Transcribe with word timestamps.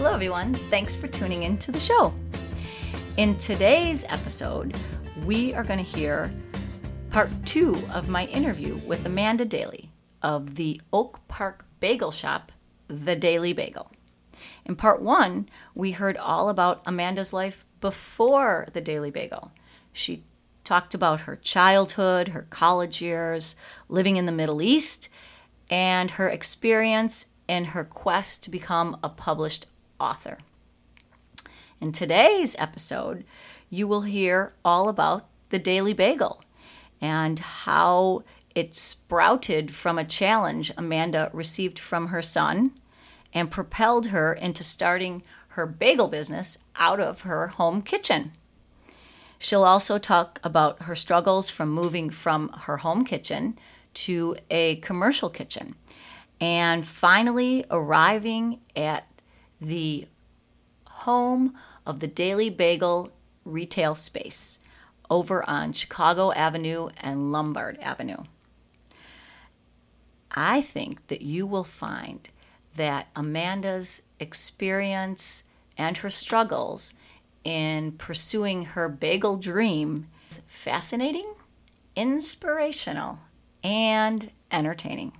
Hello, 0.00 0.14
everyone. 0.14 0.54
Thanks 0.70 0.96
for 0.96 1.08
tuning 1.08 1.42
in 1.42 1.58
to 1.58 1.70
the 1.70 1.78
show. 1.78 2.14
In 3.18 3.36
today's 3.36 4.06
episode, 4.08 4.74
we 5.26 5.52
are 5.52 5.62
going 5.62 5.78
to 5.78 5.84
hear 5.84 6.32
part 7.10 7.28
two 7.44 7.76
of 7.92 8.08
my 8.08 8.24
interview 8.24 8.76
with 8.86 9.04
Amanda 9.04 9.44
Daly 9.44 9.90
of 10.22 10.54
the 10.54 10.80
Oak 10.90 11.20
Park 11.28 11.66
Bagel 11.80 12.12
Shop, 12.12 12.50
The 12.88 13.14
Daily 13.14 13.52
Bagel. 13.52 13.92
In 14.64 14.74
part 14.74 15.02
one, 15.02 15.50
we 15.74 15.90
heard 15.90 16.16
all 16.16 16.48
about 16.48 16.80
Amanda's 16.86 17.34
life 17.34 17.66
before 17.82 18.68
the 18.72 18.80
Daily 18.80 19.10
Bagel. 19.10 19.52
She 19.92 20.24
talked 20.64 20.94
about 20.94 21.20
her 21.20 21.36
childhood, 21.36 22.28
her 22.28 22.46
college 22.48 23.02
years, 23.02 23.54
living 23.90 24.16
in 24.16 24.24
the 24.24 24.32
Middle 24.32 24.62
East, 24.62 25.10
and 25.68 26.12
her 26.12 26.30
experience 26.30 27.32
in 27.46 27.66
her 27.66 27.84
quest 27.84 28.42
to 28.44 28.50
become 28.50 28.96
a 29.02 29.10
published 29.10 29.66
author. 30.00 30.38
In 31.80 31.92
today's 31.92 32.56
episode, 32.58 33.24
you 33.68 33.86
will 33.86 34.02
hear 34.02 34.52
all 34.64 34.88
about 34.88 35.26
the 35.50 35.58
Daily 35.58 35.92
Bagel 35.92 36.42
and 37.00 37.38
how 37.38 38.24
it 38.54 38.74
sprouted 38.74 39.74
from 39.74 39.98
a 39.98 40.04
challenge 40.04 40.72
Amanda 40.76 41.30
received 41.32 41.78
from 41.78 42.08
her 42.08 42.22
son 42.22 42.72
and 43.32 43.50
propelled 43.50 44.08
her 44.08 44.32
into 44.32 44.64
starting 44.64 45.22
her 45.48 45.66
bagel 45.66 46.08
business 46.08 46.58
out 46.76 47.00
of 47.00 47.22
her 47.22 47.48
home 47.48 47.82
kitchen. 47.82 48.32
She'll 49.38 49.64
also 49.64 49.98
talk 49.98 50.38
about 50.44 50.82
her 50.82 50.96
struggles 50.96 51.48
from 51.48 51.70
moving 51.70 52.10
from 52.10 52.50
her 52.50 52.78
home 52.78 53.04
kitchen 53.04 53.58
to 53.94 54.36
a 54.50 54.76
commercial 54.76 55.30
kitchen 55.30 55.74
and 56.40 56.86
finally 56.86 57.64
arriving 57.70 58.60
at 58.74 59.06
the 59.60 60.06
home 60.86 61.54
of 61.86 62.00
the 62.00 62.06
Daily 62.06 62.50
Bagel 62.50 63.12
retail 63.44 63.94
space 63.94 64.62
over 65.08 65.48
on 65.48 65.72
Chicago 65.72 66.32
Avenue 66.32 66.88
and 66.98 67.32
Lombard 67.32 67.78
Avenue. 67.80 68.24
I 70.30 70.60
think 70.60 71.08
that 71.08 71.22
you 71.22 71.46
will 71.46 71.64
find 71.64 72.28
that 72.76 73.08
Amanda's 73.16 74.02
experience 74.20 75.44
and 75.76 75.96
her 75.98 76.10
struggles 76.10 76.94
in 77.42 77.92
pursuing 77.92 78.64
her 78.64 78.88
bagel 78.88 79.36
dream 79.36 80.08
is 80.30 80.40
fascinating, 80.46 81.34
inspirational, 81.96 83.18
and 83.64 84.30
entertaining. 84.52 85.12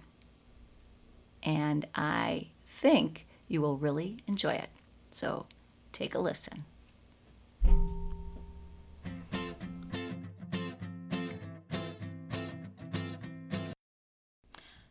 And 1.43 1.87
I 1.95 2.49
think 2.69 3.27
you 3.51 3.61
will 3.61 3.77
really 3.77 4.19
enjoy 4.29 4.53
it. 4.53 4.71
So 5.11 5.47
take 5.93 6.15
a 6.15 6.21
listen. 6.21 6.65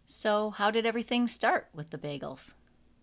So, 0.06 0.50
how 0.50 0.70
did 0.70 0.86
everything 0.86 1.28
start 1.30 1.70
with 1.74 1.92
the 1.92 1.98
bagels? 1.98 2.54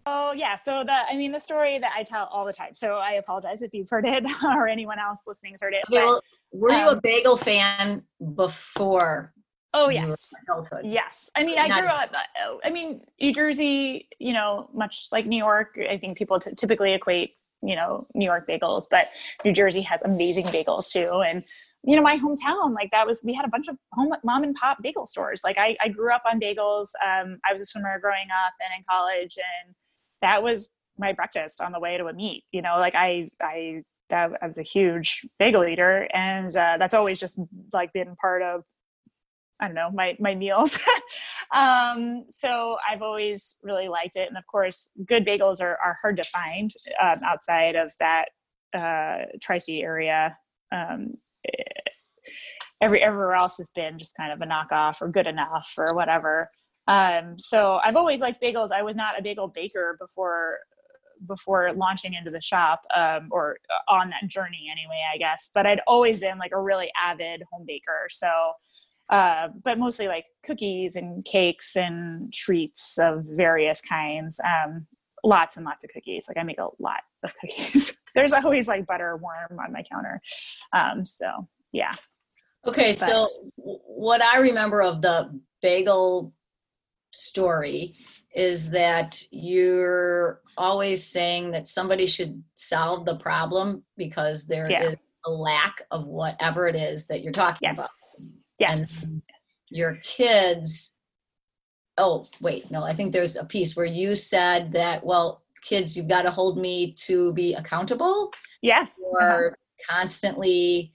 Oh 0.05 0.33
yeah, 0.33 0.57
so 0.57 0.85
the 0.85 0.93
I 0.93 1.17
mean 1.17 1.33
the 1.33 1.41
story 1.41 1.79
that 1.79 1.93
I 1.97 2.03
tell 2.03 2.27
all 2.27 2.45
the 2.45 2.53
time. 2.53 2.75
So 2.75 2.97
I 2.97 3.13
apologize 3.13 3.63
if 3.63 3.73
you've 3.73 3.89
heard 3.89 4.05
it 4.05 4.27
or 4.45 4.69
anyone 4.69 4.99
else 4.99 5.21
listening's 5.27 5.63
heard 5.63 5.73
it. 5.73 5.85
Okay, 5.91 6.01
but, 6.01 6.05
well, 6.05 6.23
were 6.53 6.73
you 6.73 6.89
um, 6.89 6.99
a 6.99 7.01
bagel 7.01 7.37
fan 7.37 8.03
before 8.35 9.33
Oh 9.77 9.91
yes, 9.91 10.33
adulthood. 10.43 10.85
Yes, 10.85 11.29
I 11.37 11.45
mean, 11.45 11.59
I 11.59 11.69
grew 11.69 11.89
up. 11.89 12.15
Uh, 12.15 12.57
I 12.65 12.71
mean, 12.71 13.03
New 13.21 13.33
Jersey. 13.33 14.09
You 14.19 14.33
know, 14.33 14.71
much 14.73 15.09
like 15.13 15.27
New 15.27 15.37
York, 15.37 15.79
I 15.91 15.99
think 15.99 16.17
people 16.17 16.41
t- 16.41 16.55
typically 16.55 16.95
equate 16.95 17.35
you 17.63 17.77
know 17.77 18.07
New 18.15 18.25
York 18.25 18.49
bagels, 18.49 18.87
but 18.91 19.09
New 19.45 19.53
Jersey 19.53 19.83
has 19.83 20.03
amazing 20.03 20.47
bagels 20.47 20.91
too. 20.91 21.23
And 21.27 21.45
you 21.83 21.95
know, 21.95 22.03
my 22.03 22.19
hometown, 22.19 22.75
like 22.75 22.91
that 22.91 23.07
was 23.07 23.23
we 23.23 23.35
had 23.35 23.45
a 23.45 23.49
bunch 23.49 23.69
of 23.69 23.77
home 23.93 24.15
mom 24.25 24.45
and 24.45 24.55
pop 24.55 24.79
bagel 24.83 25.05
stores. 25.05 25.43
Like 25.45 25.59
I, 25.59 25.77
I 25.81 25.89
grew 25.89 26.13
up 26.13 26.23
on 26.31 26.41
bagels. 26.41 26.89
Um, 27.05 27.39
I 27.49 27.53
was 27.53 27.61
a 27.61 27.67
swimmer 27.67 27.99
growing 28.01 28.29
up 28.47 28.55
and 28.61 28.79
in 28.79 28.85
college, 28.89 29.37
and 29.37 29.75
that 30.23 30.43
was 30.43 30.71
my 30.99 31.13
breakfast 31.13 31.61
on 31.61 31.73
the 31.73 31.81
way 31.81 31.99
to 31.99 32.07
a 32.07 32.15
meet. 32.15 32.45
You 32.51 32.63
know, 32.63 32.79
like 32.79 32.95
I 32.95 33.31
I 33.43 33.83
that 34.09 34.31
I 34.41 34.47
was 34.47 34.59
a 34.59 34.63
huge 34.63 35.27
bagel 35.39 35.65
eater, 35.65 36.09
and 36.13 36.57
uh, 36.57 36.77
that's 36.79 36.95
always 36.95 37.21
just 37.21 37.39
like 37.73 37.93
been 37.93 38.17
part 38.17 38.43
of 38.43 38.65
I 39.61 39.67
don't 39.67 39.75
know 39.75 39.91
my 39.93 40.17
my 40.21 40.35
meals. 40.35 40.79
um, 41.55 42.25
so 42.31 42.77
I've 42.91 43.03
always 43.03 43.57
really 43.63 43.89
liked 43.89 44.17
it, 44.17 44.29
and 44.29 44.37
of 44.37 44.47
course, 44.47 44.91
good 45.07 45.27
bagels 45.27 45.61
are 45.61 45.79
are 45.83 45.99
hard 46.03 46.17
to 46.19 46.25
find 46.25 46.73
um, 47.03 47.21
outside 47.25 47.75
of 47.75 47.93
that 48.01 48.27
uh, 48.75 49.27
tri-state 49.41 49.83
area. 49.83 50.37
Um, 50.73 51.15
every 52.81 53.03
everywhere 53.03 53.35
else 53.35 53.57
has 53.57 53.71
been 53.71 53.99
just 53.99 54.17
kind 54.17 54.33
of 54.33 54.43
a 54.43 54.51
knockoff 54.51 55.01
or 55.01 55.09
good 55.09 55.27
enough 55.27 55.73
or 55.79 55.95
whatever. 55.95 56.51
Um, 56.89 57.37
so 57.39 57.81
I've 57.83 57.97
always 57.97 58.21
liked 58.21 58.41
bagels. 58.41 58.71
I 58.71 58.83
was 58.83 58.95
not 58.95 59.19
a 59.19 59.23
bagel 59.23 59.49
baker 59.49 59.97
before 59.99 60.59
before 61.27 61.71
launching 61.75 62.15
into 62.15 62.31
the 62.31 62.41
shop 62.41 62.83
um, 62.95 63.29
or 63.31 63.57
on 63.89 64.11
that 64.11 64.29
journey 64.29 64.69
anyway 64.71 65.01
i 65.13 65.17
guess 65.17 65.51
but 65.55 65.67
i'd 65.67 65.81
always 65.87 66.19
been 66.19 66.39
like 66.39 66.53
a 66.53 66.61
really 66.61 66.91
avid 67.03 67.43
home 67.51 67.65
baker 67.67 68.07
so 68.11 68.29
uh, 69.09 69.49
but 69.63 69.79
mostly 69.79 70.09
like 70.09 70.27
cookies 70.45 70.97
and 70.97 71.25
cakes 71.25 71.77
and 71.77 72.33
treats 72.33 72.99
of 72.99 73.25
various 73.25 73.81
kinds. 73.81 74.41
Um, 74.45 74.87
lots 75.23 75.57
and 75.57 75.65
lots 75.65 75.85
of 75.85 75.91
cookies. 75.91 76.27
Like 76.29 76.39
I 76.39 76.43
make 76.43 76.59
a 76.59 76.69
lot 76.79 77.01
of 77.23 77.35
cookies. 77.41 77.97
There's 78.15 78.33
always 78.33 78.69
like 78.69 78.87
butter 78.87 79.17
warm 79.17 79.59
on 79.59 79.73
my 79.73 79.83
counter. 79.91 80.21
Um, 80.73 81.05
so 81.05 81.49
yeah. 81.73 81.93
Okay, 82.67 82.97
but, 82.99 82.99
so 82.99 83.27
what 83.57 84.23
I 84.23 84.39
remember 84.39 84.83
of 84.83 85.03
the 85.03 85.39
bagel 85.63 86.33
story 87.13 87.95
is 88.35 88.71
that 88.71 89.23
you're 89.31 90.41
always 90.59 91.05
saying 91.05 91.51
that 91.53 91.69
somebody 91.69 92.07
should 92.07 92.43
solve 92.55 93.05
the 93.05 93.17
problem 93.17 93.83
because 93.97 94.47
there 94.47 94.71
yeah. 94.71 94.91
is 94.91 94.97
a 95.27 95.31
lack 95.31 95.83
of 95.91 96.07
whatever 96.07 96.69
it 96.69 96.77
is 96.77 97.07
that 97.07 97.23
you're 97.23 97.33
talking 97.33 97.59
yes. 97.63 98.17
about. 98.19 98.31
Yes. 98.59 99.13
Your 99.69 99.97
kids, 100.03 100.97
oh, 101.99 102.25
wait, 102.41 102.71
no, 102.71 102.83
I 102.83 102.93
think 102.93 103.13
there's 103.13 103.37
a 103.37 103.45
piece 103.45 103.77
where 103.77 103.87
you 103.87 104.15
said 104.15 104.73
that, 104.73 105.05
well, 105.05 105.43
kids, 105.63 105.97
you've 105.97 106.09
got 106.09 106.23
to 106.23 106.31
hold 106.31 106.59
me 106.59 106.93
to 106.93 107.33
be 107.35 107.55
accountable. 107.55 108.33
Yes. 108.63 108.95
Or 109.13 109.49
uh-huh. 109.49 109.95
constantly 109.95 110.93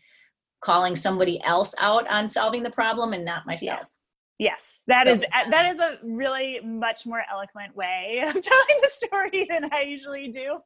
calling 0.62 0.96
somebody 0.96 1.42
else 1.44 1.76
out 1.80 2.08
on 2.08 2.30
solving 2.30 2.64
the 2.64 2.72
problem 2.72 3.14
and 3.14 3.26
not 3.26 3.46
myself. 3.46 3.80
Yeah. 3.82 3.86
Yes, 4.42 4.82
that 4.88 5.08
is 5.08 5.24
that 5.52 5.68
is 5.68 5.78
a 5.78 6.00
really 6.02 6.60
much 6.64 7.06
more 7.06 7.22
eloquent 7.32 7.76
way 7.76 8.24
of 8.26 8.34
telling 8.42 8.78
the 8.82 8.90
story 8.92 9.46
than 9.48 9.72
I 9.72 9.82
usually 9.82 10.30
do. 10.30 10.58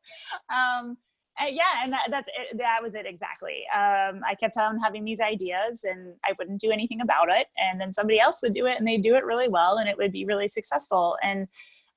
Um, 0.50 0.96
uh, 1.42 1.48
yeah, 1.52 1.84
and 1.84 1.92
that, 1.92 2.08
that's 2.10 2.30
it. 2.30 2.58
That 2.58 2.80
was 2.82 2.96
it 2.96 3.06
exactly. 3.06 3.64
Um, 3.74 4.22
I 4.28 4.36
kept 4.40 4.56
on 4.58 4.80
having 4.80 5.04
these 5.04 5.20
ideas, 5.20 5.84
and 5.84 6.14
I 6.24 6.34
wouldn't 6.40 6.62
do 6.62 6.72
anything 6.72 7.02
about 7.02 7.28
it. 7.30 7.48
And 7.58 7.80
then 7.80 7.92
somebody 7.92 8.20
else 8.20 8.42
would 8.42 8.54
do 8.54 8.66
it, 8.68 8.78
and 8.78 8.88
they'd 8.88 9.02
do 9.02 9.16
it 9.16 9.26
really 9.26 9.50
well, 9.50 9.78
and 9.78 9.90
it 9.90 9.98
would 9.98 10.14
be 10.14 10.26
really 10.26 10.48
successful. 10.48 11.18
And 11.22 11.48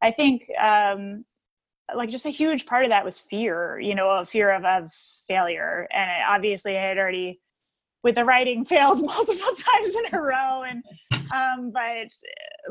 I 0.03 0.11
think, 0.11 0.49
um, 0.61 1.25
like, 1.95 2.11
just 2.11 2.27
a 2.27 2.31
huge 2.31 2.67
part 2.67 2.85
of 2.85 2.91
that 2.91 3.05
was 3.05 3.19
fear. 3.19 3.79
You 3.79 3.95
know, 3.95 4.11
a 4.11 4.27
fear 4.27 4.51
of, 4.51 4.65
of 4.65 4.93
failure. 5.29 5.87
And 5.93 6.11
I, 6.11 6.35
obviously, 6.35 6.77
I 6.77 6.89
had 6.89 6.99
already, 6.99 7.41
with 8.03 8.17
the 8.17 8.25
writing, 8.25 8.65
failed 8.65 9.05
multiple 9.05 9.55
times 9.55 9.95
in 9.95 10.19
a 10.19 10.21
row. 10.21 10.65
And 10.65 10.83
um, 11.33 11.71
but, 11.73 12.09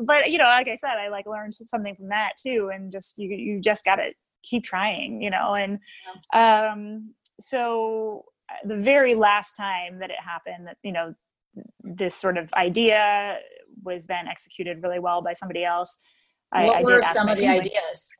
but 0.04 0.30
you 0.30 0.36
know, 0.36 0.44
like 0.44 0.68
I 0.68 0.74
said, 0.74 0.98
I 0.98 1.08
like 1.08 1.26
learned 1.26 1.54
something 1.54 1.94
from 1.96 2.08
that 2.08 2.32
too. 2.38 2.70
And 2.74 2.92
just 2.92 3.16
you, 3.16 3.30
you 3.30 3.60
just 3.60 3.86
got 3.86 3.96
to 3.96 4.10
keep 4.48 4.64
trying 4.64 5.20
you 5.20 5.30
know 5.30 5.54
and 5.54 5.78
um 6.32 7.12
so 7.40 8.24
the 8.64 8.76
very 8.76 9.14
last 9.14 9.52
time 9.52 9.98
that 9.98 10.10
it 10.10 10.16
happened 10.24 10.66
that 10.66 10.76
you 10.82 10.92
know 10.92 11.14
this 11.82 12.14
sort 12.14 12.38
of 12.38 12.52
idea 12.54 13.38
was 13.82 14.06
then 14.06 14.26
executed 14.28 14.82
really 14.82 14.98
well 14.98 15.22
by 15.22 15.32
somebody 15.32 15.64
else. 15.64 15.98
What 16.50 16.76
I, 16.76 16.82
were 16.82 17.02
some 17.02 17.28
of 17.28 17.38
the 17.38 17.46
ideas? 17.46 18.10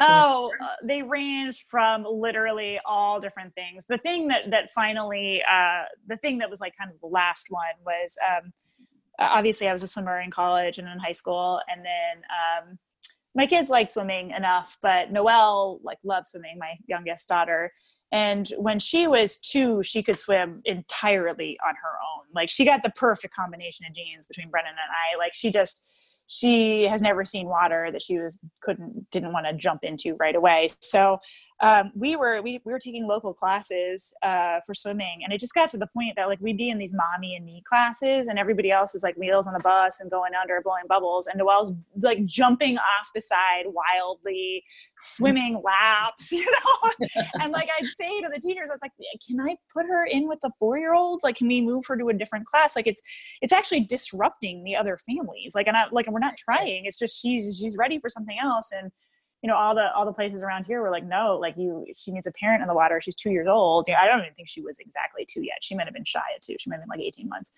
Oh, 0.00 0.52
uh, 0.62 0.68
they 0.84 1.02
ranged 1.02 1.64
from 1.68 2.06
literally 2.08 2.80
all 2.86 3.20
different 3.20 3.54
things. 3.54 3.86
The 3.86 3.98
thing 3.98 4.28
that 4.28 4.50
that 4.50 4.70
finally, 4.70 5.42
uh, 5.42 5.84
the 6.06 6.16
thing 6.16 6.38
that 6.38 6.48
was 6.48 6.60
like 6.60 6.74
kind 6.78 6.90
of 6.90 6.98
the 7.00 7.08
last 7.08 7.48
one 7.50 7.74
was 7.84 8.16
um, 8.26 8.52
obviously 9.18 9.68
I 9.68 9.72
was 9.72 9.82
a 9.82 9.86
swimmer 9.86 10.20
in 10.20 10.30
college 10.30 10.78
and 10.78 10.88
in 10.88 10.98
high 10.98 11.12
school, 11.12 11.60
and 11.68 11.84
then 11.84 12.22
um, 12.70 12.78
my 13.36 13.46
kids 13.46 13.68
like 13.68 13.90
swimming 13.90 14.30
enough, 14.30 14.78
but 14.82 15.12
Noelle 15.12 15.78
like 15.84 15.98
loves 16.02 16.30
swimming. 16.30 16.56
My 16.58 16.72
youngest 16.88 17.28
daughter, 17.28 17.72
and 18.10 18.48
when 18.56 18.78
she 18.78 19.06
was 19.06 19.36
two, 19.36 19.82
she 19.82 20.02
could 20.02 20.18
swim 20.18 20.62
entirely 20.64 21.58
on 21.64 21.74
her 21.74 21.90
own. 21.90 22.24
Like 22.34 22.48
she 22.48 22.64
got 22.64 22.82
the 22.82 22.90
perfect 22.90 23.34
combination 23.34 23.86
of 23.86 23.94
genes 23.94 24.26
between 24.26 24.50
Brendan 24.50 24.72
and 24.72 24.78
I. 24.80 25.18
Like 25.22 25.34
she 25.34 25.50
just 25.50 25.84
she 26.26 26.84
has 26.84 27.02
never 27.02 27.24
seen 27.24 27.46
water 27.46 27.90
that 27.92 28.02
she 28.02 28.18
was 28.18 28.38
couldn't 28.62 29.10
didn't 29.10 29.32
want 29.32 29.46
to 29.46 29.52
jump 29.52 29.84
into 29.84 30.16
right 30.18 30.34
away 30.34 30.66
so 30.80 31.18
um, 31.60 31.92
we 31.94 32.16
were 32.16 32.42
we, 32.42 32.60
we 32.64 32.72
were 32.72 32.78
taking 32.78 33.06
local 33.06 33.32
classes 33.32 34.12
uh, 34.22 34.60
for 34.66 34.74
swimming 34.74 35.20
and 35.22 35.32
it 35.32 35.40
just 35.40 35.54
got 35.54 35.68
to 35.70 35.78
the 35.78 35.86
point 35.86 36.14
that 36.16 36.28
like 36.28 36.40
we'd 36.40 36.56
be 36.56 36.70
in 36.70 36.78
these 36.78 36.92
mommy 36.92 37.34
and 37.36 37.44
me 37.44 37.62
classes 37.68 38.28
and 38.28 38.38
everybody 38.38 38.70
else 38.70 38.94
is 38.94 39.02
like 39.02 39.16
wheels 39.16 39.46
on 39.46 39.54
the 39.54 39.60
bus 39.60 40.00
and 40.00 40.10
going 40.10 40.32
under 40.40 40.60
blowing 40.60 40.84
bubbles 40.88 41.26
and 41.26 41.38
noelle's 41.38 41.72
like 42.00 42.24
jumping 42.26 42.76
off 42.76 43.10
the 43.14 43.20
side 43.20 43.64
wildly 43.66 44.62
swimming 44.98 45.62
laps 45.64 46.30
you 46.32 46.44
know? 46.44 46.90
And 47.34 47.52
like 47.52 47.68
i'd 47.78 47.86
say 47.86 48.20
to 48.20 48.28
the 48.32 48.40
teachers 48.40 48.70
i 48.70 48.74
was 48.74 48.80
like 48.82 48.92
can 49.26 49.40
i 49.40 49.56
put 49.72 49.86
her 49.86 50.04
in 50.04 50.28
with 50.28 50.40
the 50.42 50.50
four 50.58 50.78
year 50.78 50.94
olds 50.94 51.24
like 51.24 51.36
can 51.36 51.48
we 51.48 51.60
move 51.60 51.84
her 51.86 51.96
to 51.96 52.08
a 52.08 52.14
different 52.14 52.46
class? 52.46 52.76
Like 52.76 52.86
it's 52.86 53.00
it's 53.42 53.52
actually 53.52 53.80
disrupting 53.80 54.64
the 54.64 54.76
other 54.76 54.98
families. 54.98 55.54
Like 55.54 55.66
and 55.66 55.76
i 55.76 55.84
like 55.92 56.06
and 56.06 56.14
we're 56.14 56.20
not 56.20 56.36
trying 56.36 56.84
it's 56.84 56.98
just 56.98 57.20
she's 57.20 57.56
she's 57.58 57.76
ready 57.76 57.98
for 57.98 58.08
something 58.08 58.36
else 58.42 58.70
and 58.76 58.90
you 59.46 59.52
know 59.52 59.56
all 59.56 59.76
the 59.76 59.94
all 59.94 60.04
the 60.04 60.12
places 60.12 60.42
around 60.42 60.66
here 60.66 60.82
were 60.82 60.90
like 60.90 61.04
no 61.04 61.38
like 61.40 61.54
you 61.56 61.86
she 61.96 62.10
needs 62.10 62.26
a 62.26 62.32
parent 62.32 62.62
in 62.62 62.66
the 62.66 62.74
water. 62.74 63.00
She's 63.00 63.14
two 63.14 63.30
years 63.30 63.46
old. 63.46 63.86
You 63.86 63.94
know, 63.94 64.00
i 64.00 64.08
don't 64.08 64.18
even 64.18 64.34
think 64.34 64.48
she 64.48 64.60
was 64.60 64.80
exactly 64.80 65.24
two 65.24 65.42
yet. 65.42 65.58
She 65.62 65.76
might 65.76 65.84
have 65.84 65.94
been 65.94 66.04
shy 66.04 66.18
at 66.34 66.42
two. 66.42 66.56
She 66.58 66.68
might 66.68 66.80
have 66.80 66.82
been 66.82 66.98
like 66.98 67.06
18 67.06 67.28
months. 67.28 67.52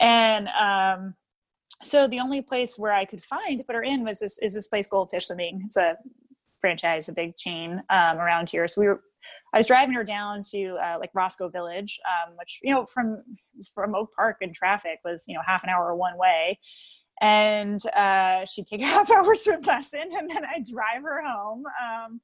And 0.00 0.48
um 0.48 1.14
so 1.82 2.06
the 2.06 2.20
only 2.20 2.42
place 2.42 2.78
where 2.78 2.92
i 2.92 3.06
could 3.06 3.22
find 3.22 3.56
to 3.56 3.64
put 3.64 3.74
her 3.74 3.82
in 3.82 4.04
was 4.04 4.18
this 4.18 4.38
is 4.40 4.52
this 4.52 4.68
place 4.68 4.86
goldfish 4.86 5.28
swimming 5.28 5.62
it's 5.64 5.78
a 5.78 5.96
franchise 6.60 7.08
a 7.08 7.12
big 7.12 7.38
chain 7.38 7.82
um, 7.88 8.18
around 8.18 8.50
here. 8.50 8.68
So 8.68 8.82
we 8.82 8.88
were 8.88 9.00
I 9.54 9.56
was 9.56 9.66
driving 9.66 9.94
her 9.94 10.04
down 10.04 10.42
to 10.50 10.76
uh, 10.84 10.96
like 10.98 11.10
Roscoe 11.14 11.48
Village, 11.48 11.98
um, 12.04 12.34
which 12.36 12.58
you 12.62 12.74
know 12.74 12.84
from 12.84 13.22
from 13.74 13.94
Oak 13.94 14.10
Park 14.14 14.38
in 14.42 14.52
traffic 14.52 14.98
was 15.04 15.24
you 15.26 15.34
know 15.34 15.42
half 15.46 15.62
an 15.62 15.70
hour 15.70 15.94
one 15.94 16.18
way, 16.18 16.58
and 17.20 17.84
uh, 17.94 18.44
she'd 18.46 18.66
take 18.66 18.82
a 18.82 18.86
half 18.94 19.10
hour 19.10 19.34
swim 19.34 19.62
lesson 19.62 20.08
and 20.12 20.30
then 20.30 20.44
I'd 20.44 20.66
drive 20.66 21.02
her 21.02 21.22
home. 21.22 21.64
Um, 21.66 22.20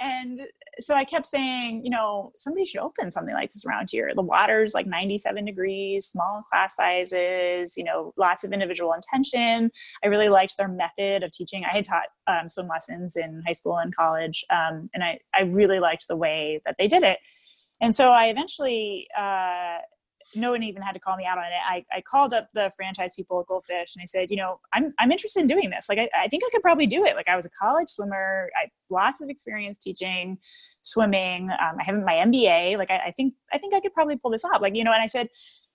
and 0.00 0.40
so 0.78 0.94
I 0.94 1.04
kept 1.04 1.26
saying, 1.26 1.82
you 1.84 1.90
know, 1.90 2.32
somebody 2.38 2.64
should 2.64 2.80
open 2.80 3.10
something 3.10 3.34
like 3.34 3.52
this 3.52 3.66
around 3.66 3.90
here. 3.92 4.12
The 4.14 4.22
water's 4.22 4.72
like 4.72 4.86
97 4.86 5.44
degrees, 5.44 6.06
small 6.06 6.42
class 6.50 6.74
sizes, 6.74 7.76
you 7.76 7.84
know, 7.84 8.14
lots 8.16 8.42
of 8.42 8.52
individual 8.52 8.94
intention. 8.94 9.70
I 10.02 10.08
really 10.08 10.30
liked 10.30 10.56
their 10.56 10.68
method 10.68 11.22
of 11.22 11.32
teaching. 11.32 11.64
I 11.64 11.74
had 11.74 11.84
taught 11.84 12.06
um, 12.26 12.48
swim 12.48 12.66
lessons 12.66 13.14
in 13.14 13.42
high 13.46 13.52
school 13.52 13.76
and 13.76 13.94
college, 13.94 14.42
um, 14.48 14.88
and 14.94 15.04
I, 15.04 15.18
I 15.34 15.42
really 15.42 15.80
liked 15.80 16.08
the 16.08 16.16
way 16.16 16.62
that 16.64 16.76
they 16.78 16.88
did 16.88 17.02
it. 17.02 17.18
And 17.82 17.94
so 17.94 18.10
I 18.10 18.26
eventually 18.26 19.06
uh, 19.18 19.78
no 20.34 20.52
one 20.52 20.62
even 20.62 20.82
had 20.82 20.92
to 20.92 21.00
call 21.00 21.16
me 21.16 21.26
out 21.26 21.38
on 21.38 21.44
it. 21.44 21.62
I, 21.68 21.84
I 21.94 22.00
called 22.00 22.32
up 22.32 22.48
the 22.54 22.70
franchise 22.76 23.12
people 23.14 23.40
at 23.40 23.46
Goldfish 23.46 23.94
and 23.96 24.02
I 24.02 24.04
said, 24.04 24.30
you 24.30 24.36
know, 24.36 24.60
I'm, 24.72 24.94
I'm 24.98 25.10
interested 25.10 25.40
in 25.40 25.46
doing 25.46 25.70
this. 25.70 25.88
Like, 25.88 25.98
I, 25.98 26.08
I 26.24 26.28
think 26.28 26.42
I 26.44 26.50
could 26.52 26.62
probably 26.62 26.86
do 26.86 27.04
it. 27.04 27.16
Like 27.16 27.28
I 27.28 27.36
was 27.36 27.46
a 27.46 27.50
college 27.50 27.88
swimmer. 27.88 28.50
I 28.56 28.62
have 28.62 28.70
lots 28.90 29.20
of 29.20 29.28
experience 29.28 29.78
teaching 29.78 30.38
swimming. 30.82 31.50
Um, 31.50 31.76
I 31.80 31.84
have 31.84 31.96
my 31.96 32.14
MBA. 32.14 32.78
Like, 32.78 32.90
I, 32.90 32.98
I 33.08 33.14
think, 33.16 33.34
I 33.52 33.58
think 33.58 33.74
I 33.74 33.80
could 33.80 33.92
probably 33.92 34.16
pull 34.16 34.30
this 34.30 34.44
off. 34.44 34.60
Like, 34.60 34.74
you 34.74 34.84
know, 34.84 34.92
and 34.92 35.02
I 35.02 35.06
said, 35.06 35.28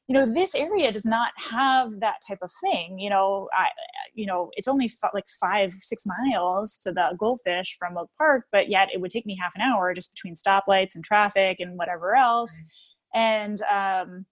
you 0.07 0.13
know, 0.13 0.31
this 0.31 0.53
area 0.53 0.91
does 0.91 1.05
not 1.05 1.31
have 1.35 1.99
that 1.99 2.21
type 2.27 2.37
of 2.43 2.51
thing. 2.61 2.99
You 2.99 3.09
know, 3.09 3.49
I, 3.53 3.67
you 4.13 4.27
know, 4.27 4.51
it's 4.53 4.67
only 4.67 4.85
f- 4.85 5.11
like 5.13 5.25
five, 5.39 5.73
six 5.81 6.03
miles 6.05 6.77
to 6.83 6.91
the 6.91 7.15
Goldfish 7.17 7.75
from 7.79 7.97
Oak 7.97 8.11
Park, 8.17 8.45
but 8.51 8.69
yet 8.69 8.89
it 8.93 9.01
would 9.01 9.09
take 9.09 9.25
me 9.25 9.37
half 9.41 9.53
an 9.55 9.61
hour 9.61 9.93
just 9.95 10.13
between 10.13 10.35
stoplights 10.35 10.93
and 10.93 11.03
traffic 11.03 11.59
and 11.59 11.77
whatever 11.77 12.15
else. 12.15 12.55
And, 13.15 13.61
um, 13.63 14.25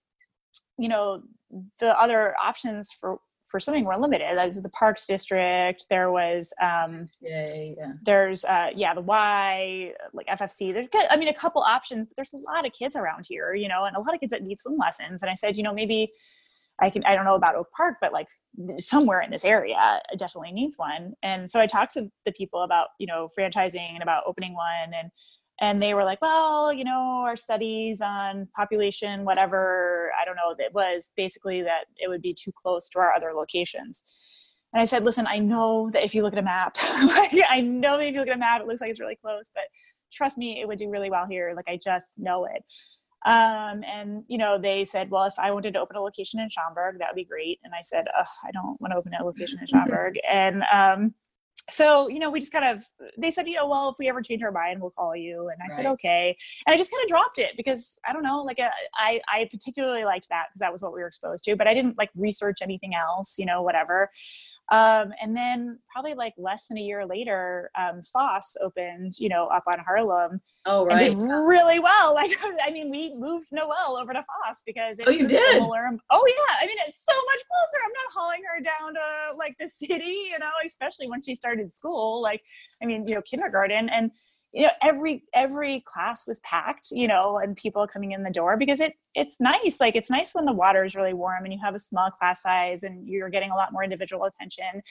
you 0.78 0.88
know 0.88 1.22
the 1.78 1.98
other 2.00 2.34
options 2.36 2.90
for 3.00 3.18
for 3.46 3.60
swimming 3.60 3.84
were 3.84 3.96
limited. 3.96 4.36
There's 4.36 4.60
the 4.60 4.68
Parks 4.70 5.06
District. 5.06 5.86
There 5.88 6.10
was 6.10 6.52
um, 6.60 7.08
yeah, 7.20 7.46
yeah. 7.50 7.92
There's 8.04 8.44
uh, 8.44 8.70
yeah 8.74 8.94
the 8.94 9.00
Y 9.00 9.92
like 10.12 10.26
FFC. 10.26 10.72
There's 10.72 10.88
I 11.10 11.16
mean 11.16 11.28
a 11.28 11.34
couple 11.34 11.62
options, 11.62 12.06
but 12.06 12.16
there's 12.16 12.32
a 12.32 12.38
lot 12.38 12.66
of 12.66 12.72
kids 12.72 12.96
around 12.96 13.26
here, 13.28 13.54
you 13.54 13.68
know, 13.68 13.84
and 13.84 13.96
a 13.96 14.00
lot 14.00 14.14
of 14.14 14.20
kids 14.20 14.30
that 14.30 14.42
need 14.42 14.58
swim 14.58 14.76
lessons. 14.76 15.22
And 15.22 15.30
I 15.30 15.34
said, 15.34 15.56
you 15.56 15.62
know, 15.62 15.72
maybe 15.72 16.12
I 16.80 16.90
can 16.90 17.04
I 17.04 17.14
don't 17.14 17.24
know 17.24 17.36
about 17.36 17.54
Oak 17.54 17.68
Park, 17.76 17.96
but 18.00 18.12
like 18.12 18.28
somewhere 18.78 19.20
in 19.20 19.30
this 19.30 19.44
area 19.44 20.00
definitely 20.16 20.52
needs 20.52 20.76
one. 20.76 21.12
And 21.22 21.48
so 21.48 21.60
I 21.60 21.66
talked 21.66 21.94
to 21.94 22.10
the 22.24 22.32
people 22.32 22.62
about 22.62 22.88
you 22.98 23.06
know 23.06 23.28
franchising 23.38 23.94
and 23.94 24.02
about 24.02 24.24
opening 24.26 24.54
one 24.54 24.92
and 24.98 25.10
and 25.60 25.82
they 25.82 25.94
were 25.94 26.04
like 26.04 26.20
well 26.20 26.72
you 26.72 26.84
know 26.84 27.22
our 27.24 27.36
studies 27.36 28.00
on 28.00 28.48
population 28.56 29.24
whatever 29.24 30.10
i 30.20 30.24
don't 30.24 30.36
know 30.36 30.54
it 30.58 30.74
was 30.74 31.12
basically 31.16 31.62
that 31.62 31.84
it 31.96 32.08
would 32.08 32.22
be 32.22 32.34
too 32.34 32.52
close 32.52 32.88
to 32.88 32.98
our 32.98 33.12
other 33.12 33.32
locations. 33.34 34.02
And 34.72 34.82
i 34.82 34.84
said 34.84 35.04
listen 35.04 35.26
i 35.26 35.38
know 35.38 35.90
that 35.92 36.04
if 36.04 36.14
you 36.14 36.22
look 36.22 36.32
at 36.32 36.38
a 36.38 36.42
map 36.42 36.76
like, 36.82 37.32
i 37.48 37.60
know 37.60 37.96
that 37.98 38.08
if 38.08 38.14
you 38.14 38.20
look 38.20 38.28
at 38.28 38.36
a 38.36 38.38
map 38.38 38.60
it 38.60 38.66
looks 38.66 38.80
like 38.80 38.90
it's 38.90 39.00
really 39.00 39.16
close 39.16 39.50
but 39.54 39.64
trust 40.12 40.38
me 40.38 40.60
it 40.60 40.66
would 40.66 40.78
do 40.78 40.90
really 40.90 41.10
well 41.10 41.26
here 41.26 41.52
like 41.56 41.68
i 41.68 41.76
just 41.82 42.14
know 42.16 42.46
it. 42.46 42.62
Um, 43.26 43.82
and 43.84 44.22
you 44.28 44.36
know 44.36 44.58
they 44.60 44.84
said 44.84 45.10
well 45.10 45.24
if 45.24 45.38
i 45.38 45.50
wanted 45.50 45.72
to 45.74 45.80
open 45.80 45.96
a 45.96 46.00
location 46.02 46.40
in 46.40 46.50
schaumburg 46.50 46.98
that 46.98 47.08
would 47.10 47.16
be 47.16 47.24
great. 47.24 47.58
And 47.64 47.72
i 47.74 47.80
said 47.80 48.06
i 48.16 48.50
don't 48.52 48.78
want 48.80 48.92
to 48.92 48.98
open 48.98 49.12
a 49.14 49.24
location 49.24 49.60
in 49.60 49.66
schaumburg. 49.68 50.18
And 50.30 50.62
um, 50.72 51.14
so 51.70 52.08
you 52.08 52.18
know 52.18 52.30
we 52.30 52.40
just 52.40 52.52
kind 52.52 52.64
of 52.64 52.84
they 53.16 53.30
said 53.30 53.46
you 53.48 53.54
know 53.54 53.66
well 53.66 53.88
if 53.88 53.96
we 53.98 54.08
ever 54.08 54.20
change 54.20 54.42
our 54.42 54.52
mind 54.52 54.80
we'll 54.80 54.90
call 54.90 55.16
you. 55.16 55.48
And 55.48 55.58
i 55.60 55.64
right. 55.64 55.72
said 55.72 55.86
okay. 55.92 56.36
And 56.66 56.74
i 56.74 56.76
just 56.76 56.90
kind 56.90 57.02
of 57.02 57.08
dropped 57.08 57.38
it 57.38 57.52
because 57.56 57.98
i 58.08 58.12
don't 58.12 58.22
know 58.22 58.42
like 58.42 58.58
uh, 58.58 58.68
I 58.94 59.20
i 59.32 59.48
particularly 59.50 60.04
liked 60.04 60.28
that 60.28 60.46
because 60.50 60.60
that 60.60 60.72
was 60.72 60.82
what 60.82 60.92
we 60.92 61.00
were 61.00 61.06
exposed 61.08 61.44
to 61.44 61.56
but 61.56 61.66
i 61.66 61.74
didn't 61.74 61.96
like 61.98 62.10
research 62.16 62.58
anything 62.62 62.94
else 62.94 63.38
you 63.38 63.46
know 63.46 63.62
whatever 63.62 64.10
um, 64.70 65.12
and 65.20 65.36
then 65.36 65.78
probably 65.92 66.14
like 66.14 66.32
less 66.38 66.68
than 66.68 66.78
a 66.78 66.80
year 66.80 67.04
later, 67.06 67.70
um, 67.78 68.02
Foss 68.02 68.56
opened, 68.62 69.14
you 69.18 69.28
know, 69.28 69.46
up 69.48 69.64
on 69.66 69.78
Harlem. 69.78 70.40
Oh, 70.64 70.86
right. 70.86 70.98
did 70.98 71.18
really 71.18 71.78
well. 71.78 72.14
Like, 72.24 72.38
I 72.64 72.70
mean, 72.70 72.90
we 72.90 73.14
moved 73.14 73.48
Noelle 73.50 73.98
over 74.00 74.12
to 74.12 74.24
Foss 74.24 74.62
because 74.64 74.98
it 74.98 75.06
oh, 75.08 75.10
you 75.10 75.26
did. 75.26 75.52
Similar. 75.52 75.90
Oh, 76.10 76.24
yeah. 76.26 76.56
I 76.62 76.66
mean, 76.66 76.76
it's 76.86 77.04
so 77.04 77.14
much 77.14 77.40
closer. 77.50 77.84
I'm 77.84 77.92
not 77.92 78.12
hauling 78.14 78.42
her 78.44 78.62
down 78.62 78.94
to 78.94 79.36
like 79.36 79.56
the 79.58 79.68
city, 79.68 80.28
you 80.30 80.38
know, 80.38 80.50
especially 80.64 81.08
when 81.08 81.22
she 81.22 81.34
started 81.34 81.74
school. 81.74 82.22
Like, 82.22 82.40
I 82.82 82.86
mean, 82.86 83.06
you 83.06 83.16
know, 83.16 83.22
kindergarten 83.22 83.88
and 83.88 84.10
you 84.54 84.62
know 84.62 84.70
every 84.82 85.24
every 85.34 85.82
class 85.86 86.26
was 86.26 86.38
packed 86.40 86.88
you 86.92 87.08
know 87.08 87.38
and 87.38 87.56
people 87.56 87.86
coming 87.86 88.12
in 88.12 88.22
the 88.22 88.30
door 88.30 88.56
because 88.56 88.80
it 88.80 88.94
it's 89.14 89.40
nice. 89.40 89.80
Like 89.80 89.96
it's 89.96 90.10
nice 90.10 90.34
when 90.34 90.44
the 90.44 90.52
water 90.52 90.84
is 90.84 90.94
really 90.94 91.14
warm 91.14 91.44
and 91.44 91.52
you 91.52 91.60
have 91.64 91.74
a 91.74 91.78
small 91.78 92.10
class 92.10 92.42
size 92.42 92.82
and 92.82 93.08
you're 93.08 93.30
getting 93.30 93.50
a 93.50 93.56
lot 93.56 93.72
more 93.72 93.84
individual 93.84 94.24
attention. 94.24 94.82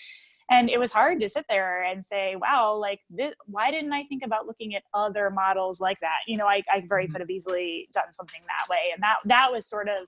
And 0.50 0.70
it 0.70 0.78
was 0.78 0.92
hard 0.92 1.20
to 1.22 1.30
sit 1.30 1.46
there 1.50 1.84
and 1.84 2.06
say 2.06 2.36
wow 2.36 2.76
like 2.76 3.00
this, 3.10 3.34
why 3.46 3.72
didn't 3.72 3.94
i 3.94 4.04
think 4.04 4.24
about 4.26 4.46
looking 4.46 4.76
at 4.76 4.84
other 4.94 5.30
models 5.30 5.80
like 5.82 6.00
that? 6.00 6.20
You 6.28 6.38
know 6.38 6.48
i, 6.48 6.62
I 6.72 6.84
very 6.88 7.06
mm-hmm. 7.06 7.14
could 7.14 7.22
have 7.22 7.30
easily 7.30 7.90
done 7.94 8.12
something 8.12 8.42
that 8.42 8.70
way. 8.70 8.92
And 8.94 9.02
that 9.04 9.18
that 9.26 9.52
was 9.52 9.68
sort 9.68 9.88
of 9.90 10.08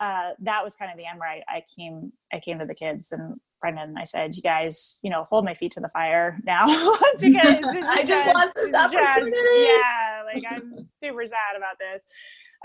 uh, 0.00 0.30
that 0.40 0.62
was 0.62 0.76
kind 0.76 0.90
of 0.90 0.98
the 0.98 1.06
end 1.06 1.18
where 1.18 1.28
I, 1.28 1.42
I 1.48 1.62
came 1.74 2.12
I 2.32 2.40
came 2.40 2.58
to 2.58 2.66
the 2.66 2.74
kids 2.74 3.12
and 3.12 3.40
Brendan 3.60 3.90
and 3.90 3.98
I 3.98 4.04
said, 4.04 4.36
you 4.36 4.42
guys, 4.42 4.98
you 5.02 5.10
know, 5.10 5.24
hold 5.24 5.44
my 5.44 5.54
feet 5.54 5.72
to 5.72 5.80
the 5.80 5.88
fire 5.88 6.38
now 6.44 6.64
because 7.18 7.64
I 7.64 8.04
just, 8.04 8.24
just 8.24 8.34
lost 8.34 8.54
this 8.54 8.74
opportunity. 8.74 9.30
Just, 9.30 9.46
yeah, 9.56 10.22
like 10.24 10.44
I'm 10.50 10.84
super 10.84 11.26
sad 11.26 11.56
about 11.56 11.78
this. 11.78 12.02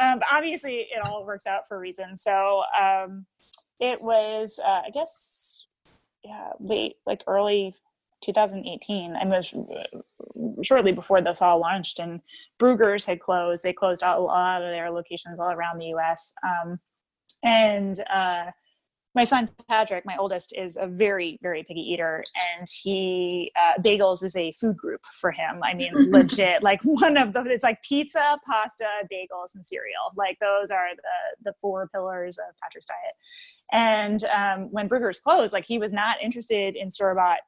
Um, 0.01 0.19
but 0.19 0.27
obviously, 0.31 0.88
it 0.93 1.05
all 1.05 1.25
works 1.25 1.47
out 1.47 1.67
for 1.67 1.77
a 1.77 1.79
reason. 1.79 2.17
So 2.17 2.63
um, 2.79 3.25
it 3.79 4.01
was, 4.01 4.59
uh, 4.63 4.81
I 4.85 4.89
guess, 4.93 5.65
yeah, 6.23 6.51
late, 6.59 6.95
like 7.05 7.23
early 7.27 7.75
2018. 8.21 9.15
I 9.15 9.25
was 9.25 9.53
shortly 10.63 10.91
before 10.91 11.21
this 11.21 11.41
all 11.41 11.59
launched, 11.59 12.00
and 12.00 12.21
Bruegger's 12.59 13.05
had 13.05 13.19
closed. 13.19 13.63
They 13.63 13.73
closed 13.73 14.03
out 14.03 14.19
a 14.19 14.23
lot 14.23 14.61
of 14.61 14.69
their 14.69 14.91
locations 14.91 15.39
all 15.39 15.51
around 15.51 15.79
the 15.79 15.88
U.S. 15.88 16.33
Um, 16.43 16.79
and 17.43 18.00
uh, 18.13 18.51
my 19.13 19.25
son 19.25 19.50
Patrick, 19.67 20.05
my 20.05 20.15
oldest, 20.17 20.53
is 20.57 20.77
a 20.79 20.88
very, 20.88 21.38
very 21.41 21.63
picky 21.63 21.81
eater, 21.81 22.23
and 22.57 22.67
he 22.69 23.51
uh, 23.59 23.81
bagels 23.81 24.23
is 24.23 24.35
a 24.38 24.53
food 24.53 24.77
group 24.77 25.01
for 25.19 25.31
him. 25.31 25.61
I 25.63 25.73
mean, 25.73 25.91
legit, 26.11 26.63
like 26.63 26.79
one 26.83 27.17
of 27.17 27.33
the 27.33 27.41
it's 27.43 27.63
like 27.63 27.81
pizza, 27.83 28.39
pasta, 28.45 28.88
bagels, 29.11 29.53
and 29.53 29.65
cereal. 29.65 30.13
Like 30.15 30.38
those 30.39 30.71
are 30.71 30.89
the 30.95 31.51
the 31.51 31.53
four 31.59 31.89
pillars 31.89 32.38
of 32.38 32.55
Patrick's 32.61 32.85
diet. 32.85 33.15
And 33.73 34.23
um, 34.25 34.71
when 34.71 34.88
Bruegger's 34.88 35.19
closed, 35.19 35.51
like 35.51 35.65
he 35.65 35.77
was 35.77 35.91
not 35.91 36.17
interested 36.23 36.75
in 36.75 36.89
store 36.89 37.13
bought 37.13 37.39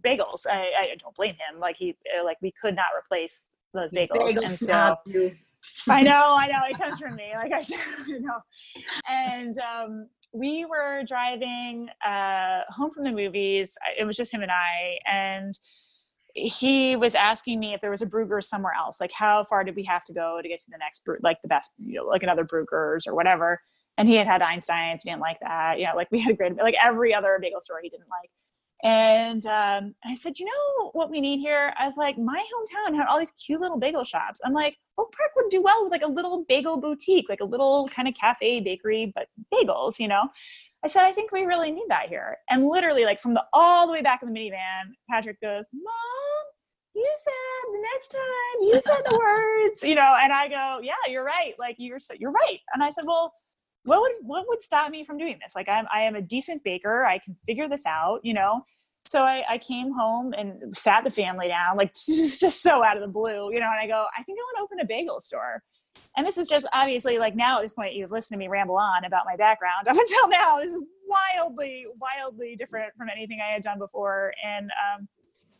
bagels. 0.00 0.46
I, 0.48 0.92
I 0.92 0.96
don't 0.98 1.14
blame 1.14 1.34
him. 1.34 1.60
Like 1.60 1.76
he, 1.76 1.96
uh, 2.18 2.24
like 2.24 2.38
we 2.42 2.52
could 2.60 2.74
not 2.74 2.86
replace 2.98 3.48
those 3.72 3.92
bagels. 3.92 4.34
bagels 4.34 4.48
and 4.48 4.58
so 4.58 4.96
I 5.88 6.02
know, 6.02 6.36
I 6.38 6.46
know, 6.46 6.60
it 6.68 6.78
comes 6.78 6.98
from 6.98 7.14
me. 7.14 7.32
Like 7.34 7.52
I 7.52 7.62
said, 7.62 7.78
you 8.06 8.20
know, 8.20 8.38
and 9.08 9.58
um, 9.58 10.08
we 10.32 10.64
were 10.64 11.02
driving 11.06 11.88
uh, 12.06 12.60
home 12.68 12.90
from 12.90 13.04
the 13.04 13.12
movies. 13.12 13.76
It 13.98 14.04
was 14.04 14.16
just 14.16 14.32
him 14.32 14.42
and 14.42 14.50
I, 14.50 14.98
and 15.10 15.52
he 16.34 16.96
was 16.96 17.14
asking 17.14 17.60
me 17.60 17.74
if 17.74 17.80
there 17.80 17.90
was 17.90 18.02
a 18.02 18.06
Bruegger's 18.06 18.48
somewhere 18.48 18.72
else. 18.76 19.00
Like, 19.00 19.12
how 19.12 19.44
far 19.44 19.62
did 19.62 19.76
we 19.76 19.84
have 19.84 20.04
to 20.04 20.12
go 20.12 20.40
to 20.42 20.48
get 20.48 20.58
to 20.60 20.70
the 20.70 20.78
next, 20.78 21.08
like 21.22 21.40
the 21.42 21.48
best, 21.48 21.70
you 21.78 22.00
know, 22.00 22.06
like 22.06 22.24
another 22.24 22.44
Bruegger's 22.44 23.06
or 23.06 23.14
whatever. 23.14 23.60
And 23.96 24.08
he 24.08 24.16
had 24.16 24.26
had 24.26 24.42
Einstein's. 24.42 25.02
He 25.02 25.10
didn't 25.10 25.20
like 25.20 25.38
that. 25.40 25.78
You 25.78 25.86
know, 25.86 25.94
like 25.94 26.08
we 26.10 26.20
had 26.20 26.32
a 26.32 26.36
great, 26.36 26.56
like 26.56 26.74
every 26.84 27.14
other 27.14 27.38
bagel 27.40 27.60
store 27.60 27.78
he 27.80 27.88
didn't 27.88 28.08
like. 28.10 28.30
And 28.82 29.46
um, 29.46 29.94
I 30.04 30.14
said, 30.14 30.38
you 30.38 30.44
know 30.44 30.90
what 30.92 31.10
we 31.10 31.20
need 31.20 31.38
here? 31.38 31.72
I 31.78 31.84
was 31.84 31.96
like, 31.96 32.18
my 32.18 32.38
hometown 32.38 32.94
had 32.94 33.06
all 33.06 33.18
these 33.18 33.32
cute 33.32 33.60
little 33.60 33.78
bagel 33.78 34.04
shops. 34.04 34.40
I'm 34.44 34.52
like, 34.52 34.76
Oak 34.98 35.14
Park 35.16 35.30
would 35.36 35.50
do 35.50 35.62
well 35.62 35.82
with 35.82 35.90
like 35.90 36.02
a 36.02 36.10
little 36.10 36.44
bagel 36.48 36.76
boutique, 36.76 37.28
like 37.28 37.40
a 37.40 37.46
little 37.46 37.88
kind 37.88 38.08
of 38.08 38.14
cafe 38.14 38.60
bakery, 38.60 39.12
but 39.14 39.28
bagels, 39.52 39.98
you 39.98 40.08
know? 40.08 40.28
I 40.84 40.88
said, 40.88 41.04
I 41.04 41.12
think 41.12 41.32
we 41.32 41.44
really 41.44 41.72
need 41.72 41.86
that 41.88 42.08
here. 42.08 42.36
And 42.50 42.66
literally, 42.66 43.06
like 43.06 43.18
from 43.18 43.32
the 43.32 43.42
all 43.54 43.86
the 43.86 43.92
way 43.92 44.02
back 44.02 44.22
in 44.22 44.30
the 44.30 44.38
minivan, 44.38 44.92
Patrick 45.08 45.40
goes, 45.40 45.66
Mom, 45.72 46.44
you 46.94 47.16
said 47.24 47.72
the 47.72 47.82
next 47.92 48.08
time 48.08 48.62
you 48.62 48.80
said 48.80 49.02
the 49.04 49.18
words, 49.18 49.82
you 49.82 49.94
know, 49.94 50.14
and 50.20 50.30
I 50.30 50.48
go, 50.48 50.80
Yeah, 50.82 50.92
you're 51.08 51.24
right. 51.24 51.54
Like 51.58 51.76
you're 51.78 51.98
so 51.98 52.14
you're 52.18 52.32
right. 52.32 52.58
And 52.74 52.82
I 52.84 52.90
said, 52.90 53.04
Well, 53.06 53.32
what 53.84 54.00
would 54.00 54.12
what 54.22 54.46
would 54.48 54.60
stop 54.60 54.90
me 54.90 55.04
from 55.04 55.18
doing 55.18 55.38
this? 55.42 55.54
Like 55.54 55.68
I'm 55.68 55.86
I 55.92 56.02
am 56.02 56.14
a 56.14 56.22
decent 56.22 56.64
baker. 56.64 57.04
I 57.04 57.18
can 57.18 57.34
figure 57.34 57.68
this 57.68 57.86
out, 57.86 58.20
you 58.22 58.34
know 58.34 58.64
so 59.06 59.22
I, 59.22 59.44
I, 59.48 59.58
came 59.58 59.92
home 59.92 60.32
and 60.32 60.76
sat 60.76 61.04
the 61.04 61.10
family 61.10 61.48
down, 61.48 61.76
like 61.76 61.92
just, 62.06 62.40
just 62.40 62.62
so 62.62 62.82
out 62.82 62.96
of 62.96 63.02
the 63.02 63.08
blue, 63.08 63.52
you 63.52 63.60
know, 63.60 63.70
and 63.70 63.80
I 63.80 63.86
go, 63.86 64.06
I 64.18 64.22
think 64.22 64.38
I 64.38 64.42
want 64.42 64.56
to 64.58 64.62
open 64.62 64.80
a 64.80 64.86
bagel 64.86 65.20
store. 65.20 65.62
And 66.16 66.26
this 66.26 66.38
is 66.38 66.48
just 66.48 66.66
obviously 66.72 67.18
like 67.18 67.36
now 67.36 67.58
at 67.58 67.62
this 67.62 67.72
point, 67.72 67.94
you've 67.94 68.10
listened 68.10 68.36
to 68.36 68.38
me 68.38 68.48
ramble 68.48 68.76
on 68.76 69.04
about 69.04 69.24
my 69.26 69.36
background 69.36 69.88
up 69.88 69.96
until 69.96 70.28
now. 70.28 70.58
This 70.58 70.70
is 70.70 70.78
wildly, 71.06 71.86
wildly 72.00 72.56
different 72.56 72.94
from 72.96 73.08
anything 73.08 73.40
I 73.40 73.52
had 73.52 73.62
done 73.62 73.78
before. 73.78 74.32
And, 74.44 74.70
um, 74.70 75.08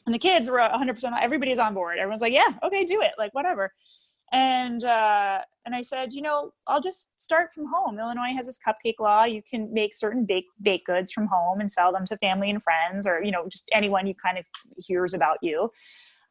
and 0.07 0.15
the 0.15 0.19
kids 0.19 0.51
were 0.51 0.59
100%, 0.59 1.19
everybody's 1.21 1.59
on 1.59 1.75
board. 1.75 1.99
Everyone's 1.99 2.23
like, 2.23 2.33
yeah, 2.33 2.49
okay, 2.63 2.85
do 2.85 3.01
it. 3.01 3.13
Like, 3.19 3.33
whatever 3.35 3.73
and 4.35 4.85
uh, 4.85 5.39
and 5.65 5.75
I 5.75 5.81
said, 5.81 6.13
you 6.13 6.21
know, 6.21 6.53
I'll 6.67 6.81
just 6.81 7.09
start 7.19 7.53
from 7.53 7.67
home. 7.73 8.01
Illinois 8.01 8.35
has 8.35 8.47
this 8.47 8.59
cupcake 8.67 8.99
law. 8.99 9.25
You 9.25 9.43
can 9.49 9.73
make 9.73 9.95
certain 9.95 10.27
bake 10.27 10.47
baked 10.61 10.87
goods 10.87 11.13
from 11.13 11.29
home 11.29 11.61
and 11.61 11.71
sell 11.71 11.93
them 11.93 12.05
to 12.07 12.17
family 12.19 12.51
and 12.51 12.61
friends, 12.61 13.07
or 13.07 13.23
you 13.23 13.31
know, 13.31 13.45
just 13.49 13.69
anyone 13.73 14.09
you 14.09 14.15
kind 14.15 14.37
of 14.37 14.45
hears 14.77 15.15
about 15.15 15.39
you. 15.41 15.71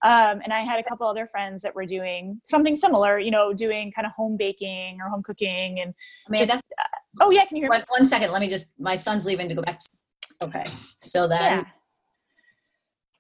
Um, 0.04 0.42
and 0.44 0.52
I 0.52 0.64
had 0.64 0.82
a 0.82 0.84
couple 0.84 1.08
other 1.08 1.26
friends 1.26 1.62
that 1.62 1.74
were 1.74 1.86
doing 1.86 2.42
something 2.44 2.76
similar, 2.76 3.20
you 3.20 3.32
know, 3.32 3.54
doing 3.54 3.90
kind 3.94 4.06
of 4.06 4.12
home 4.12 4.36
baking 4.36 4.98
or 5.02 5.08
home 5.08 5.24
cooking. 5.24 5.80
And 5.80 5.94
Amanda, 6.28 6.46
just, 6.46 6.58
uh, 6.78 7.22
oh 7.22 7.32
yeah, 7.32 7.46
can 7.46 7.56
you 7.56 7.64
hear 7.64 7.70
one, 7.70 7.80
me? 7.80 7.86
One 7.88 8.06
second, 8.06 8.32
let 8.34 8.42
me 8.42 8.50
just. 8.50 8.78
My 8.78 8.96
son's 8.96 9.26
leaving 9.26 9.48
to 9.48 9.56
go 9.56 9.62
back. 9.62 9.78
To, 9.78 10.46
okay, 10.48 10.66
so 11.00 11.26
then. 11.26 11.60
Yeah. 11.60 11.66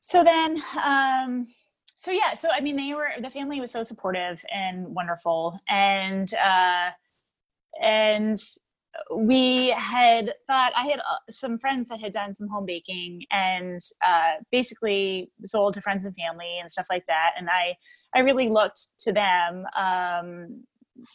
So 0.01 0.21
then, 0.25 0.61
um, 0.83 1.47
so 2.03 2.12
yeah 2.12 2.33
so 2.33 2.50
i 2.51 2.60
mean 2.60 2.75
they 2.75 2.93
were 2.93 3.10
the 3.22 3.29
family 3.29 3.62
was 3.62 3.72
so 3.72 3.81
supportive 3.81 4.43
and 4.53 4.86
wonderful 4.88 5.57
and 5.69 6.33
uh 6.33 6.89
and 7.81 8.38
we 9.15 9.69
had 9.69 10.33
thought 10.45 10.74
i 10.75 10.86
had 10.86 11.00
uh, 11.00 11.17
some 11.29 11.57
friends 11.57 11.88
that 11.88 12.01
had 12.01 12.12
done 12.12 12.33
some 12.33 12.48
home 12.50 12.65
baking 12.65 13.24
and 13.31 13.81
uh 14.05 14.33
basically 14.51 15.31
sold 15.45 15.74
to 15.74 15.81
friends 15.81 16.03
and 16.03 16.13
family 16.15 16.60
and 16.60 16.69
stuff 16.69 16.86
like 16.89 17.05
that 17.07 17.31
and 17.38 17.50
i 17.50 17.74
i 18.13 18.19
really 18.19 18.50
looked 18.50 18.89
to 19.00 19.13
them 19.13 19.65
um 19.77 20.62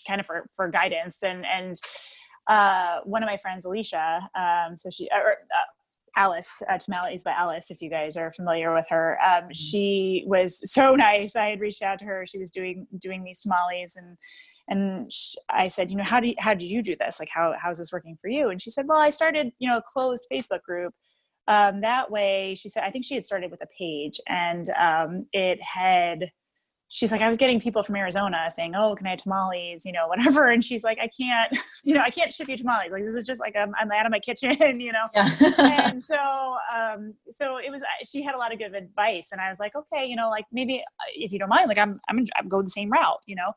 kind 0.06 0.20
of 0.20 0.26
for 0.26 0.48
for 0.56 0.68
guidance 0.68 1.22
and 1.22 1.44
and 1.46 1.76
uh, 2.48 3.00
one 3.04 3.22
of 3.22 3.26
my 3.26 3.36
friends, 3.36 3.66
Alicia, 3.66 4.28
um, 4.34 4.74
so 4.74 4.88
she, 4.88 5.06
or, 5.12 5.32
uh, 5.32 5.68
Alice 6.18 6.60
uh, 6.68 6.76
Tamales 6.76 7.22
by 7.22 7.30
Alice, 7.30 7.70
if 7.70 7.80
you 7.80 7.88
guys 7.88 8.16
are 8.16 8.32
familiar 8.32 8.74
with 8.74 8.86
her. 8.90 9.18
Um, 9.24 9.44
mm-hmm. 9.44 9.52
she 9.52 10.24
was 10.26 10.60
so 10.70 10.94
nice. 10.96 11.36
I 11.36 11.50
had 11.50 11.60
reached 11.60 11.82
out 11.82 11.98
to 12.00 12.04
her. 12.04 12.26
She 12.26 12.38
was 12.38 12.50
doing 12.50 12.86
doing 12.98 13.22
these 13.22 13.40
tamales, 13.40 13.96
and 13.96 14.18
and 14.66 15.10
she, 15.10 15.38
I 15.48 15.68
said, 15.68 15.90
you 15.90 15.96
know, 15.96 16.04
how 16.04 16.20
do 16.20 16.28
you, 16.28 16.34
how 16.38 16.52
did 16.52 16.68
you 16.68 16.82
do 16.82 16.96
this? 16.96 17.18
Like, 17.20 17.30
how 17.32 17.54
how's 17.62 17.78
this 17.78 17.92
working 17.92 18.18
for 18.20 18.28
you? 18.28 18.50
And 18.50 18.60
she 18.60 18.68
said, 18.68 18.86
well, 18.88 18.98
I 18.98 19.10
started, 19.10 19.52
you 19.58 19.68
know, 19.68 19.78
a 19.78 19.82
closed 19.82 20.26
Facebook 20.30 20.62
group. 20.62 20.92
Um, 21.46 21.80
that 21.80 22.10
way, 22.10 22.54
she 22.58 22.68
said, 22.68 22.82
I 22.84 22.90
think 22.90 23.06
she 23.06 23.14
had 23.14 23.24
started 23.24 23.50
with 23.50 23.62
a 23.62 23.68
page, 23.78 24.20
and 24.28 24.68
um, 24.70 25.26
it 25.32 25.58
had 25.62 26.30
she's 26.88 27.12
like, 27.12 27.20
I 27.20 27.28
was 27.28 27.36
getting 27.36 27.60
people 27.60 27.82
from 27.82 27.96
Arizona 27.96 28.48
saying, 28.48 28.74
"Oh, 28.74 28.94
can 28.94 29.06
I 29.06 29.10
have 29.10 29.20
tamales?" 29.20 29.84
You 29.84 29.92
know, 29.92 30.08
whatever. 30.08 30.48
And 30.48 30.64
she's 30.64 30.82
like, 30.82 30.98
I 30.98 31.08
can't, 31.08 31.56
you 31.84 31.94
know, 31.94 32.00
I 32.00 32.10
can't 32.10 32.32
ship 32.32 32.48
you 32.48 32.56
tamales. 32.56 32.92
Like 32.92 33.04
this 33.04 33.14
is 33.14 33.24
just 33.24 33.40
like 33.40 33.54
I'm, 33.56 33.72
I'm 33.80 33.90
out 33.92 34.06
of 34.06 34.12
my 34.12 34.18
kitchen, 34.18 34.80
you 34.80 34.92
know. 34.92 35.06
Yeah. 35.14 35.30
and 35.58 36.02
so, 36.12 36.16
um, 36.74 37.14
so 37.30 37.58
it 37.58 37.70
was. 37.70 37.82
She 38.04 38.22
had 38.22 38.34
a 38.34 38.38
lot 38.38 38.52
of 38.52 38.58
good 38.58 38.74
advice, 38.74 39.28
and 39.32 39.40
I 39.40 39.48
was 39.48 39.60
like, 39.60 39.74
okay, 39.76 40.06
you 40.06 40.16
know, 40.16 40.30
like 40.30 40.46
maybe 40.52 40.78
uh, 40.80 41.10
if 41.14 41.32
you 41.32 41.38
don't 41.38 41.50
mind, 41.50 41.68
like 41.68 41.78
I'm, 41.78 42.00
I'm, 42.08 42.24
I'm 42.36 42.48
going 42.48 42.64
the 42.64 42.70
same 42.70 42.90
route, 42.90 43.20
you 43.26 43.36
know. 43.36 43.52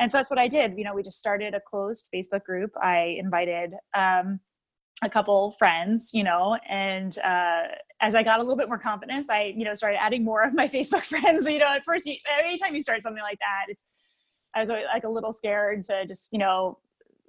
And 0.00 0.10
so 0.10 0.18
that's 0.18 0.30
what 0.30 0.38
I 0.38 0.46
did. 0.46 0.78
You 0.78 0.84
know, 0.84 0.94
we 0.94 1.02
just 1.02 1.18
started 1.18 1.54
a 1.54 1.60
closed 1.60 2.08
Facebook 2.14 2.44
group. 2.44 2.70
I 2.80 3.16
invited 3.18 3.74
um, 3.96 4.38
a 5.02 5.10
couple 5.10 5.52
friends, 5.58 6.10
you 6.12 6.22
know, 6.22 6.56
and 6.68 7.18
uh, 7.18 7.62
as 8.00 8.14
I 8.14 8.22
got 8.22 8.38
a 8.38 8.42
little 8.42 8.56
bit 8.56 8.68
more 8.68 8.78
confidence, 8.78 9.28
I, 9.28 9.52
you 9.56 9.64
know, 9.64 9.74
started 9.74 10.00
adding 10.00 10.24
more 10.24 10.42
of 10.42 10.54
my 10.54 10.66
Facebook 10.68 11.04
friends. 11.04 11.48
You 11.48 11.58
know, 11.58 11.66
at 11.74 11.84
first, 11.84 12.06
you, 12.06 12.16
anytime 12.38 12.74
you 12.74 12.80
start 12.80 13.02
something 13.02 13.22
like 13.22 13.38
that, 13.38 13.66
it's 13.68 13.82
I 14.54 14.60
was 14.60 14.68
like 14.68 15.04
a 15.04 15.08
little 15.08 15.32
scared 15.32 15.82
to 15.84 16.06
just, 16.06 16.28
you 16.32 16.38
know, 16.38 16.78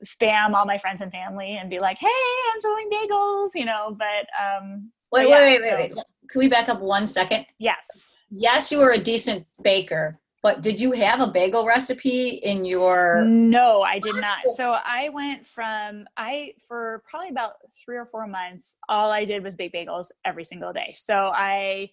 spam 0.05 0.53
all 0.53 0.65
my 0.65 0.77
friends 0.77 1.01
and 1.01 1.11
family 1.11 1.57
and 1.59 1.69
be 1.69 1.79
like, 1.79 1.97
"Hey, 1.99 2.07
I'm 2.07 2.59
selling 2.59 2.89
bagels," 2.89 3.49
you 3.55 3.65
know. 3.65 3.95
But 3.97 4.27
um, 4.39 4.91
wait, 5.11 5.23
but 5.23 5.29
yeah, 5.29 5.39
wait, 5.39 5.61
wait, 5.61 5.69
so, 5.69 5.75
wait, 5.75 5.95
wait. 5.95 6.05
Can 6.29 6.39
we 6.39 6.47
back 6.47 6.69
up 6.69 6.79
one 6.79 7.07
second? 7.07 7.45
Yes. 7.57 8.17
Yes, 8.29 8.71
you 8.71 8.77
were 8.77 8.91
a 8.91 9.03
decent 9.03 9.47
baker, 9.63 10.19
but 10.41 10.61
did 10.61 10.79
you 10.79 10.91
have 10.93 11.19
a 11.19 11.27
bagel 11.27 11.65
recipe 11.65 12.29
in 12.29 12.63
your 12.63 13.23
No, 13.25 13.81
I 13.81 13.99
did 13.99 14.15
not. 14.15 14.39
So 14.55 14.71
I 14.71 15.09
went 15.09 15.45
from 15.45 16.05
I 16.17 16.53
for 16.59 17.03
probably 17.09 17.29
about 17.29 17.55
3 17.85 17.97
or 17.97 18.05
4 18.05 18.27
months 18.27 18.75
all 18.87 19.11
I 19.11 19.25
did 19.25 19.43
was 19.43 19.55
bake 19.55 19.73
bagels 19.73 20.11
every 20.25 20.43
single 20.43 20.73
day. 20.73 20.93
So 20.95 21.31
I 21.33 21.89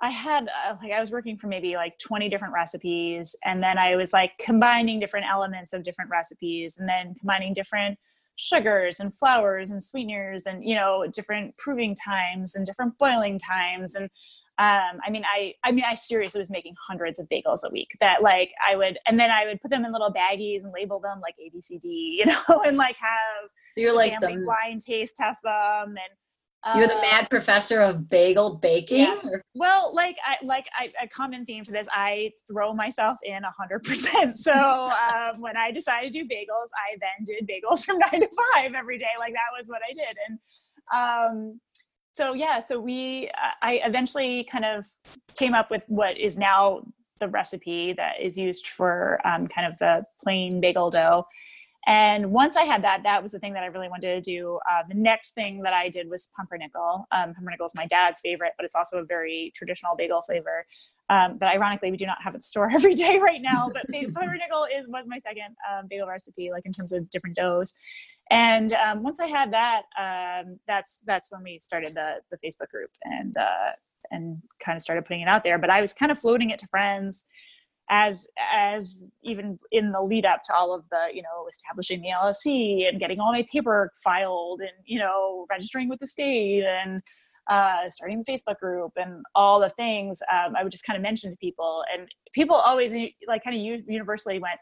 I 0.00 0.10
had 0.10 0.48
uh, 0.48 0.74
like 0.82 0.92
I 0.92 1.00
was 1.00 1.10
working 1.10 1.38
for 1.38 1.46
maybe 1.46 1.74
like 1.76 1.98
20 1.98 2.28
different 2.28 2.52
recipes 2.52 3.34
and 3.44 3.60
then 3.60 3.78
I 3.78 3.96
was 3.96 4.12
like 4.12 4.32
combining 4.38 5.00
different 5.00 5.26
elements 5.30 5.72
of 5.72 5.82
different 5.82 6.10
recipes 6.10 6.76
and 6.78 6.88
then 6.88 7.14
combining 7.14 7.54
different 7.54 7.98
sugars 8.36 9.00
and 9.00 9.14
flours 9.14 9.70
and 9.70 9.82
sweeteners 9.82 10.44
and 10.44 10.62
you 10.62 10.74
know 10.74 11.06
different 11.12 11.56
proving 11.56 11.94
times 11.94 12.54
and 12.54 12.66
different 12.66 12.98
boiling 12.98 13.38
times 13.38 13.94
and 13.94 14.10
um, 14.58 15.00
I 15.06 15.10
mean, 15.10 15.22
I, 15.24 15.52
I 15.64 15.70
mean, 15.70 15.84
I 15.86 15.92
seriously 15.92 16.38
was 16.38 16.48
making 16.48 16.74
hundreds 16.88 17.18
of 17.18 17.28
bagels 17.28 17.62
a 17.62 17.70
week 17.70 17.90
that 18.00 18.22
like 18.22 18.52
I 18.66 18.74
would, 18.74 18.98
and 19.06 19.20
then 19.20 19.30
I 19.30 19.44
would 19.44 19.60
put 19.60 19.70
them 19.70 19.84
in 19.84 19.92
little 19.92 20.12
baggies 20.12 20.64
and 20.64 20.72
label 20.72 20.98
them 20.98 21.20
like 21.20 21.34
A, 21.38 21.50
B, 21.50 21.60
C, 21.60 21.76
D, 21.76 22.16
you 22.18 22.26
know, 22.26 22.62
and 22.64 22.78
like 22.78 22.96
have 22.96 23.50
so 23.74 23.82
you're 23.82 23.94
like 23.94 24.18
the 24.18 24.42
blind 24.44 24.80
taste 24.80 25.16
test 25.16 25.42
them. 25.42 25.88
And, 25.88 25.98
you're 26.74 26.88
the 26.88 26.96
mad 26.96 27.28
professor 27.30 27.80
of 27.80 28.08
bagel 28.08 28.56
baking. 28.56 28.98
Yes. 28.98 29.28
Well, 29.54 29.94
like 29.94 30.16
I, 30.26 30.44
like 30.44 30.66
I, 30.76 30.90
a 31.04 31.06
common 31.06 31.44
theme 31.44 31.64
for 31.64 31.70
this, 31.70 31.86
I 31.92 32.32
throw 32.50 32.72
myself 32.72 33.18
in 33.22 33.44
a 33.44 33.50
hundred 33.50 33.84
percent. 33.84 34.36
So, 34.36 34.52
um, 34.52 35.40
when 35.40 35.56
I 35.56 35.70
decided 35.70 36.12
to 36.12 36.22
do 36.22 36.24
bagels, 36.24 36.70
I 36.74 36.96
then 36.98 37.24
did 37.24 37.48
bagels 37.48 37.84
from 37.84 37.98
nine 37.98 38.20
to 38.20 38.28
five 38.54 38.74
every 38.74 38.98
day. 38.98 39.04
Like 39.18 39.34
that 39.34 39.56
was 39.56 39.68
what 39.68 39.82
I 39.88 39.92
did. 39.92 40.16
And, 40.28 40.38
um, 40.92 41.60
so 42.16 42.32
yeah 42.32 42.58
so 42.58 42.80
we 42.80 43.30
i 43.62 43.80
eventually 43.84 44.48
kind 44.50 44.64
of 44.64 44.86
came 45.36 45.52
up 45.52 45.70
with 45.70 45.82
what 45.88 46.16
is 46.18 46.38
now 46.38 46.80
the 47.20 47.28
recipe 47.28 47.92
that 47.94 48.14
is 48.20 48.36
used 48.36 48.68
for 48.68 49.20
um, 49.24 49.46
kind 49.46 49.70
of 49.70 49.78
the 49.78 50.04
plain 50.22 50.60
bagel 50.60 50.90
dough. 50.90 51.26
And 51.86 52.32
once 52.32 52.56
i 52.56 52.62
had 52.62 52.82
that 52.84 53.02
that 53.04 53.22
was 53.22 53.32
the 53.32 53.38
thing 53.38 53.52
that 53.52 53.62
i 53.62 53.66
really 53.66 53.88
wanted 53.88 54.22
to 54.22 54.30
do. 54.30 54.58
Uh, 54.70 54.82
the 54.88 54.94
next 54.94 55.34
thing 55.34 55.62
that 55.62 55.72
i 55.72 55.88
did 55.88 56.08
was 56.08 56.28
pumpernickel. 56.36 57.06
Um, 57.12 57.34
pumpernickel 57.34 57.66
is 57.66 57.74
my 57.74 57.86
dad's 57.86 58.20
favorite 58.20 58.52
but 58.56 58.64
it's 58.64 58.74
also 58.74 58.98
a 58.98 59.04
very 59.04 59.52
traditional 59.54 59.94
bagel 59.96 60.22
flavor. 60.22 60.66
Um, 61.08 61.38
that 61.38 61.54
ironically 61.54 61.92
we 61.92 61.96
do 61.96 62.06
not 62.06 62.20
have 62.20 62.34
at 62.34 62.40
the 62.40 62.46
store 62.46 62.68
every 62.72 62.94
day 62.94 63.18
right 63.18 63.40
now 63.40 63.70
but 63.72 63.86
pumpernickel 63.92 64.66
is 64.76 64.88
was 64.88 65.06
my 65.06 65.20
second 65.20 65.54
um, 65.70 65.86
bagel 65.88 66.08
recipe 66.08 66.50
like 66.50 66.66
in 66.66 66.72
terms 66.72 66.92
of 66.92 67.08
different 67.10 67.36
doughs 67.36 67.74
and 68.30 68.72
um, 68.72 69.02
once 69.02 69.20
I 69.20 69.26
had 69.26 69.52
that, 69.52 69.82
um, 69.98 70.58
that's 70.66 71.02
that's 71.06 71.30
when 71.30 71.42
we 71.42 71.58
started 71.58 71.94
the 71.94 72.16
the 72.30 72.38
Facebook 72.38 72.68
group 72.70 72.90
and 73.04 73.36
uh, 73.36 73.72
and 74.10 74.42
kind 74.64 74.76
of 74.76 74.82
started 74.82 75.04
putting 75.04 75.22
it 75.22 75.28
out 75.28 75.42
there. 75.42 75.58
But 75.58 75.70
I 75.70 75.80
was 75.80 75.92
kind 75.92 76.10
of 76.10 76.18
floating 76.18 76.50
it 76.50 76.58
to 76.60 76.66
friends 76.66 77.24
as 77.88 78.26
as 78.52 79.06
even 79.22 79.58
in 79.70 79.92
the 79.92 80.00
lead 80.00 80.26
up 80.26 80.42
to 80.42 80.54
all 80.54 80.74
of 80.74 80.84
the 80.90 81.06
you 81.12 81.22
know 81.22 81.46
establishing 81.48 82.00
the 82.00 82.08
LLC 82.08 82.88
and 82.88 82.98
getting 82.98 83.20
all 83.20 83.32
my 83.32 83.46
paperwork 83.50 83.92
filed 84.02 84.60
and 84.60 84.72
you 84.84 84.98
know 84.98 85.46
registering 85.48 85.88
with 85.88 86.00
the 86.00 86.06
state 86.06 86.64
and 86.64 87.02
uh, 87.48 87.88
starting 87.88 88.24
the 88.26 88.32
Facebook 88.32 88.58
group 88.58 88.90
and 88.96 89.22
all 89.36 89.60
the 89.60 89.70
things, 89.70 90.20
um, 90.32 90.56
I 90.56 90.64
would 90.64 90.72
just 90.72 90.84
kind 90.84 90.96
of 90.96 91.02
mention 91.02 91.30
to 91.30 91.36
people, 91.36 91.84
and 91.94 92.08
people 92.32 92.56
always 92.56 92.90
like 93.28 93.44
kind 93.44 93.56
of 93.56 93.84
universally 93.88 94.40
went, 94.40 94.58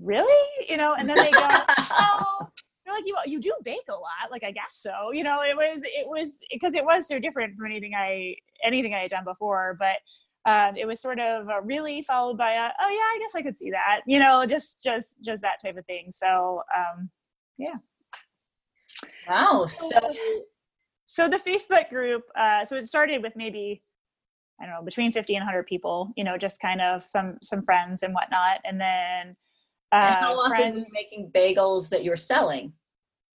"Really?" 0.00 0.66
You 0.68 0.76
know, 0.76 0.94
and 0.94 1.08
then 1.08 1.16
they 1.16 1.30
go, 1.30 1.46
"Oh." 1.48 2.48
They're 2.86 2.94
like, 2.94 3.04
you 3.04 3.16
you 3.26 3.40
do 3.40 3.52
bake 3.64 3.88
a 3.88 3.92
lot, 3.92 4.30
like 4.30 4.44
I 4.44 4.52
guess 4.52 4.74
so. 4.74 5.10
You 5.12 5.24
know, 5.24 5.40
it 5.42 5.56
was 5.56 5.80
it 5.82 6.06
was 6.08 6.38
because 6.50 6.74
it 6.74 6.84
was 6.84 7.08
so 7.08 7.18
different 7.18 7.56
from 7.56 7.66
anything 7.66 7.92
I 7.94 8.36
anything 8.64 8.94
I 8.94 9.00
had 9.00 9.10
done 9.10 9.24
before. 9.24 9.76
But 9.78 9.96
um, 10.46 10.76
it 10.76 10.86
was 10.86 11.00
sort 11.00 11.18
of 11.18 11.48
really 11.64 12.02
followed 12.02 12.38
by 12.38 12.52
a, 12.52 12.68
oh 12.80 12.88
yeah 12.88 12.96
i 12.98 13.18
guess 13.20 13.34
i 13.34 13.42
could 13.42 13.56
see 13.56 13.70
that 13.70 14.00
you 14.06 14.18
know 14.18 14.46
just 14.46 14.82
just 14.82 15.20
just 15.22 15.42
that 15.42 15.60
type 15.60 15.76
of 15.76 15.84
thing 15.86 16.06
so 16.10 16.62
um, 16.74 17.10
yeah 17.58 17.74
wow 19.28 19.64
so 19.68 19.98
so 21.06 21.28
the 21.28 21.38
facebook 21.38 21.90
group 21.90 22.22
uh, 22.38 22.64
so 22.64 22.76
it 22.76 22.86
started 22.86 23.22
with 23.22 23.34
maybe 23.36 23.82
i 24.60 24.64
don't 24.64 24.74
know 24.74 24.82
between 24.82 25.12
50 25.12 25.34
and 25.34 25.42
100 25.42 25.66
people 25.66 26.12
you 26.16 26.24
know 26.24 26.38
just 26.38 26.60
kind 26.60 26.80
of 26.80 27.04
some 27.04 27.36
some 27.42 27.62
friends 27.62 28.02
and 28.02 28.14
whatnot 28.14 28.60
and 28.64 28.80
then 28.80 29.36
uh, 29.92 30.16
how 30.20 30.34
often 30.34 30.50
friends, 30.50 30.74
were 30.74 30.80
you 30.80 30.92
making 30.92 31.30
bagels 31.34 31.88
that 31.90 32.04
you're 32.04 32.16
selling? 32.16 32.72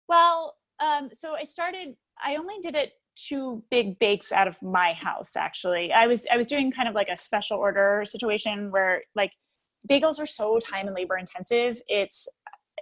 Well 0.08 0.56
um, 0.82 1.10
so 1.14 1.36
i 1.36 1.44
started 1.44 1.96
i 2.24 2.36
only 2.36 2.56
did 2.62 2.76
it 2.76 2.94
two 3.16 3.62
big 3.70 4.00
bakes 4.00 4.32
out 4.32 4.48
of 4.48 4.60
my 4.62 4.94
house 4.94 5.36
actually. 5.36 5.92
I 5.92 6.08
was 6.08 6.26
i 6.32 6.38
was 6.38 6.48
doing 6.48 6.72
kind 6.72 6.88
of 6.88 6.96
like 6.96 7.10
a 7.12 7.18
special 7.18 7.58
order 7.58 8.04
situation 8.06 8.72
where 8.72 9.04
like 9.16 9.32
bagels 9.90 10.20
are 10.20 10.26
so 10.26 10.60
time 10.60 10.88
and 10.88 10.96
labor 10.96 11.18
intensive 11.18 11.82
it's 11.88 12.28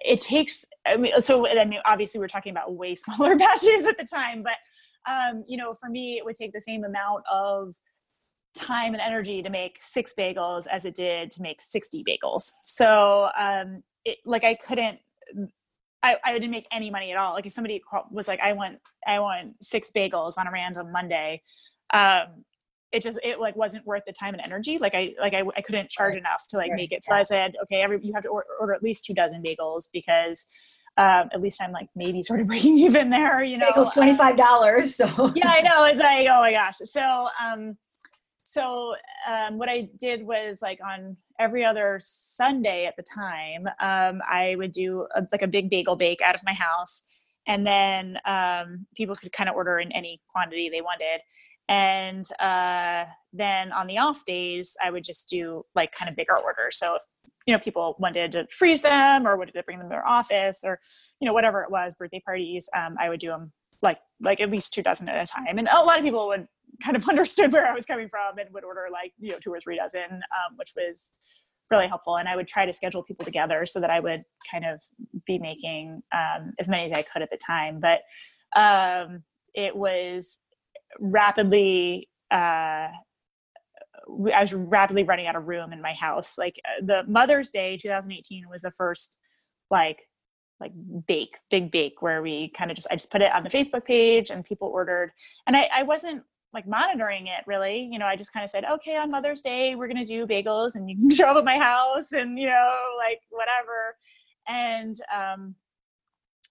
it 0.02 0.20
takes 0.20 0.66
i 0.86 0.98
mean 0.98 1.20
so 1.20 1.48
i 1.48 1.66
mean 1.66 1.80
obviously 1.86 2.20
we're 2.20 2.28
talking 2.28 2.52
about 2.52 2.74
way 2.76 2.94
smaller 3.04 3.36
batches 3.38 3.86
at 3.88 3.98
the 3.98 4.04
time 4.04 4.44
but 4.44 4.54
um 5.12 5.44
you 5.48 5.58
know 5.58 5.74
for 5.74 5.90
me 5.90 6.18
it 6.18 6.26
would 6.26 6.36
take 6.36 6.54
the 6.54 6.62
same 6.62 6.84
amount 6.84 7.24
of 7.32 7.74
time 8.56 8.94
and 8.94 9.02
energy 9.02 9.42
to 9.42 9.50
make 9.50 9.78
six 9.80 10.14
bagels 10.18 10.66
as 10.72 10.86
it 10.86 10.96
did 10.96 11.32
to 11.32 11.42
make 11.42 11.62
60 11.62 12.04
bagels 12.04 12.52
so 12.64 13.30
um 13.38 13.78
it, 14.06 14.18
like 14.26 14.44
i 14.44 14.56
couldn't 14.56 15.00
I, 16.02 16.16
I 16.24 16.34
didn't 16.34 16.52
make 16.52 16.68
any 16.72 16.90
money 16.90 17.12
at 17.12 17.18
all. 17.18 17.34
Like 17.34 17.46
if 17.46 17.52
somebody 17.52 17.82
was 18.12 18.28
like, 18.28 18.40
I 18.40 18.54
want, 18.54 18.78
I 19.06 19.20
want 19.20 19.56
six 19.62 19.92
bagels 19.92 20.38
on 20.38 20.48
a 20.48 20.52
random 20.52 20.92
Monday. 20.92 21.42
Um, 21.94 22.46
it 22.92 23.04
just, 23.04 23.20
it 23.22 23.40
like 23.40 23.56
wasn't 23.56 23.86
worth 23.86 24.04
the 24.08 24.14
time 24.14 24.34
and 24.34 24.42
energy. 24.42 24.78
Like 24.78 24.96
I, 24.96 25.14
like 25.20 25.34
I, 25.34 25.44
I 25.58 25.62
couldn't 25.62 25.90
charge 25.90 26.14
right. 26.14 26.20
enough 26.20 26.46
to 26.50 26.58
like 26.58 26.72
right. 26.72 26.78
make 26.78 26.92
it. 26.92 27.04
So 27.04 27.14
yeah. 27.14 27.20
I 27.20 27.24
said, 27.24 27.56
okay, 27.64 27.82
every, 27.82 28.00
you 28.02 28.14
have 28.14 28.24
to 28.24 28.30
order, 28.30 28.48
order 28.60 28.74
at 28.74 28.82
least 28.82 29.06
two 29.06 29.14
dozen 29.14 29.44
bagels 29.44 29.90
because 29.92 30.46
um, 30.98 31.30
at 31.34 31.42
least 31.42 31.62
I'm 31.62 31.72
like 31.72 31.88
maybe 31.96 32.22
sort 32.22 32.40
of 32.40 32.48
breaking 32.48 32.78
even 32.80 33.10
there, 33.10 33.44
you 33.44 33.58
know. 33.58 33.72
Bagels 33.72 33.94
twenty 33.94 34.16
five 34.16 34.36
dollars. 34.36 35.00
Um, 35.00 35.10
so 35.10 35.32
yeah, 35.36 35.50
I 35.50 35.62
know. 35.62 35.84
It's 35.86 36.00
like 36.00 36.28
oh 36.30 36.42
my 36.42 36.52
gosh. 36.52 36.78
So 36.84 37.00
um, 37.02 37.78
so 38.50 38.96
um, 39.30 39.60
what 39.60 39.70
I 39.70 39.90
did 40.00 40.26
was 40.26 40.60
like 40.60 40.80
on 40.84 41.16
every 41.40 41.64
other 41.64 42.00
Sunday 42.02 42.88
at 42.88 42.96
the 42.96 43.04
time, 43.04 43.68
um, 43.80 44.24
I 44.28 44.56
would 44.58 44.72
do 44.72 45.06
a, 45.14 45.24
like 45.32 45.44
a 45.44 45.48
big 45.48 45.70
bagel 45.70 45.96
bake 45.96 46.22
out 46.24 46.34
of 46.34 46.42
my 46.44 46.54
house, 46.54 47.04
and 47.46 47.66
then 47.66 48.18
um, 48.26 48.88
people 48.96 49.16
could 49.16 49.32
kind 49.32 49.52
of 49.52 49.56
order 49.56 49.78
in 49.78 49.92
any 49.92 50.20
quantity 50.32 50.68
they 50.68 50.82
wanted. 50.82 51.22
And 51.68 52.26
uh, 52.42 53.06
then 53.32 53.72
on 53.72 53.86
the 53.86 54.00
off 54.00 54.26
days, 54.26 54.76
I 54.84 54.90
would 54.90 55.04
just 55.04 55.30
do 55.30 55.64
like 55.76 55.92
kind 55.92 56.10
of 56.10 56.16
bigger 56.16 56.36
orders. 56.36 56.76
So 56.76 56.96
if 56.96 57.04
you 57.46 57.54
know 57.54 57.60
people 57.60 57.98
wanted 58.00 58.32
to 58.32 58.48
freeze 58.50 58.82
them 58.82 59.28
or 59.28 59.38
wanted 59.38 59.54
to 59.54 59.64
bring 59.64 59.78
them 59.78 59.90
to 59.90 59.92
their 59.92 60.08
office 60.08 60.62
or 60.64 60.80
you 61.22 61.28
know 61.28 61.34
whatever 61.34 61.62
it 61.62 61.70
was, 61.70 61.94
birthday 61.94 62.20
parties, 62.26 62.68
um, 62.76 62.96
I 63.00 63.10
would 63.10 63.20
do 63.20 63.28
them 63.28 63.52
like 63.84 64.00
like 64.20 64.42
at 64.42 64.50
least 64.50 64.74
two 64.74 64.82
dozen 64.82 65.08
at 65.08 65.22
a 65.22 65.32
time. 65.32 65.60
And 65.60 65.68
a 65.68 65.84
lot 65.84 66.00
of 66.00 66.04
people 66.04 66.28
would 66.30 66.48
kind 66.84 66.96
of 66.96 67.08
understood 67.10 67.54
where 67.54 67.68
I 67.68 67.74
was 67.74 67.86
coming 67.86 68.10
from 68.10 68.38
and 68.38 68.54
would 68.54 68.64
order 68.64 68.88
like 68.92 69.14
you 69.20 69.32
know 69.32 69.40
two 69.40 69.54
or 69.54 69.60
three 69.60 69.78
dozen, 69.78 70.12
um, 70.12 70.56
which 70.58 70.74
was 70.76 71.12
really 71.72 71.88
helpful. 71.88 72.18
And 72.18 72.28
I 72.28 72.36
would 72.36 72.48
try 72.48 72.66
to 72.66 72.74
schedule 72.74 73.04
people 73.04 73.26
together 73.26 73.66
so 73.66 73.80
that 73.80 73.90
I 73.90 74.00
would 74.00 74.24
kind 74.50 74.66
of 74.66 74.82
be 75.26 75.38
making 75.38 76.02
um, 76.12 76.54
as 76.60 76.68
many 76.68 76.86
as 76.86 76.92
I 76.92 77.04
could 77.04 77.22
at 77.22 77.30
the 77.30 77.38
time. 77.38 77.80
But 77.80 78.00
um, 78.60 79.24
it 79.54 79.76
was 79.76 80.40
rapidly. 81.00 82.10
Uh, 82.32 82.90
I 84.34 84.42
was 84.42 84.54
rapidly 84.54 85.04
running 85.04 85.28
out 85.28 85.36
of 85.36 85.48
room 85.48 85.72
in 85.72 85.82
my 85.82 85.94
house. 85.94 86.38
Like 86.38 86.56
uh, 86.66 86.86
the 86.86 87.04
Mother's 87.08 87.52
Day 87.52 87.78
2018 87.78 88.50
was 88.50 88.64
the 88.64 88.72
first 88.72 89.16
like 89.70 90.00
like 90.60 90.74
bake 91.08 91.38
big 91.50 91.72
bake 91.72 92.02
where 92.02 92.22
we 92.22 92.50
kind 92.50 92.70
of 92.70 92.76
just 92.76 92.88
i 92.92 92.96
just 92.96 93.12
put 93.12 93.22
it 93.22 93.32
on 93.32 93.44
the 93.44 93.50
facebook 93.50 93.86
page 93.86 94.30
and 94.30 94.44
people 94.44 94.68
ordered 94.68 95.12
and 95.48 95.56
i, 95.56 95.70
I 95.74 95.84
wasn't 95.84 96.24
like 96.54 96.68
monitoring 96.68 97.28
it 97.28 97.44
really. 97.46 97.90
You 97.92 98.00
know 98.00 98.06
i 98.06 98.16
just 98.16 98.34
kind 98.34 98.44
of 98.44 98.50
said 98.50 98.66
okay 98.66 98.96
on 98.96 99.12
mother's 99.12 99.42
day 99.42 99.76
we're 99.76 99.88
going 99.88 100.04
to 100.04 100.06
do 100.06 100.26
bagels 100.26 100.76
and 100.76 100.90
you 100.90 100.96
can 100.98 101.12
show 101.16 101.28
up 101.28 101.38
at 101.38 101.46
my 101.46 101.58
house 101.58 102.12
and 102.12 102.38
you 102.38 102.48
know 102.48 102.72
like 102.98 103.22
whatever. 103.30 103.96
And 104.48 105.00
um 105.16 105.56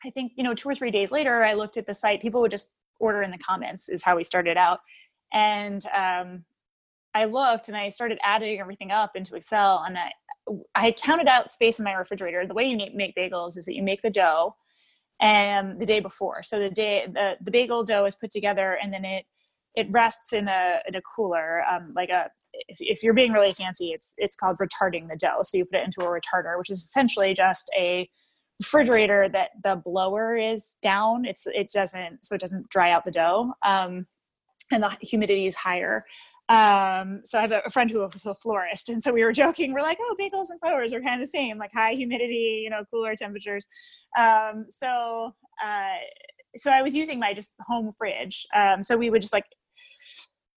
i 0.05 0.11
think 0.11 0.33
you 0.37 0.45
know 0.45 0.55
two 0.55 0.69
or 0.69 0.75
three 0.75 0.91
days 0.91 1.11
later 1.11 1.43
i 1.43 1.55
looked 1.55 1.77
at 1.77 1.87
the 1.87 1.95
site 1.95 2.23
people 2.23 2.41
would 2.41 2.51
just 2.51 2.69
order 3.01 3.23
in 3.23 3.31
the 3.31 3.39
comments 3.39 3.89
is 3.89 4.03
how 4.03 4.17
we 4.17 4.25
started 4.25 4.57
out. 4.57 4.81
And 5.33 5.85
um 5.87 6.45
i 7.15 7.25
looked 7.25 7.69
and 7.69 7.77
i 7.77 7.89
started 7.89 8.19
adding 8.23 8.61
everything 8.61 8.91
up 8.91 9.13
into 9.15 9.35
excel 9.35 9.85
and 9.87 9.99
i 9.99 10.11
i 10.75 10.93
counted 10.93 11.29
out 11.29 11.53
space 11.53 11.79
in 11.79 11.85
my 11.85 11.93
refrigerator. 11.93 12.47
The 12.47 12.55
way 12.55 12.65
you 12.65 12.77
make 12.95 13.15
bagels 13.17 13.57
is 13.57 13.65
that 13.67 13.75
you 13.75 13.83
make 13.83 14.03
the 14.03 14.11
dough 14.11 14.55
and 15.21 15.73
um, 15.73 15.79
the 15.79 15.87
day 15.87 16.01
before. 16.01 16.43
So 16.43 16.59
the 16.59 16.71
day 16.71 17.07
the, 17.13 17.37
the 17.41 17.51
bagel 17.51 17.85
dough 17.85 18.05
is 18.05 18.15
put 18.15 18.31
together 18.31 18.79
and 18.83 18.93
then 18.93 19.05
it 19.05 19.25
it 19.75 19.87
rests 19.91 20.33
in 20.33 20.49
a 20.49 20.79
in 20.89 20.95
a 20.95 21.01
cooler 21.03 21.63
um, 21.71 21.93
like 21.95 22.09
a 22.11 22.31
if, 22.69 22.79
if 22.81 23.03
you're 23.03 23.15
being 23.15 23.33
really 23.33 23.53
fancy 23.53 23.91
it's 23.93 24.15
it's 24.17 24.37
called 24.37 24.59
retarding 24.59 25.09
the 25.09 25.17
dough 25.17 25.41
so 25.43 25.57
you 25.57 25.65
put 25.65 25.81
it 25.81 25.85
into 25.85 26.01
a 26.01 26.05
retarder 26.05 26.59
which 26.59 26.71
is 26.71 26.83
essentially 26.83 27.35
just 27.35 27.71
a 27.79 28.09
refrigerator 28.61 29.29
that 29.29 29.51
the 29.63 29.81
blower 29.85 30.37
is 30.37 30.77
down 30.83 31.25
it's 31.25 31.47
it 31.47 31.71
doesn't 31.73 32.25
so 32.25 32.35
it 32.35 32.41
doesn't 32.41 32.69
dry 32.71 32.91
out 32.91 33.05
the 33.05 33.11
dough 33.11 33.53
um, 33.65 34.07
and 34.73 34.83
the 34.83 34.91
humidity 35.01 35.47
is 35.47 35.55
higher 35.55 36.05
um, 36.49 37.21
so 37.25 37.39
I 37.39 37.43
have 37.43 37.53
a 37.53 37.69
friend 37.69 37.91
who 37.91 37.99
was 37.99 38.25
a 38.25 38.35
florist, 38.35 38.89
and 38.89 39.03
so 39.03 39.13
we 39.13 39.23
were 39.23 39.33
joking. 39.33 39.73
We're 39.75 39.83
like, 39.83 39.99
"Oh, 40.01 40.17
bagels 40.19 40.47
and 40.49 40.59
flowers 40.61 40.95
are 40.95 41.01
kind 41.01 41.15
of 41.15 41.21
the 41.21 41.31
same, 41.31 41.59
like 41.59 41.73
high 41.75 41.93
humidity, 41.93 42.63
you 42.65 42.71
know, 42.71 42.85
cooler 42.91 43.15
temperatures." 43.15 43.67
Um, 44.19 44.65
so, 44.71 45.35
uh, 45.63 45.97
so 46.57 46.71
I 46.71 46.81
was 46.81 46.97
using 46.97 47.19
my 47.19 47.35
just 47.35 47.53
home 47.67 47.93
fridge. 47.99 48.47
Um, 48.57 48.81
so 48.81 48.97
we 48.97 49.11
would 49.11 49.21
just 49.21 49.35
like 49.35 49.45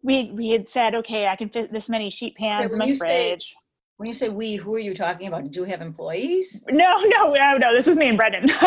we 0.04 0.32
we 0.34 0.50
had 0.50 0.68
said, 0.68 0.96
okay, 0.96 1.28
I 1.28 1.36
can 1.36 1.50
fit 1.50 1.72
this 1.72 1.90
many 1.90 2.10
sheet 2.10 2.36
pans 2.36 2.74
in 2.74 2.80
my 2.80 2.96
fridge. 2.96 3.50
Say, 3.50 3.56
when 3.98 4.08
you 4.08 4.14
say 4.14 4.30
we, 4.30 4.56
who 4.56 4.74
are 4.74 4.80
you 4.80 4.96
talking 4.96 5.28
about? 5.28 5.44
Did 5.44 5.56
you 5.56 5.64
have 5.64 5.82
employees? 5.82 6.64
No, 6.72 7.02
no, 7.02 7.34
no, 7.34 7.58
no. 7.58 7.74
This 7.74 7.88
was 7.88 7.98
me 7.98 8.08
and 8.10 8.18
Brendan. 8.18 8.48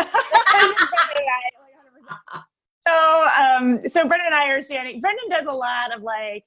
so, 2.87 3.27
um, 3.27 3.81
so 3.87 4.07
Brendan 4.07 4.27
and 4.27 4.35
I 4.35 4.49
are 4.51 4.63
standing. 4.63 5.01
Brendan 5.01 5.29
does 5.29 5.47
a 5.47 5.53
lot 5.53 5.93
of 5.97 6.03
like 6.03 6.45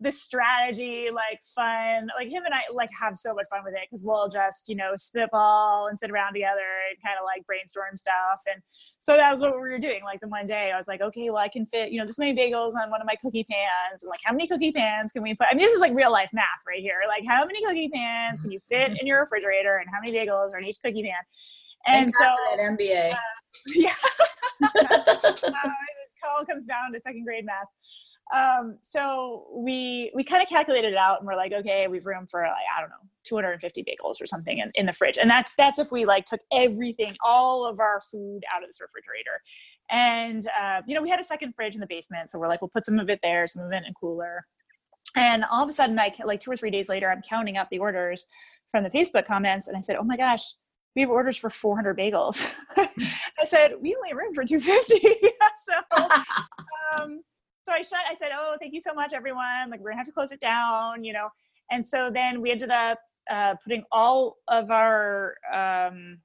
the 0.00 0.10
strategy 0.10 1.06
like 1.14 1.40
fun 1.54 2.08
like 2.18 2.28
him 2.28 2.44
and 2.44 2.52
i 2.52 2.60
like 2.74 2.90
have 3.00 3.16
so 3.16 3.32
much 3.32 3.46
fun 3.48 3.60
with 3.64 3.74
it 3.74 3.80
because 3.88 4.04
we'll 4.04 4.28
just 4.28 4.68
you 4.68 4.74
know 4.74 4.92
spitball 4.96 5.86
and 5.86 5.96
sit 5.98 6.10
around 6.10 6.32
together 6.32 6.66
and 6.90 7.00
kind 7.00 7.16
of 7.18 7.24
like 7.24 7.46
brainstorm 7.46 7.94
stuff. 7.96 8.42
And 8.52 8.60
so 8.98 9.16
that 9.16 9.30
was 9.30 9.40
what 9.40 9.54
we 9.54 9.60
were 9.60 9.78
doing 9.78 10.00
like 10.02 10.20
the 10.20 10.28
one 10.28 10.46
day 10.46 10.72
i 10.74 10.76
was 10.76 10.88
like 10.88 11.00
okay 11.00 11.30
well 11.30 11.38
i 11.38 11.48
can 11.48 11.66
fit 11.66 11.92
you 11.92 12.00
know 12.00 12.06
this 12.06 12.18
many 12.18 12.34
bagels 12.34 12.74
on 12.74 12.90
one 12.90 13.00
of 13.00 13.06
my 13.06 13.14
cookie 13.20 13.46
pans. 13.48 14.02
And 14.02 14.10
like 14.10 14.20
how 14.24 14.32
many 14.32 14.48
cookie 14.48 14.72
pans 14.72 15.12
can 15.12 15.22
we 15.22 15.34
put? 15.34 15.46
I 15.50 15.54
mean 15.54 15.64
this 15.64 15.74
is 15.74 15.80
like 15.80 15.94
real 15.94 16.10
life 16.10 16.30
math 16.32 16.64
right 16.66 16.80
here 16.80 17.00
like 17.08 17.24
how 17.26 17.44
many 17.44 17.64
cookie 17.64 17.88
pans 17.88 18.40
can 18.40 18.50
you 18.50 18.60
fit 18.60 18.92
in 19.00 19.06
your 19.06 19.20
refrigerator 19.20 19.76
and 19.76 19.88
how 19.92 20.00
many 20.04 20.12
bagels 20.12 20.52
are 20.52 20.58
in 20.58 20.64
each 20.64 20.78
cookie 20.84 21.02
pan? 21.02 21.22
And 21.86 22.12
so 22.12 22.24
at 22.24 22.58
mba 22.58 23.12
uh, 23.12 23.16
yeah. 23.74 23.94
Uh, 24.64 24.70
it 24.70 26.38
all 26.38 26.44
comes 26.46 26.64
down 26.64 26.92
to 26.92 27.00
second 27.00 27.24
grade 27.24 27.44
math 27.44 27.66
um, 28.34 28.78
so 28.80 29.46
we 29.54 30.10
we 30.14 30.24
kind 30.24 30.42
of 30.42 30.48
calculated 30.48 30.92
it 30.92 30.96
out 30.96 31.18
and 31.18 31.26
we're 31.26 31.36
like 31.36 31.52
okay 31.52 31.86
we've 31.88 32.06
room 32.06 32.26
for 32.26 32.40
like 32.42 32.52
i 32.76 32.80
don't 32.80 32.90
know 32.90 33.08
250 33.24 33.82
bagels 33.82 34.20
or 34.20 34.26
something 34.26 34.58
in, 34.58 34.70
in 34.74 34.86
the 34.86 34.92
fridge. 34.92 35.18
And 35.18 35.28
that's 35.28 35.54
that's 35.56 35.78
if 35.78 35.90
we 35.90 36.04
like 36.04 36.26
took 36.26 36.40
everything 36.52 37.16
all 37.24 37.66
of 37.66 37.80
our 37.80 38.00
food 38.00 38.42
out 38.54 38.62
of 38.62 38.68
this 38.68 38.80
refrigerator. 38.80 39.42
And 39.90 40.46
uh, 40.46 40.82
you 40.86 40.94
know 40.94 41.02
we 41.02 41.10
had 41.10 41.20
a 41.20 41.24
second 41.24 41.54
fridge 41.54 41.74
in 41.74 41.80
the 41.80 41.86
basement 41.86 42.30
so 42.30 42.38
we're 42.38 42.48
like 42.48 42.62
we'll 42.62 42.68
put 42.68 42.84
some 42.84 42.98
of 42.98 43.10
it 43.10 43.20
there 43.22 43.46
some 43.46 43.64
of 43.64 43.72
it 43.72 43.76
in 43.76 43.84
a 43.84 43.94
cooler. 43.98 44.46
And 45.16 45.44
all 45.50 45.62
of 45.62 45.68
a 45.68 45.72
sudden 45.72 45.98
i 45.98 46.12
like 46.24 46.40
two 46.40 46.50
or 46.50 46.56
three 46.56 46.70
days 46.70 46.88
later 46.88 47.10
i'm 47.10 47.22
counting 47.22 47.56
up 47.56 47.68
the 47.70 47.78
orders 47.78 48.26
from 48.70 48.82
the 48.82 48.90
facebook 48.90 49.26
comments 49.26 49.68
and 49.68 49.76
i 49.76 49.80
said 49.80 49.96
oh 49.96 50.02
my 50.02 50.16
gosh 50.16 50.54
we 50.96 51.02
have 51.02 51.10
orders 51.10 51.36
for 51.36 51.50
400 51.50 51.98
bagels. 51.98 52.48
I 52.76 53.44
said 53.44 53.72
we 53.80 53.96
only 53.96 54.10
have 54.10 54.16
room 54.16 54.32
for 54.32 54.44
250 54.44 55.00
so 55.68 55.98
um, 57.02 57.20
so 57.64 57.72
I 57.72 57.82
shut, 57.82 58.00
I 58.10 58.14
said, 58.14 58.28
oh, 58.36 58.56
thank 58.60 58.74
you 58.74 58.80
so 58.80 58.92
much, 58.94 59.12
everyone. 59.12 59.70
Like, 59.70 59.80
we're 59.80 59.90
gonna 59.90 59.98
have 59.98 60.06
to 60.06 60.12
close 60.12 60.32
it 60.32 60.40
down, 60.40 61.02
you 61.02 61.12
know. 61.12 61.28
And 61.70 61.84
so 61.84 62.10
then 62.12 62.40
we 62.40 62.50
ended 62.50 62.70
up 62.70 62.98
uh, 63.30 63.54
putting 63.62 63.84
all 63.90 64.36
of 64.48 64.70
our 64.70 65.34
um, 65.52 66.18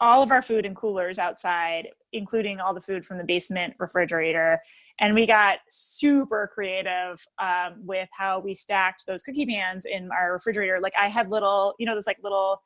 all 0.00 0.22
of 0.22 0.32
our 0.32 0.42
food 0.42 0.66
in 0.66 0.74
coolers 0.74 1.18
outside, 1.18 1.86
including 2.12 2.58
all 2.58 2.74
the 2.74 2.80
food 2.80 3.04
from 3.04 3.18
the 3.18 3.24
basement 3.24 3.74
refrigerator. 3.78 4.60
And 4.98 5.14
we 5.14 5.26
got 5.26 5.58
super 5.68 6.50
creative 6.52 7.24
um, 7.38 7.74
with 7.86 8.08
how 8.12 8.40
we 8.40 8.54
stacked 8.54 9.06
those 9.06 9.22
cookie 9.22 9.46
pans 9.46 9.84
in 9.84 10.10
our 10.10 10.32
refrigerator. 10.32 10.80
Like 10.80 10.94
I 11.00 11.08
had 11.08 11.30
little, 11.30 11.74
you 11.78 11.86
know, 11.86 11.94
those 11.94 12.06
like 12.08 12.18
little 12.22 12.62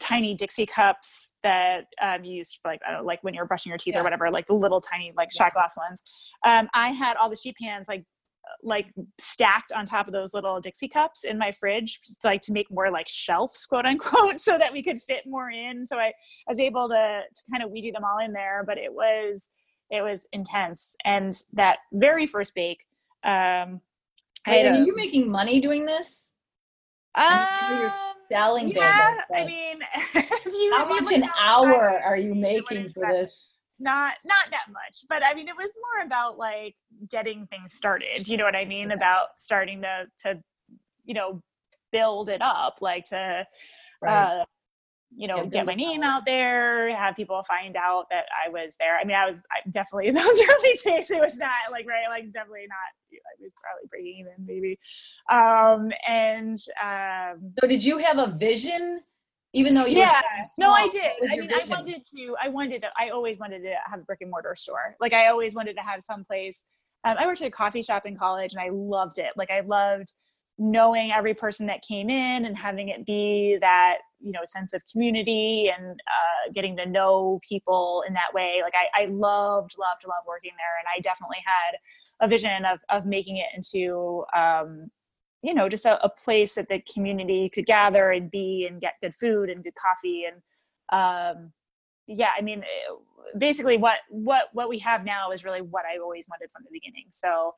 tiny 0.00 0.34
Dixie 0.34 0.66
cups 0.66 1.32
that 1.42 1.86
um, 2.00 2.24
you 2.24 2.34
used 2.34 2.58
for 2.62 2.70
like 2.70 2.80
know, 2.90 3.02
like 3.02 3.22
when 3.22 3.34
you're 3.34 3.46
brushing 3.46 3.70
your 3.70 3.78
teeth 3.78 3.94
yeah. 3.94 4.00
or 4.00 4.04
whatever, 4.04 4.30
like 4.30 4.46
the 4.46 4.54
little 4.54 4.80
tiny 4.80 5.12
like 5.16 5.32
shot 5.32 5.52
glass 5.54 5.76
ones. 5.76 6.02
Um, 6.46 6.68
I 6.74 6.90
had 6.90 7.16
all 7.16 7.30
the 7.30 7.36
sheet 7.36 7.56
pans 7.60 7.88
like 7.88 8.04
like 8.62 8.92
stacked 9.20 9.72
on 9.72 9.86
top 9.86 10.06
of 10.06 10.12
those 10.12 10.34
little 10.34 10.60
Dixie 10.60 10.88
cups 10.88 11.24
in 11.24 11.38
my 11.38 11.52
fridge, 11.52 12.00
like 12.24 12.40
to 12.42 12.52
make 12.52 12.70
more 12.70 12.90
like 12.90 13.08
shelves, 13.08 13.66
quote 13.66 13.86
unquote, 13.86 14.40
so 14.40 14.58
that 14.58 14.72
we 14.72 14.82
could 14.82 15.00
fit 15.00 15.24
more 15.26 15.50
in. 15.50 15.86
So 15.86 15.96
I, 15.96 16.06
I 16.06 16.12
was 16.48 16.58
able 16.58 16.88
to, 16.88 17.22
to 17.34 17.42
kind 17.50 17.62
of 17.62 17.70
weedy 17.70 17.90
them 17.90 18.02
all 18.04 18.24
in 18.24 18.32
there, 18.32 18.64
but 18.66 18.78
it 18.78 18.92
was 18.92 19.48
it 19.90 20.02
was 20.02 20.26
intense. 20.32 20.96
And 21.04 21.38
that 21.52 21.78
very 21.92 22.24
first 22.24 22.54
bake, 22.54 22.84
um, 23.24 23.80
Wait, 24.46 24.66
are 24.66 24.82
you 24.82 24.96
making 24.96 25.30
money 25.30 25.60
doing 25.60 25.86
this? 25.86 26.32
Um, 27.14 27.46
you're 27.78 27.90
selling 28.30 28.68
yeah, 28.68 29.18
I 29.34 29.44
mean, 29.44 29.80
you, 30.46 30.74
how 30.74 30.88
much 30.88 31.12
an 31.12 31.28
hour 31.38 32.00
are 32.02 32.16
you 32.16 32.34
making 32.34 32.90
for 32.90 33.06
this? 33.10 33.50
Not 33.78 34.14
not 34.24 34.46
that 34.50 34.66
much, 34.70 35.04
but 35.08 35.22
I 35.24 35.34
mean, 35.34 35.48
it 35.48 35.56
was 35.56 35.70
more 35.92 36.06
about 36.06 36.38
like 36.38 36.74
getting 37.10 37.46
things 37.48 37.74
started. 37.74 38.28
You 38.28 38.38
know 38.38 38.44
what 38.44 38.56
I 38.56 38.64
mean? 38.64 38.86
Okay. 38.86 38.94
About 38.94 39.38
starting 39.38 39.82
to 39.82 40.06
to 40.22 40.42
you 41.04 41.12
know 41.12 41.42
build 41.90 42.30
it 42.30 42.40
up, 42.40 42.78
like 42.80 43.04
to 43.06 43.46
right. 44.00 44.40
uh, 44.40 44.44
you 45.16 45.28
know, 45.28 45.36
yeah, 45.36 45.44
get 45.44 45.66
my 45.66 45.74
name 45.74 46.02
out 46.02 46.24
there, 46.24 46.94
have 46.96 47.16
people 47.16 47.42
find 47.46 47.76
out 47.76 48.06
that 48.10 48.24
I 48.44 48.48
was 48.48 48.76
there. 48.78 48.98
I 48.98 49.04
mean, 49.04 49.16
I 49.16 49.26
was 49.26 49.42
I 49.50 49.68
definitely 49.70 50.10
those 50.10 50.24
early 50.24 50.72
days. 50.84 51.10
It 51.10 51.20
was 51.20 51.36
not 51.36 51.70
like 51.70 51.86
right, 51.86 52.08
like 52.08 52.32
definitely 52.32 52.66
not. 52.68 52.78
I 53.12 53.42
was 53.42 53.52
probably 53.62 53.88
breaking 53.88 54.20
even, 54.20 54.46
maybe. 54.46 54.78
Um, 55.30 55.90
and 56.08 56.58
um, 56.82 57.52
so, 57.60 57.68
did 57.68 57.84
you 57.84 57.98
have 57.98 58.18
a 58.18 58.28
vision? 58.36 59.00
Even 59.54 59.74
though 59.74 59.84
you 59.84 59.98
yeah, 59.98 60.22
no, 60.58 60.72
I 60.72 60.88
did. 60.88 61.02
I 61.30 61.36
mean, 61.36 61.48
vision? 61.50 61.74
I 61.74 61.76
wanted 61.76 62.04
to. 62.04 62.34
I 62.42 62.48
wanted 62.48 62.82
to. 62.82 62.88
I 62.98 63.10
always 63.10 63.38
wanted 63.38 63.62
to 63.64 63.74
have 63.84 64.00
a 64.00 64.02
brick 64.02 64.22
and 64.22 64.30
mortar 64.30 64.56
store. 64.56 64.96
Like 64.98 65.12
I 65.12 65.26
always 65.26 65.54
wanted 65.54 65.74
to 65.76 65.82
have 65.82 66.02
some 66.02 66.24
place. 66.24 66.64
Um, 67.04 67.16
I 67.18 67.26
worked 67.26 67.42
at 67.42 67.48
a 67.48 67.50
coffee 67.50 67.82
shop 67.82 68.06
in 68.06 68.16
college, 68.16 68.54
and 68.54 68.62
I 68.62 68.70
loved 68.72 69.18
it. 69.18 69.32
Like 69.36 69.50
I 69.50 69.60
loved 69.60 70.14
knowing 70.62 71.10
every 71.10 71.34
person 71.34 71.66
that 71.66 71.82
came 71.82 72.08
in 72.08 72.44
and 72.44 72.56
having 72.56 72.88
it 72.88 73.04
be 73.04 73.58
that 73.60 73.98
you 74.20 74.30
know 74.30 74.40
sense 74.44 74.72
of 74.72 74.82
community 74.90 75.72
and 75.76 75.98
uh, 76.06 76.52
getting 76.54 76.76
to 76.76 76.86
know 76.86 77.40
people 77.46 78.04
in 78.06 78.14
that 78.14 78.32
way. 78.32 78.60
Like 78.62 78.74
I, 78.74 79.02
I 79.02 79.06
loved 79.06 79.74
loved 79.76 80.04
loved 80.06 80.26
working 80.26 80.52
there 80.56 80.78
and 80.78 80.86
i 80.94 81.00
definitely 81.00 81.42
had 81.44 81.76
a 82.24 82.28
vision 82.28 82.64
of 82.64 82.78
of 82.88 83.06
making 83.06 83.38
it 83.38 83.46
into 83.56 84.24
um, 84.36 84.90
you 85.42 85.52
know 85.52 85.68
just 85.68 85.84
a, 85.84 86.02
a, 86.04 86.08
place 86.08 86.54
that 86.54 86.68
the 86.68 86.80
community 86.92 87.50
could 87.52 87.66
gather 87.66 88.12
and 88.12 88.30
be 88.30 88.66
and 88.70 88.80
get 88.80 88.94
good 89.02 89.14
food 89.14 89.50
and 89.50 89.64
good 89.64 89.74
coffee 89.74 90.24
and 90.26 90.36
um, 90.96 91.52
yeah 92.06 92.30
i 92.38 92.40
mean 92.40 92.60
eh, 92.60 93.36
basically 93.38 93.76
what 93.76 93.98
what 94.08 94.44
what 94.52 94.68
we 94.68 94.78
have 94.78 95.04
now 95.04 95.32
is 95.32 95.44
really 95.44 95.60
what 95.60 95.84
i 95.84 95.98
always 95.98 96.28
wanted 96.28 96.48
from 96.52 96.62
the 96.64 96.70
beginning. 96.72 97.06
So 97.08 97.54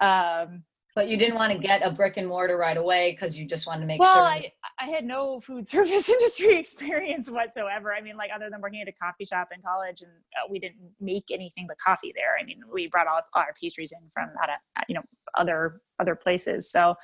um, 0.00 0.64
but 0.94 1.08
you 1.08 1.16
didn't 1.16 1.36
want 1.36 1.52
to 1.52 1.58
get 1.58 1.82
a 1.82 1.90
brick 1.90 2.16
and 2.16 2.26
mortar 2.26 2.56
right 2.56 2.76
away 2.76 3.12
because 3.12 3.38
you 3.38 3.46
just 3.46 3.66
wanted 3.66 3.80
to 3.80 3.86
make 3.86 4.00
well, 4.00 4.14
sure. 4.14 4.22
Well, 4.22 4.32
I, 4.32 4.52
I 4.80 4.86
had 4.86 5.04
no 5.04 5.40
food 5.40 5.66
service 5.68 6.08
industry 6.08 6.56
experience 6.58 7.30
whatsoever. 7.30 7.92
I 7.92 8.00
mean, 8.00 8.16
like 8.16 8.30
other 8.34 8.50
than 8.50 8.60
working 8.60 8.80
at 8.80 8.88
a 8.88 8.92
coffee 8.92 9.24
shop 9.24 9.48
in 9.54 9.62
college, 9.62 10.02
and 10.02 10.10
uh, 10.10 10.48
we 10.50 10.58
didn't 10.58 10.90
make 11.00 11.24
anything 11.32 11.66
but 11.66 11.78
coffee 11.78 12.12
there. 12.14 12.36
I 12.40 12.44
mean, 12.44 12.60
we 12.72 12.88
brought 12.88 13.06
all, 13.06 13.20
our 13.34 13.54
pastries 13.60 13.92
in 13.92 13.98
from 14.12 14.30
out 14.42 14.48
of, 14.48 14.56
uh, 14.76 14.82
you 14.88 14.94
know 14.94 15.02
other 15.36 15.80
other 15.98 16.14
places. 16.14 16.70
So 16.70 16.94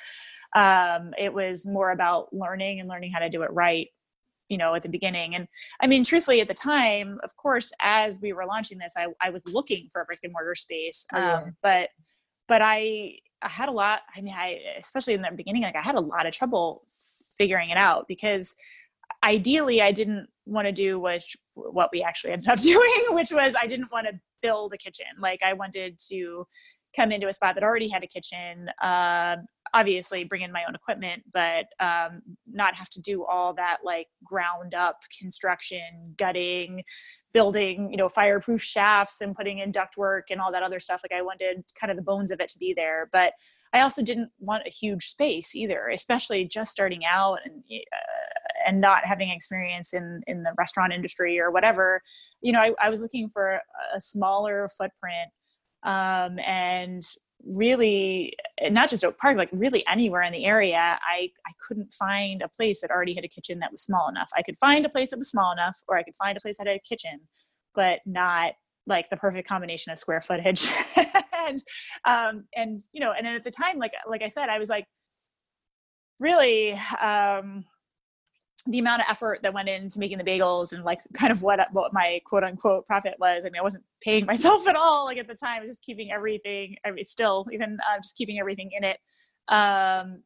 um, 0.54 1.12
it 1.18 1.32
was 1.32 1.66
more 1.66 1.90
about 1.90 2.32
learning 2.32 2.80
and 2.80 2.88
learning 2.88 3.12
how 3.12 3.20
to 3.20 3.28
do 3.28 3.42
it 3.42 3.52
right 3.52 3.88
you 4.48 4.56
know 4.56 4.74
at 4.74 4.82
the 4.82 4.88
beginning 4.88 5.34
and 5.34 5.48
i 5.80 5.88
mean 5.88 6.04
truthfully 6.04 6.40
at 6.40 6.46
the 6.46 6.54
time 6.54 7.18
of 7.24 7.36
course 7.36 7.72
as 7.80 8.20
we 8.20 8.32
were 8.32 8.46
launching 8.46 8.78
this 8.78 8.94
i, 8.96 9.06
I 9.20 9.30
was 9.30 9.44
looking 9.46 9.88
for 9.92 10.02
a 10.02 10.04
brick 10.04 10.20
and 10.22 10.32
mortar 10.32 10.54
space 10.54 11.04
oh, 11.12 11.20
um, 11.20 11.56
but 11.62 11.88
but 12.46 12.62
i 12.62 13.14
I 13.42 13.48
had 13.48 13.68
a 13.68 13.72
lot. 13.72 14.00
I 14.14 14.20
mean, 14.20 14.34
I 14.34 14.60
especially 14.78 15.14
in 15.14 15.22
the 15.22 15.30
beginning, 15.34 15.62
like 15.62 15.76
I 15.76 15.82
had 15.82 15.94
a 15.94 16.00
lot 16.00 16.26
of 16.26 16.32
trouble 16.32 16.82
figuring 17.38 17.70
it 17.70 17.76
out 17.76 18.06
because 18.08 18.54
ideally 19.22 19.82
I 19.82 19.92
didn't 19.92 20.28
want 20.46 20.66
to 20.66 20.72
do 20.72 20.98
which 20.98 21.36
what 21.54 21.90
we 21.92 22.02
actually 22.02 22.32
ended 22.32 22.50
up 22.50 22.60
doing, 22.72 23.04
which 23.10 23.30
was 23.30 23.54
I 23.60 23.66
didn't 23.66 23.92
want 23.92 24.06
to 24.06 24.18
build 24.42 24.72
a 24.72 24.76
kitchen. 24.76 25.06
Like 25.18 25.42
I 25.42 25.52
wanted 25.52 25.98
to 26.08 26.46
come 26.96 27.12
into 27.12 27.28
a 27.28 27.32
spot 27.32 27.54
that 27.54 27.62
already 27.62 27.88
had 27.88 28.02
a 28.02 28.06
kitchen. 28.06 28.68
Uh, 28.82 29.36
obviously 29.74 30.24
bring 30.24 30.42
in 30.42 30.52
my 30.52 30.62
own 30.66 30.74
equipment 30.74 31.22
but 31.32 31.66
um, 31.80 32.22
not 32.50 32.74
have 32.74 32.88
to 32.88 33.00
do 33.00 33.24
all 33.24 33.54
that 33.54 33.78
like 33.84 34.06
ground 34.24 34.74
up 34.74 35.00
construction 35.18 36.14
gutting 36.16 36.82
building 37.32 37.90
you 37.90 37.96
know 37.96 38.08
fireproof 38.08 38.62
shafts 38.62 39.20
and 39.20 39.34
putting 39.34 39.58
in 39.58 39.72
ductwork 39.72 40.22
and 40.30 40.40
all 40.40 40.52
that 40.52 40.62
other 40.62 40.80
stuff 40.80 41.02
like 41.02 41.16
i 41.16 41.22
wanted 41.22 41.64
kind 41.78 41.90
of 41.90 41.96
the 41.96 42.02
bones 42.02 42.30
of 42.30 42.40
it 42.40 42.48
to 42.48 42.58
be 42.58 42.72
there 42.74 43.08
but 43.12 43.32
i 43.72 43.80
also 43.80 44.02
didn't 44.02 44.30
want 44.38 44.62
a 44.66 44.70
huge 44.70 45.06
space 45.06 45.54
either 45.54 45.88
especially 45.92 46.44
just 46.44 46.72
starting 46.72 47.04
out 47.04 47.38
and 47.44 47.62
uh, 47.70 48.66
and 48.66 48.80
not 48.80 49.04
having 49.04 49.30
experience 49.30 49.92
in 49.92 50.22
in 50.26 50.42
the 50.42 50.52
restaurant 50.58 50.92
industry 50.92 51.38
or 51.38 51.50
whatever 51.50 52.00
you 52.40 52.52
know 52.52 52.60
i, 52.60 52.72
I 52.80 52.88
was 52.88 53.02
looking 53.02 53.28
for 53.28 53.60
a 53.94 54.00
smaller 54.00 54.68
footprint 54.76 55.30
um, 55.82 56.38
and 56.40 57.04
really 57.44 58.34
not 58.70 58.90
just 58.90 59.04
oak 59.04 59.18
park 59.18 59.36
like 59.36 59.50
really 59.52 59.84
anywhere 59.86 60.22
in 60.22 60.32
the 60.32 60.44
area 60.44 60.98
i 61.06 61.28
i 61.46 61.52
couldn't 61.66 61.92
find 61.92 62.42
a 62.42 62.48
place 62.48 62.80
that 62.80 62.90
already 62.90 63.14
had 63.14 63.24
a 63.24 63.28
kitchen 63.28 63.58
that 63.58 63.70
was 63.70 63.82
small 63.82 64.08
enough. 64.08 64.30
I 64.34 64.42
could 64.42 64.58
find 64.58 64.84
a 64.84 64.88
place 64.88 65.10
that 65.10 65.18
was 65.18 65.30
small 65.30 65.52
enough 65.52 65.78
or 65.86 65.96
i 65.96 66.02
could 66.02 66.16
find 66.16 66.36
a 66.36 66.40
place 66.40 66.58
that 66.58 66.66
had 66.66 66.76
a 66.76 66.80
kitchen 66.80 67.20
but 67.74 68.00
not 68.06 68.54
like 68.86 69.10
the 69.10 69.16
perfect 69.16 69.48
combination 69.48 69.92
of 69.92 69.98
square 69.98 70.20
footage. 70.20 70.68
And 71.48 71.62
um 72.04 72.44
and 72.56 72.80
you 72.92 73.00
know 73.00 73.12
and 73.12 73.24
at 73.24 73.44
the 73.44 73.52
time 73.52 73.78
like 73.78 73.92
like 74.08 74.20
i 74.20 74.26
said 74.26 74.48
i 74.48 74.58
was 74.58 74.68
like 74.68 74.84
really 76.18 76.72
um 77.00 77.64
the 78.66 78.78
amount 78.78 79.00
of 79.00 79.06
effort 79.08 79.40
that 79.42 79.54
went 79.54 79.68
into 79.68 79.98
making 79.98 80.18
the 80.18 80.24
bagels 80.24 80.72
and 80.72 80.84
like 80.84 81.00
kind 81.14 81.32
of 81.32 81.42
what 81.42 81.60
what 81.72 81.92
my 81.92 82.20
quote 82.24 82.44
unquote 82.44 82.86
profit 82.86 83.14
was. 83.18 83.44
I 83.44 83.50
mean, 83.50 83.60
I 83.60 83.62
wasn't 83.62 83.84
paying 84.00 84.26
myself 84.26 84.66
at 84.68 84.76
all. 84.76 85.04
Like 85.04 85.18
at 85.18 85.28
the 85.28 85.34
time, 85.34 85.62
just 85.66 85.82
keeping 85.82 86.10
everything. 86.10 86.76
I 86.84 86.90
mean, 86.90 87.04
still 87.04 87.46
even 87.52 87.78
uh, 87.90 87.98
just 87.98 88.16
keeping 88.16 88.38
everything 88.38 88.70
in 88.76 88.84
it. 88.84 88.98
Um, 89.48 90.22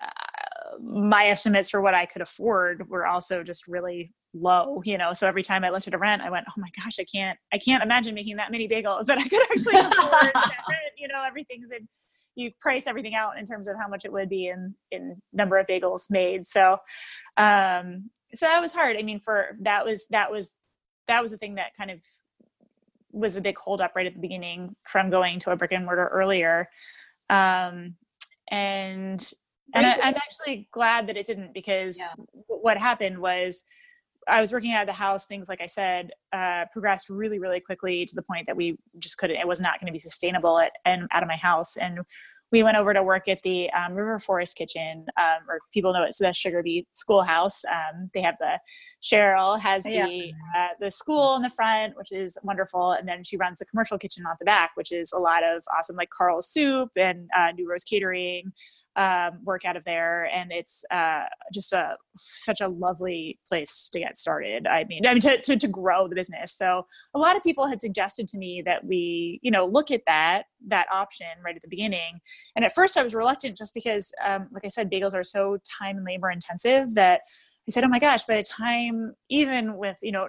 uh, 0.00 0.78
my 0.82 1.26
estimates 1.26 1.70
for 1.70 1.80
what 1.80 1.94
I 1.94 2.06
could 2.06 2.22
afford 2.22 2.88
were 2.88 3.06
also 3.06 3.42
just 3.42 3.68
really 3.68 4.12
low. 4.32 4.82
You 4.84 4.98
know, 4.98 5.12
so 5.12 5.28
every 5.28 5.42
time 5.42 5.64
I 5.64 5.70
looked 5.70 5.86
at 5.86 5.94
a 5.94 5.98
rent, 5.98 6.22
I 6.22 6.30
went, 6.30 6.46
"Oh 6.48 6.60
my 6.60 6.70
gosh, 6.82 6.98
I 6.98 7.04
can't, 7.04 7.38
I 7.52 7.58
can't 7.58 7.82
imagine 7.82 8.14
making 8.14 8.36
that 8.36 8.50
many 8.50 8.68
bagels 8.68 9.06
that 9.06 9.18
I 9.18 9.28
could 9.28 9.42
actually 9.50 9.78
afford." 9.78 10.32
you 10.98 11.08
know, 11.08 11.22
everything's 11.26 11.70
in 11.70 11.86
you 12.34 12.50
price 12.60 12.86
everything 12.86 13.14
out 13.14 13.38
in 13.38 13.46
terms 13.46 13.68
of 13.68 13.76
how 13.76 13.88
much 13.88 14.04
it 14.04 14.12
would 14.12 14.28
be 14.28 14.48
in 14.48 14.74
in 14.90 15.20
number 15.32 15.58
of 15.58 15.66
bagels 15.66 16.10
made. 16.10 16.46
So 16.46 16.78
um 17.36 18.10
so 18.34 18.46
that 18.46 18.60
was 18.60 18.72
hard. 18.72 18.96
I 18.96 19.02
mean 19.02 19.20
for 19.20 19.56
that 19.60 19.84
was 19.84 20.06
that 20.10 20.30
was 20.30 20.54
that 21.06 21.22
was 21.22 21.30
the 21.30 21.38
thing 21.38 21.56
that 21.56 21.76
kind 21.76 21.90
of 21.90 22.00
was 23.12 23.36
a 23.36 23.40
big 23.40 23.56
holdup 23.58 23.94
right 23.94 24.06
at 24.06 24.14
the 24.14 24.20
beginning 24.20 24.74
from 24.84 25.10
going 25.10 25.38
to 25.40 25.50
a 25.50 25.56
brick 25.56 25.72
and 25.72 25.84
mortar 25.84 26.08
earlier. 26.08 26.68
Um 27.30 27.94
and 28.50 29.32
and 29.72 29.86
I, 29.86 30.08
am 30.08 30.14
actually 30.14 30.68
glad 30.72 31.06
that 31.06 31.16
it 31.16 31.26
didn't 31.26 31.54
because 31.54 31.98
yeah. 31.98 32.12
what 32.46 32.78
happened 32.78 33.18
was 33.18 33.64
I 34.28 34.40
was 34.40 34.52
working 34.52 34.72
out 34.72 34.82
of 34.82 34.86
the 34.86 34.92
house. 34.92 35.26
Things 35.26 35.48
like 35.48 35.60
I 35.60 35.66
said 35.66 36.10
uh, 36.32 36.64
progressed 36.72 37.08
really, 37.08 37.38
really 37.38 37.60
quickly 37.60 38.04
to 38.06 38.14
the 38.14 38.22
point 38.22 38.46
that 38.46 38.56
we 38.56 38.78
just 38.98 39.18
couldn't. 39.18 39.36
It 39.36 39.48
was 39.48 39.60
not 39.60 39.80
going 39.80 39.86
to 39.86 39.92
be 39.92 39.98
sustainable 39.98 40.58
at 40.58 40.72
and 40.84 41.08
out 41.12 41.22
of 41.22 41.28
my 41.28 41.36
house. 41.36 41.76
And 41.76 42.00
we 42.52 42.62
went 42.62 42.76
over 42.76 42.94
to 42.94 43.02
work 43.02 43.26
at 43.26 43.42
the 43.42 43.68
um, 43.72 43.94
River 43.94 44.18
Forest 44.20 44.56
Kitchen, 44.56 45.06
um, 45.18 45.48
or 45.48 45.58
people 45.72 45.92
know 45.92 46.04
it's 46.04 46.18
the 46.18 46.32
Sugar 46.32 46.62
Beet 46.62 46.86
Schoolhouse. 46.92 47.64
Um, 47.64 48.10
they 48.14 48.22
have 48.22 48.36
the 48.38 48.60
Cheryl 49.02 49.58
has 49.58 49.82
the 49.82 49.90
yeah. 49.90 50.32
uh, 50.56 50.68
the 50.78 50.90
school 50.90 51.34
in 51.34 51.42
the 51.42 51.48
front, 51.48 51.96
which 51.96 52.12
is 52.12 52.38
wonderful, 52.44 52.92
and 52.92 53.08
then 53.08 53.24
she 53.24 53.36
runs 53.36 53.58
the 53.58 53.64
commercial 53.64 53.98
kitchen 53.98 54.24
on 54.24 54.36
the 54.38 54.44
back, 54.44 54.70
which 54.76 54.92
is 54.92 55.12
a 55.12 55.18
lot 55.18 55.42
of 55.42 55.64
awesome 55.76 55.96
like 55.96 56.10
Carl's 56.10 56.48
Soup 56.48 56.90
and 56.96 57.28
uh, 57.36 57.50
New 57.52 57.68
Rose 57.68 57.82
Catering 57.82 58.52
um, 58.96 59.40
work 59.44 59.64
out 59.64 59.76
of 59.76 59.84
there, 59.84 60.24
and 60.24 60.52
it's 60.52 60.84
uh, 60.90 61.24
just 61.52 61.72
a 61.72 61.96
such 62.16 62.60
a 62.60 62.68
lovely 62.68 63.38
place 63.48 63.88
to 63.92 63.98
get 63.98 64.16
started. 64.16 64.66
I 64.66 64.84
mean, 64.84 65.06
I 65.06 65.12
mean 65.12 65.20
to, 65.20 65.40
to, 65.40 65.56
to 65.56 65.68
grow 65.68 66.06
the 66.08 66.14
business. 66.14 66.52
So 66.56 66.86
a 67.14 67.18
lot 67.18 67.36
of 67.36 67.42
people 67.42 67.66
had 67.66 67.80
suggested 67.80 68.28
to 68.28 68.38
me 68.38 68.62
that 68.64 68.84
we, 68.84 69.40
you 69.42 69.50
know, 69.50 69.66
look 69.66 69.90
at 69.90 70.02
that 70.06 70.44
that 70.68 70.86
option 70.92 71.26
right 71.44 71.56
at 71.56 71.62
the 71.62 71.68
beginning. 71.68 72.20
And 72.56 72.64
at 72.64 72.74
first, 72.74 72.96
I 72.96 73.02
was 73.02 73.14
reluctant 73.14 73.56
just 73.56 73.74
because, 73.74 74.12
um, 74.24 74.48
like 74.52 74.64
I 74.64 74.68
said, 74.68 74.90
bagels 74.90 75.14
are 75.14 75.24
so 75.24 75.58
time 75.80 75.96
and 75.96 76.06
labor 76.06 76.30
intensive 76.30 76.94
that 76.94 77.22
I 77.66 77.70
said, 77.70 77.84
oh 77.84 77.88
my 77.88 77.98
gosh, 77.98 78.24
by 78.24 78.36
the 78.36 78.42
time, 78.42 79.14
even 79.30 79.76
with, 79.76 79.98
you 80.02 80.12
know, 80.12 80.28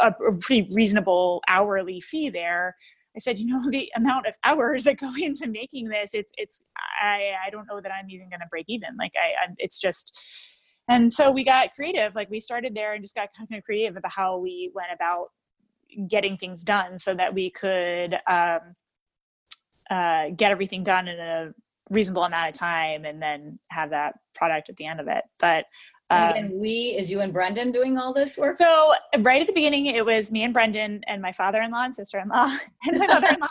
a, 0.00 0.08
a 0.08 0.36
pretty 0.38 0.68
reasonable 0.74 1.42
hourly 1.46 2.00
fee 2.00 2.30
there, 2.30 2.74
I 3.14 3.18
said, 3.18 3.38
you 3.38 3.46
know, 3.46 3.62
the 3.70 3.90
amount 3.96 4.26
of 4.26 4.36
hours 4.44 4.84
that 4.84 4.98
go 4.98 5.12
into 5.20 5.48
making 5.48 5.88
this, 5.88 6.14
it's, 6.14 6.32
it's, 6.36 6.62
I, 7.02 7.32
I 7.46 7.50
don't 7.50 7.66
know 7.66 7.80
that 7.80 7.92
I'm 7.92 8.10
even 8.10 8.28
going 8.28 8.40
to 8.40 8.46
break 8.50 8.66
even. 8.68 8.96
Like 8.98 9.12
I, 9.16 9.50
I, 9.50 9.54
it's 9.58 9.78
just, 9.78 10.18
and 10.88 11.12
so 11.12 11.30
we 11.30 11.44
got 11.44 11.74
creative. 11.74 12.14
Like 12.14 12.30
we 12.30 12.40
started 12.40 12.74
there 12.74 12.94
and 12.94 13.02
just 13.02 13.14
got 13.14 13.28
kind 13.36 13.48
of 13.56 13.64
creative 13.64 13.96
about 13.96 14.12
how 14.12 14.38
we 14.38 14.72
went 14.74 14.88
about 14.92 15.28
getting 16.08 16.36
things 16.36 16.62
done 16.62 16.98
so 16.98 17.14
that 17.14 17.34
we 17.34 17.50
could 17.50 18.14
um, 18.28 18.74
uh, 19.90 20.30
get 20.36 20.50
everything 20.50 20.82
done 20.82 21.08
in 21.08 21.18
a 21.18 21.52
reasonable 21.90 22.24
amount 22.24 22.48
of 22.48 22.54
time 22.54 23.04
and 23.04 23.20
then 23.20 23.58
have 23.70 23.90
that 23.90 24.14
product 24.34 24.70
at 24.70 24.76
the 24.76 24.86
end 24.86 25.00
of 25.00 25.08
it. 25.08 25.24
But 25.38 25.66
and 26.10 26.30
again, 26.30 26.44
um, 26.46 26.60
we 26.60 26.96
is 26.98 27.10
you 27.10 27.20
and 27.20 27.32
Brendan 27.32 27.70
doing 27.70 27.96
all 27.96 28.12
this 28.12 28.36
work. 28.36 28.58
So 28.58 28.94
right 29.18 29.40
at 29.40 29.46
the 29.46 29.52
beginning, 29.52 29.86
it 29.86 30.04
was 30.04 30.32
me 30.32 30.42
and 30.42 30.52
Brendan 30.52 31.02
and 31.06 31.22
my 31.22 31.30
father-in-law 31.30 31.84
and 31.84 31.94
sister-in-law 31.94 32.56
and 32.86 32.98
my 32.98 33.06
mother-in-law. 33.14 33.48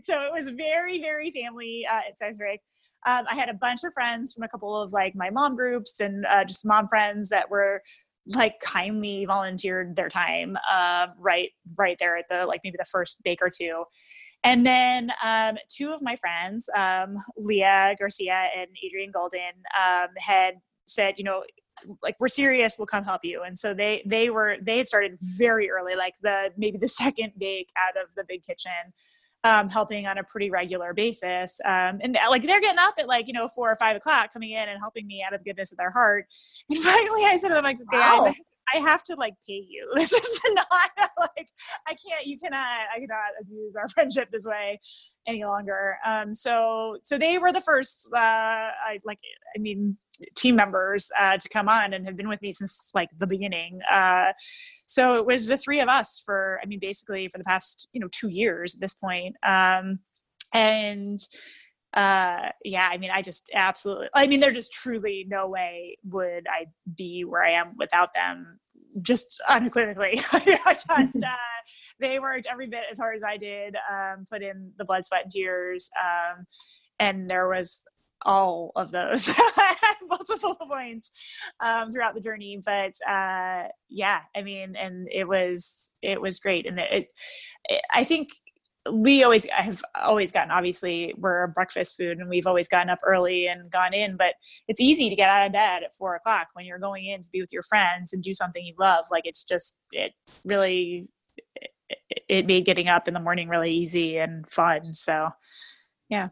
so 0.00 0.22
it 0.22 0.32
was 0.32 0.48
very, 0.50 1.00
very 1.00 1.30
family 1.30 1.86
uh, 1.90 2.08
at 2.08 2.16
Salisbury. 2.16 2.62
Um, 3.06 3.24
I 3.30 3.34
had 3.34 3.50
a 3.50 3.54
bunch 3.54 3.84
of 3.84 3.92
friends 3.92 4.32
from 4.32 4.42
a 4.42 4.48
couple 4.48 4.80
of 4.80 4.92
like 4.92 5.14
my 5.14 5.28
mom 5.28 5.54
groups 5.54 6.00
and 6.00 6.24
uh, 6.24 6.44
just 6.44 6.64
mom 6.64 6.88
friends 6.88 7.28
that 7.28 7.50
were 7.50 7.82
like 8.26 8.58
kindly 8.60 9.24
volunteered 9.26 9.96
their 9.96 10.08
time 10.08 10.56
uh, 10.70 11.08
right 11.18 11.50
right 11.76 11.96
there 11.98 12.16
at 12.16 12.26
the 12.28 12.46
like 12.46 12.60
maybe 12.62 12.76
the 12.78 12.84
first 12.84 13.20
bake 13.24 13.40
or 13.42 13.50
two 13.50 13.82
and 14.44 14.66
then 14.66 15.10
um, 15.24 15.56
two 15.68 15.92
of 15.92 16.02
my 16.02 16.16
friends 16.16 16.68
um, 16.76 17.16
leah 17.36 17.94
garcia 17.98 18.48
and 18.56 18.68
adrian 18.84 19.10
golden 19.10 19.52
um, 19.78 20.08
had 20.18 20.54
said 20.86 21.14
you 21.16 21.24
know 21.24 21.42
like 22.02 22.16
we're 22.20 22.28
serious 22.28 22.76
we'll 22.78 22.86
come 22.86 23.04
help 23.04 23.24
you 23.24 23.42
and 23.42 23.58
so 23.58 23.72
they 23.74 24.02
they 24.06 24.30
were 24.30 24.56
they 24.62 24.78
had 24.78 24.86
started 24.86 25.16
very 25.38 25.70
early 25.70 25.94
like 25.96 26.14
the 26.22 26.50
maybe 26.56 26.78
the 26.78 26.88
second 27.02 27.32
bake 27.38 27.70
out 27.76 28.00
of 28.02 28.14
the 28.14 28.24
big 28.28 28.42
kitchen 28.42 28.92
um, 29.44 29.68
helping 29.68 30.06
on 30.06 30.18
a 30.18 30.24
pretty 30.24 30.50
regular 30.50 30.94
basis. 30.94 31.60
Um, 31.64 31.98
and 32.02 32.16
like 32.30 32.42
they're 32.42 32.60
getting 32.60 32.78
up 32.78 32.94
at 32.98 33.08
like, 33.08 33.26
you 33.26 33.32
know, 33.32 33.48
four 33.48 33.70
or 33.70 33.76
five 33.76 33.96
o'clock 33.96 34.32
coming 34.32 34.52
in 34.52 34.68
and 34.68 34.78
helping 34.78 35.06
me 35.06 35.24
out 35.26 35.34
of 35.34 35.40
the 35.40 35.50
goodness 35.50 35.72
of 35.72 35.78
their 35.78 35.90
heart. 35.90 36.26
And 36.70 36.80
finally 36.80 37.24
I 37.24 37.36
said 37.38 37.48
to 37.48 37.54
them, 37.54 37.64
like, 37.64 37.78
wow. 37.92 38.24
guys, 38.24 38.34
I 38.74 38.78
have 38.78 39.02
to 39.04 39.14
like 39.14 39.34
pay 39.46 39.64
you. 39.68 39.90
This 39.94 40.12
is 40.12 40.40
not 40.52 40.66
like 41.18 41.48
I 41.86 41.94
can't. 41.94 42.26
You 42.26 42.38
cannot. 42.38 42.86
I 42.94 42.98
cannot 42.98 43.32
abuse 43.40 43.76
our 43.76 43.88
friendship 43.94 44.30
this 44.30 44.44
way 44.44 44.80
any 45.26 45.44
longer. 45.44 45.98
Um, 46.06 46.34
so 46.34 46.98
so 47.02 47.18
they 47.18 47.38
were 47.38 47.52
the 47.52 47.60
first. 47.60 48.10
Uh, 48.12 48.18
I 48.18 49.00
like. 49.04 49.18
I 49.54 49.58
mean, 49.58 49.96
team 50.36 50.56
members 50.56 51.10
uh, 51.20 51.36
to 51.36 51.48
come 51.48 51.68
on 51.68 51.92
and 51.92 52.06
have 52.06 52.16
been 52.16 52.28
with 52.28 52.42
me 52.42 52.52
since 52.52 52.90
like 52.94 53.10
the 53.18 53.26
beginning. 53.26 53.80
Uh, 53.90 54.32
so 54.86 55.16
it 55.16 55.26
was 55.26 55.46
the 55.46 55.56
three 55.56 55.80
of 55.80 55.88
us 55.88 56.22
for. 56.24 56.58
I 56.62 56.66
mean, 56.66 56.80
basically 56.80 57.28
for 57.28 57.38
the 57.38 57.44
past 57.44 57.88
you 57.92 58.00
know 58.00 58.08
two 58.10 58.28
years 58.28 58.74
at 58.74 58.80
this 58.80 58.94
point. 58.94 59.36
Um, 59.46 60.00
and 60.52 61.20
uh 61.94 62.48
yeah 62.64 62.88
i 62.90 62.96
mean 62.96 63.10
i 63.10 63.20
just 63.20 63.50
absolutely 63.54 64.08
i 64.14 64.26
mean 64.26 64.40
there's 64.40 64.56
just 64.56 64.72
truly 64.72 65.26
no 65.28 65.46
way 65.46 65.98
would 66.08 66.46
i 66.48 66.64
be 66.96 67.22
where 67.22 67.44
i 67.44 67.50
am 67.50 67.74
without 67.76 68.14
them 68.14 68.58
just 69.00 69.40
unequivocally. 69.48 70.20
I 70.32 70.76
just 70.86 71.16
uh 71.16 71.60
they 72.00 72.18
worked 72.18 72.46
every 72.50 72.66
bit 72.66 72.82
as 72.90 72.98
hard 72.98 73.14
as 73.14 73.22
i 73.22 73.36
did 73.36 73.76
um 73.90 74.26
put 74.30 74.42
in 74.42 74.72
the 74.76 74.84
blood 74.84 75.06
sweat 75.06 75.22
and 75.22 75.32
tears 75.32 75.88
um 76.02 76.42
and 76.98 77.30
there 77.30 77.48
was 77.48 77.84
all 78.24 78.72
of 78.76 78.90
those 78.90 79.32
multiple 80.08 80.54
points 80.54 81.10
um, 81.60 81.90
throughout 81.90 82.14
the 82.14 82.20
journey. 82.20 82.60
But 82.64 82.92
uh, 83.08 83.68
yeah 83.88 84.20
i 84.36 84.42
mean 84.42 84.76
and 84.76 85.08
it 85.10 85.26
was 85.26 85.90
it 86.02 86.20
was 86.20 86.40
great. 86.40 86.66
And 86.66 86.78
it, 86.78 87.08
it 87.64 87.82
i 87.92 88.04
think 88.04 88.28
we 88.90 89.22
always 89.22 89.46
have 89.46 89.80
always 90.02 90.32
gotten 90.32 90.50
obviously 90.50 91.14
we're 91.16 91.44
a 91.44 91.48
breakfast 91.48 91.96
food 91.96 92.18
and 92.18 92.28
we've 92.28 92.48
always 92.48 92.68
gotten 92.68 92.90
up 92.90 92.98
early 93.06 93.46
and 93.46 93.70
gone 93.70 93.94
in 93.94 94.16
but 94.16 94.34
it's 94.66 94.80
easy 94.80 95.08
to 95.08 95.14
get 95.14 95.28
out 95.28 95.46
of 95.46 95.52
bed 95.52 95.82
at 95.84 95.94
four 95.94 96.16
o'clock 96.16 96.48
when 96.54 96.64
you're 96.64 96.78
going 96.78 97.06
in 97.06 97.22
to 97.22 97.30
be 97.30 97.40
with 97.40 97.52
your 97.52 97.62
friends 97.62 98.12
and 98.12 98.22
do 98.22 98.34
something 98.34 98.64
you 98.64 98.74
love. 98.78 99.06
Like 99.10 99.26
it's 99.26 99.44
just 99.44 99.76
it 99.92 100.12
really 100.44 101.08
it 102.28 102.46
made 102.46 102.64
getting 102.64 102.88
up 102.88 103.08
in 103.08 103.14
the 103.14 103.20
morning 103.20 103.48
really 103.48 103.72
easy 103.72 104.18
and 104.18 104.48
fun. 104.48 104.94
So 104.94 105.30
yeah. 106.08 106.28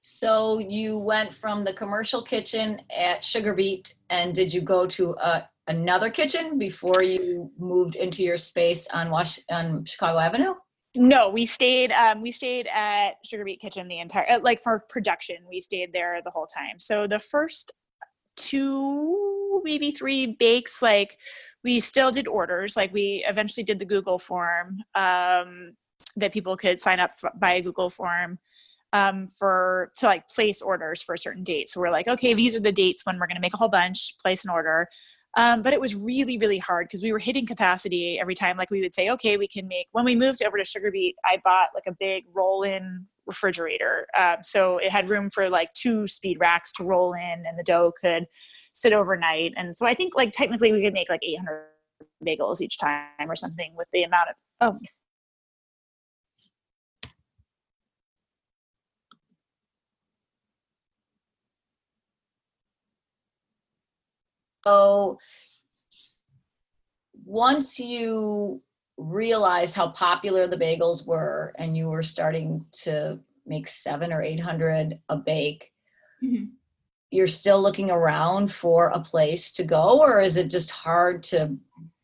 So 0.00 0.58
you 0.58 0.96
went 0.98 1.34
from 1.34 1.62
the 1.62 1.74
commercial 1.74 2.22
kitchen 2.22 2.80
at 2.96 3.22
sugar 3.22 3.54
beet 3.54 3.94
and 4.08 4.34
did 4.34 4.52
you 4.52 4.62
go 4.62 4.86
to 4.86 5.14
a, 5.20 5.48
another 5.68 6.10
kitchen 6.10 6.58
before 6.58 7.02
you 7.02 7.50
moved 7.58 7.96
into 7.96 8.22
your 8.22 8.38
space 8.38 8.88
on 8.88 9.10
wash 9.10 9.38
on 9.50 9.84
chicago 9.84 10.18
avenue 10.18 10.54
no, 10.94 11.28
we 11.28 11.46
stayed. 11.46 11.92
Um, 11.92 12.20
we 12.20 12.32
stayed 12.32 12.66
at 12.66 13.12
Sugar 13.24 13.44
Beet 13.44 13.60
Kitchen 13.60 13.86
the 13.88 14.00
entire, 14.00 14.28
uh, 14.28 14.40
like 14.40 14.60
for 14.62 14.80
production, 14.88 15.36
we 15.48 15.60
stayed 15.60 15.92
there 15.92 16.20
the 16.24 16.30
whole 16.30 16.46
time. 16.46 16.78
So 16.78 17.06
the 17.06 17.20
first 17.20 17.72
two, 18.36 19.60
maybe 19.64 19.90
three 19.92 20.26
bakes, 20.26 20.82
like 20.82 21.16
we 21.62 21.78
still 21.78 22.10
did 22.10 22.26
orders. 22.26 22.76
Like 22.76 22.92
we 22.92 23.24
eventually 23.28 23.64
did 23.64 23.78
the 23.78 23.84
Google 23.84 24.18
form 24.18 24.78
um, 24.94 25.72
that 26.16 26.32
people 26.32 26.56
could 26.56 26.80
sign 26.80 26.98
up 26.98 27.12
by 27.38 27.54
a 27.54 27.62
Google 27.62 27.90
form 27.90 28.38
um, 28.92 29.26
for 29.26 29.92
to 29.98 30.06
like 30.06 30.28
place 30.28 30.60
orders 30.60 31.00
for 31.02 31.14
a 31.14 31.18
certain 31.18 31.44
date. 31.44 31.68
So 31.68 31.80
we're 31.80 31.90
like, 31.90 32.08
okay, 32.08 32.34
these 32.34 32.56
are 32.56 32.60
the 32.60 32.72
dates 32.72 33.06
when 33.06 33.18
we're 33.18 33.28
going 33.28 33.36
to 33.36 33.40
make 33.40 33.54
a 33.54 33.58
whole 33.58 33.68
bunch, 33.68 34.16
place 34.18 34.44
an 34.44 34.50
order. 34.50 34.88
Um, 35.36 35.62
but 35.62 35.72
it 35.72 35.80
was 35.80 35.94
really, 35.94 36.38
really 36.38 36.58
hard 36.58 36.86
because 36.86 37.02
we 37.02 37.12
were 37.12 37.18
hitting 37.18 37.46
capacity 37.46 38.18
every 38.20 38.34
time. 38.34 38.56
Like 38.56 38.70
we 38.70 38.80
would 38.80 38.94
say, 38.94 39.10
okay, 39.10 39.36
we 39.36 39.46
can 39.46 39.68
make. 39.68 39.86
When 39.92 40.04
we 40.04 40.16
moved 40.16 40.42
over 40.42 40.56
to 40.58 40.64
Sugar 40.64 40.90
Beet, 40.90 41.14
I 41.24 41.40
bought 41.44 41.68
like 41.74 41.84
a 41.86 41.92
big 41.92 42.24
roll-in 42.32 43.06
refrigerator, 43.26 44.08
um, 44.18 44.38
so 44.42 44.78
it 44.78 44.90
had 44.90 45.08
room 45.08 45.30
for 45.30 45.48
like 45.48 45.72
two 45.74 46.06
speed 46.08 46.38
racks 46.40 46.72
to 46.72 46.84
roll 46.84 47.12
in, 47.12 47.44
and 47.46 47.56
the 47.56 47.62
dough 47.62 47.92
could 48.00 48.26
sit 48.72 48.92
overnight. 48.92 49.52
And 49.56 49.76
so 49.76 49.86
I 49.86 49.94
think 49.94 50.14
like 50.16 50.32
technically 50.32 50.72
we 50.72 50.82
could 50.82 50.92
make 50.92 51.08
like 51.08 51.20
800 51.22 51.66
bagels 52.26 52.60
each 52.60 52.78
time 52.78 53.06
or 53.28 53.36
something 53.36 53.72
with 53.76 53.88
the 53.92 54.02
amount 54.02 54.30
of 54.30 54.34
oh 54.60 54.78
So 64.64 65.18
once 67.24 67.78
you 67.78 68.62
realized 68.96 69.74
how 69.74 69.88
popular 69.88 70.46
the 70.46 70.56
bagels 70.56 71.06
were 71.06 71.52
and 71.56 71.76
you 71.76 71.88
were 71.88 72.02
starting 72.02 72.64
to 72.72 73.18
make 73.46 73.66
seven 73.66 74.12
or 74.12 74.22
800 74.22 74.98
a 75.08 75.16
bake, 75.16 75.72
mm-hmm. 76.22 76.46
you're 77.10 77.26
still 77.26 77.60
looking 77.60 77.90
around 77.90 78.52
for 78.52 78.88
a 78.88 79.00
place 79.00 79.52
to 79.52 79.64
go, 79.64 80.00
or 80.00 80.20
is 80.20 80.36
it 80.36 80.50
just 80.50 80.70
hard 80.70 81.22
to 81.24 81.56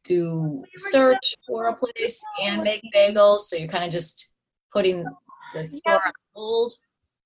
do 0.04 0.64
search 0.76 1.34
for 1.46 1.68
a 1.68 1.76
place 1.76 2.22
and 2.42 2.62
make 2.62 2.82
bagels? 2.94 3.40
So 3.40 3.56
you're 3.56 3.68
kind 3.68 3.84
of 3.84 3.90
just 3.90 4.32
putting 4.72 5.04
the 5.54 5.68
store 5.68 5.94
yeah. 5.94 6.06
on 6.06 6.12
hold? 6.34 6.72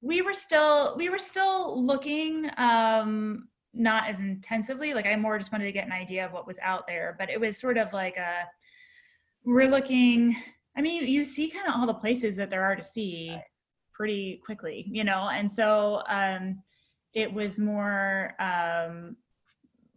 We 0.03 0.23
were 0.23 0.35
still 0.35 0.97
we 0.97 1.11
were 1.11 1.19
still 1.19 1.85
looking 1.85 2.51
um 2.57 3.49
not 3.73 4.09
as 4.09 4.19
intensively. 4.19 4.95
Like 4.95 5.07
I 5.07 5.17
more 5.17 5.39
just 5.39 5.53
wanted 5.53 5.65
to 5.65 5.73
get 5.73 5.87
an 5.87 5.93
idea 5.93 6.27
of 6.27 6.33
what 6.33 6.47
was 6.47 6.59
out 6.63 6.87
there, 6.87 7.17
but 7.19 7.31
it 7.31 7.41
was 7.41 7.59
sort 7.59 7.79
of 7.79 7.93
like 7.93 8.17
a 8.17 8.47
we're 9.45 9.71
looking. 9.71 10.37
I 10.77 10.83
mean, 10.83 11.03
you, 11.03 11.09
you 11.09 11.25
see 11.25 11.51
kind 11.51 11.69
of 11.69 11.75
all 11.75 11.87
the 11.87 11.95
places 11.95 12.37
that 12.37 12.51
there 12.51 12.63
are 12.63 12.77
to 12.77 12.83
see 12.83 13.37
pretty 13.93 14.41
quickly, 14.45 14.87
you 14.91 15.05
know, 15.05 15.29
and 15.33 15.51
so 15.51 16.03
um, 16.09 16.63
it 17.15 17.33
was 17.33 17.59
more 17.59 18.35
um, 18.41 19.17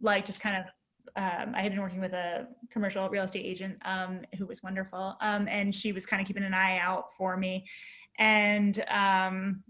like 0.00 0.26
just 0.26 0.40
kind 0.40 0.56
of. 0.56 0.64
Um, 1.16 1.54
I 1.54 1.62
had 1.62 1.70
been 1.70 1.80
working 1.80 2.00
with 2.00 2.12
a 2.12 2.48
commercial 2.72 3.08
real 3.08 3.22
estate 3.22 3.46
agent 3.46 3.76
um, 3.84 4.22
who 4.36 4.46
was 4.46 4.64
wonderful, 4.64 5.16
um, 5.20 5.46
and 5.46 5.72
she 5.72 5.92
was 5.92 6.04
kind 6.04 6.20
of 6.20 6.26
keeping 6.26 6.42
an 6.42 6.54
eye 6.54 6.78
out 6.78 7.14
for 7.16 7.36
me, 7.36 7.64
and 8.18 8.84
um, 8.88 9.62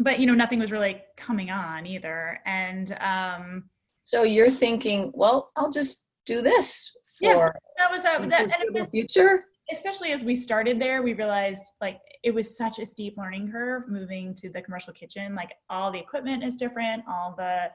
but 0.00 0.18
you 0.18 0.26
know 0.26 0.34
nothing 0.34 0.58
was 0.58 0.72
really 0.72 1.02
coming 1.16 1.50
on 1.50 1.86
either. 1.86 2.40
And 2.46 2.96
um 3.00 3.64
so 4.04 4.22
you're 4.22 4.50
thinking 4.50 5.12
well 5.14 5.50
i'll 5.56 5.70
just 5.70 6.06
do 6.24 6.40
this 6.40 6.90
for 7.18 7.26
yeah, 7.26 7.50
that 7.78 7.90
was 7.90 8.00
a, 8.04 8.28
that, 8.28 8.48
the 8.72 8.86
future? 8.90 9.44
Especially 9.70 10.12
as 10.12 10.24
we 10.24 10.34
started 10.34 10.80
there 10.80 11.02
we 11.02 11.12
realized 11.12 11.62
like 11.80 11.98
it 12.22 12.34
was 12.34 12.56
such 12.56 12.78
a 12.78 12.86
steep 12.86 13.16
learning 13.16 13.50
curve 13.50 13.88
moving 13.88 14.34
to 14.36 14.50
the 14.50 14.62
commercial 14.62 14.92
kitchen. 14.92 15.34
Like 15.34 15.52
all 15.68 15.92
the 15.92 15.98
equipment 15.98 16.42
is 16.42 16.56
different 16.56 17.02
all 17.08 17.34
the 17.36 17.70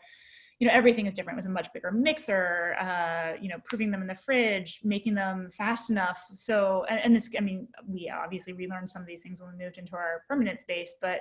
you 0.59 0.67
know 0.67 0.73
everything 0.73 1.07
is 1.07 1.13
different. 1.13 1.35
It 1.35 1.43
was 1.43 1.45
a 1.47 1.49
much 1.49 1.73
bigger 1.73 1.91
mixer 1.91 2.75
uh, 2.79 3.33
you 3.41 3.49
know 3.49 3.57
proving 3.65 3.91
them 3.91 4.01
in 4.01 4.07
the 4.07 4.15
fridge 4.15 4.79
making 4.83 5.13
them 5.15 5.49
fast 5.51 5.89
enough. 5.89 6.23
So 6.33 6.85
and, 6.89 6.99
and, 6.99 7.15
this 7.15 7.29
i 7.37 7.41
mean 7.41 7.67
we 7.87 8.09
obviously 8.09 8.53
relearned 8.53 8.89
some 8.89 9.01
of 9.01 9.07
these 9.07 9.23
things 9.23 9.41
when 9.41 9.51
we 9.51 9.63
moved 9.63 9.77
into 9.77 9.93
our 9.95 10.23
permanent 10.27 10.61
space 10.61 10.93
but 11.01 11.19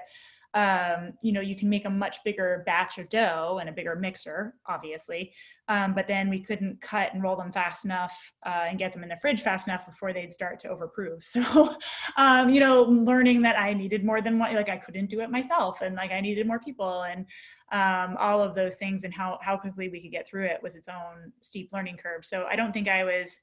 um, 0.54 1.14
you 1.22 1.32
know, 1.32 1.40
you 1.40 1.56
can 1.56 1.68
make 1.68 1.86
a 1.86 1.90
much 1.90 2.18
bigger 2.24 2.62
batch 2.66 2.98
of 2.98 3.08
dough 3.08 3.58
and 3.60 3.70
a 3.70 3.72
bigger 3.72 3.96
mixer, 3.96 4.54
obviously. 4.66 5.32
Um, 5.68 5.94
but 5.94 6.06
then 6.06 6.28
we 6.28 6.40
couldn't 6.40 6.80
cut 6.82 7.14
and 7.14 7.22
roll 7.22 7.36
them 7.36 7.52
fast 7.52 7.86
enough 7.86 8.12
uh, 8.44 8.66
and 8.68 8.78
get 8.78 8.92
them 8.92 9.02
in 9.02 9.08
the 9.08 9.16
fridge 9.22 9.40
fast 9.40 9.66
enough 9.66 9.86
before 9.86 10.12
they'd 10.12 10.32
start 10.32 10.60
to 10.60 10.68
overproof. 10.68 11.24
So, 11.32 11.76
um, 12.18 12.50
you 12.50 12.60
know, 12.60 12.82
learning 12.82 13.42
that 13.42 13.58
I 13.58 13.72
needed 13.72 14.04
more 14.04 14.20
than 14.20 14.38
one, 14.38 14.54
like 14.54 14.68
I 14.68 14.76
couldn't 14.76 15.08
do 15.08 15.20
it 15.20 15.30
myself, 15.30 15.80
and 15.80 15.94
like 15.94 16.10
I 16.10 16.20
needed 16.20 16.46
more 16.46 16.60
people, 16.60 17.04
and 17.04 17.24
um, 17.72 18.16
all 18.18 18.42
of 18.42 18.54
those 18.54 18.76
things, 18.76 19.04
and 19.04 19.14
how 19.14 19.38
how 19.40 19.56
quickly 19.56 19.88
we 19.88 20.02
could 20.02 20.10
get 20.10 20.28
through 20.28 20.44
it 20.44 20.62
was 20.62 20.74
its 20.74 20.88
own 20.88 21.32
steep 21.40 21.70
learning 21.72 21.96
curve. 21.96 22.26
So 22.26 22.44
I 22.44 22.56
don't 22.56 22.72
think 22.72 22.86
I 22.86 23.04
was 23.04 23.40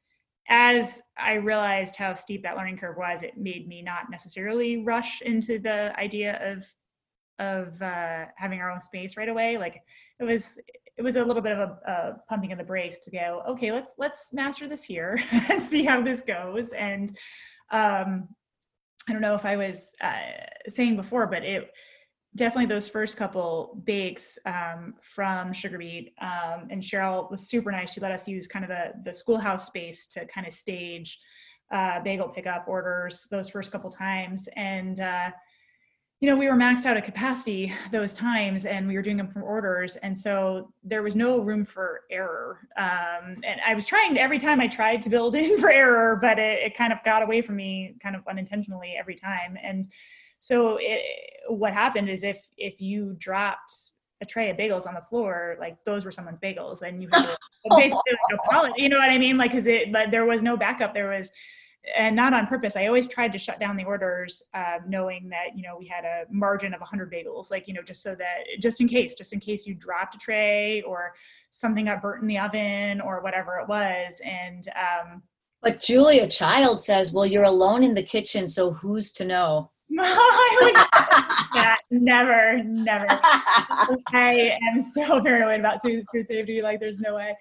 as 0.49 1.01
I 1.17 1.33
realized 1.33 1.95
how 1.95 2.15
steep 2.15 2.43
that 2.43 2.57
learning 2.57 2.77
curve 2.77 2.97
was, 2.97 3.21
it 3.21 3.37
made 3.37 3.67
me 3.67 3.81
not 3.81 4.09
necessarily 4.09 4.83
rush 4.83 5.21
into 5.21 5.59
the 5.59 5.97
idea 5.97 6.39
of 6.43 6.65
of 7.39 7.81
uh, 7.81 8.25
having 8.35 8.59
our 8.59 8.69
own 8.69 8.79
space 8.79 9.17
right 9.17 9.29
away. 9.29 9.57
Like 9.57 9.81
it 10.19 10.23
was, 10.23 10.59
it 10.97 11.01
was 11.01 11.15
a 11.15 11.23
little 11.23 11.41
bit 11.41 11.53
of 11.53 11.59
a, 11.59 11.91
a 11.91 12.15
pumping 12.27 12.51
of 12.51 12.57
the 12.57 12.63
brakes 12.63 12.99
to 12.99 13.11
go, 13.11 13.41
okay, 13.47 13.71
let's 13.71 13.95
let's 13.97 14.33
master 14.33 14.67
this 14.67 14.83
here 14.83 15.17
and 15.49 15.63
see 15.63 15.83
how 15.83 16.01
this 16.01 16.21
goes. 16.21 16.73
And 16.73 17.09
um, 17.71 18.27
I 19.07 19.13
don't 19.13 19.21
know 19.21 19.35
if 19.35 19.45
I 19.45 19.55
was 19.55 19.91
uh, 20.01 20.69
saying 20.69 20.97
before, 20.97 21.25
but 21.27 21.43
it 21.43 21.71
definitely 22.35 22.67
those 22.67 22.87
first 22.87 23.17
couple 23.17 23.81
bakes 23.85 24.37
um, 24.45 24.93
from 25.01 25.51
Sugar 25.53 25.77
Beet 25.77 26.13
um, 26.21 26.67
and 26.69 26.81
Cheryl 26.81 27.31
was 27.31 27.49
super 27.49 27.71
nice. 27.71 27.93
She 27.93 28.01
let 28.01 28.11
us 28.11 28.27
use 28.27 28.47
kind 28.47 28.65
of 28.65 28.69
the 28.69 28.91
the 29.03 29.13
schoolhouse 29.13 29.67
space 29.67 30.07
to 30.07 30.25
kind 30.25 30.45
of 30.45 30.53
stage 30.53 31.17
uh, 31.71 32.01
bagel 32.01 32.27
pickup 32.27 32.67
orders 32.67 33.25
those 33.31 33.49
first 33.49 33.71
couple 33.71 33.89
times 33.89 34.49
and. 34.55 34.99
Uh, 34.99 35.29
you 36.21 36.27
know, 36.27 36.35
we 36.35 36.47
were 36.47 36.55
maxed 36.55 36.85
out 36.85 36.97
at 36.97 37.05
capacity 37.05 37.73
those 37.91 38.13
times 38.13 38.65
and 38.65 38.87
we 38.87 38.95
were 38.95 39.01
doing 39.01 39.15
them 39.15 39.29
from 39.29 39.41
orders. 39.41 39.95
And 39.97 40.17
so 40.17 40.73
there 40.83 41.01
was 41.01 41.15
no 41.15 41.39
room 41.39 41.63
for 41.63 42.01
error. 42.11 42.67
Um, 42.77 43.37
and 43.45 43.61
I 43.65 43.73
was 43.73 43.85
trying 43.85 44.17
every 44.17 44.37
time 44.37 44.59
I 44.59 44.67
tried 44.67 45.01
to 45.03 45.09
build 45.09 45.35
in 45.35 45.57
for 45.59 45.71
error, 45.71 46.17
but 46.21 46.37
it, 46.37 46.59
it, 46.59 46.75
kind 46.75 46.91
of 46.91 46.99
got 47.05 47.23
away 47.23 47.41
from 47.41 47.55
me 47.55 47.95
kind 48.03 48.17
of 48.17 48.27
unintentionally 48.27 48.95
every 48.99 49.15
time. 49.15 49.57
And 49.63 49.87
so 50.39 50.77
it, 50.81 51.01
what 51.47 51.73
happened 51.73 52.09
is 52.09 52.23
if, 52.23 52.49
if 52.57 52.81
you 52.81 53.15
dropped 53.17 53.73
a 54.21 54.25
tray 54.25 54.49
of 54.49 54.57
bagels 54.57 54.85
on 54.85 54.95
the 54.95 55.01
floor, 55.01 55.55
like 55.57 55.77
those 55.85 56.03
were 56.03 56.11
someone's 56.11 56.39
bagels 56.39 56.81
and 56.81 57.01
you 57.01 57.07
had 57.13 57.27
to 57.27 57.37
basically 57.77 58.11
like, 58.29 58.39
apologize, 58.45 58.75
you 58.77 58.89
know 58.89 58.97
what 58.97 59.09
I 59.09 59.17
mean? 59.17 59.37
Like, 59.37 59.53
cause 59.53 59.67
it, 59.67 59.93
but 59.93 60.11
there 60.11 60.25
was 60.25 60.43
no 60.43 60.57
backup. 60.57 60.93
There 60.93 61.11
was, 61.11 61.31
and 61.97 62.15
not 62.15 62.33
on 62.33 62.47
purpose. 62.47 62.75
I 62.75 62.87
always 62.87 63.07
tried 63.07 63.31
to 63.31 63.37
shut 63.37 63.59
down 63.59 63.77
the 63.77 63.85
orders, 63.85 64.43
uh, 64.53 64.79
knowing 64.87 65.29
that 65.29 65.55
you 65.55 65.63
know 65.63 65.77
we 65.77 65.87
had 65.87 66.05
a 66.05 66.25
margin 66.29 66.73
of 66.73 66.81
100 66.81 67.11
bagels, 67.11 67.49
like 67.51 67.67
you 67.67 67.73
know, 67.73 67.81
just 67.81 68.03
so 68.03 68.15
that 68.15 68.43
just 68.59 68.81
in 68.81 68.87
case, 68.87 69.15
just 69.15 69.33
in 69.33 69.39
case 69.39 69.65
you 69.65 69.73
dropped 69.73 70.15
a 70.15 70.17
tray 70.17 70.81
or 70.83 71.13
something 71.51 71.85
got 71.85 72.01
burnt 72.01 72.21
in 72.21 72.27
the 72.27 72.37
oven 72.37 73.01
or 73.01 73.21
whatever 73.21 73.59
it 73.59 73.67
was. 73.67 74.21
And 74.23 74.67
um, 74.69 75.23
but 75.61 75.81
Julia 75.81 76.27
Child 76.27 76.81
says, 76.81 77.11
"Well, 77.11 77.25
you're 77.25 77.43
alone 77.43 77.83
in 77.83 77.93
the 77.93 78.03
kitchen, 78.03 78.47
so 78.47 78.71
who's 78.71 79.11
to 79.13 79.25
know?" 79.25 79.71
yeah, 81.55 81.75
never, 81.91 82.61
never. 82.63 83.05
I 83.09 84.57
am 84.71 84.83
so 84.83 85.21
paranoid 85.21 85.59
about 85.59 85.81
food 85.81 86.05
safety. 86.27 86.61
Like, 86.61 86.79
there's 86.79 86.99
no 86.99 87.15
way 87.15 87.35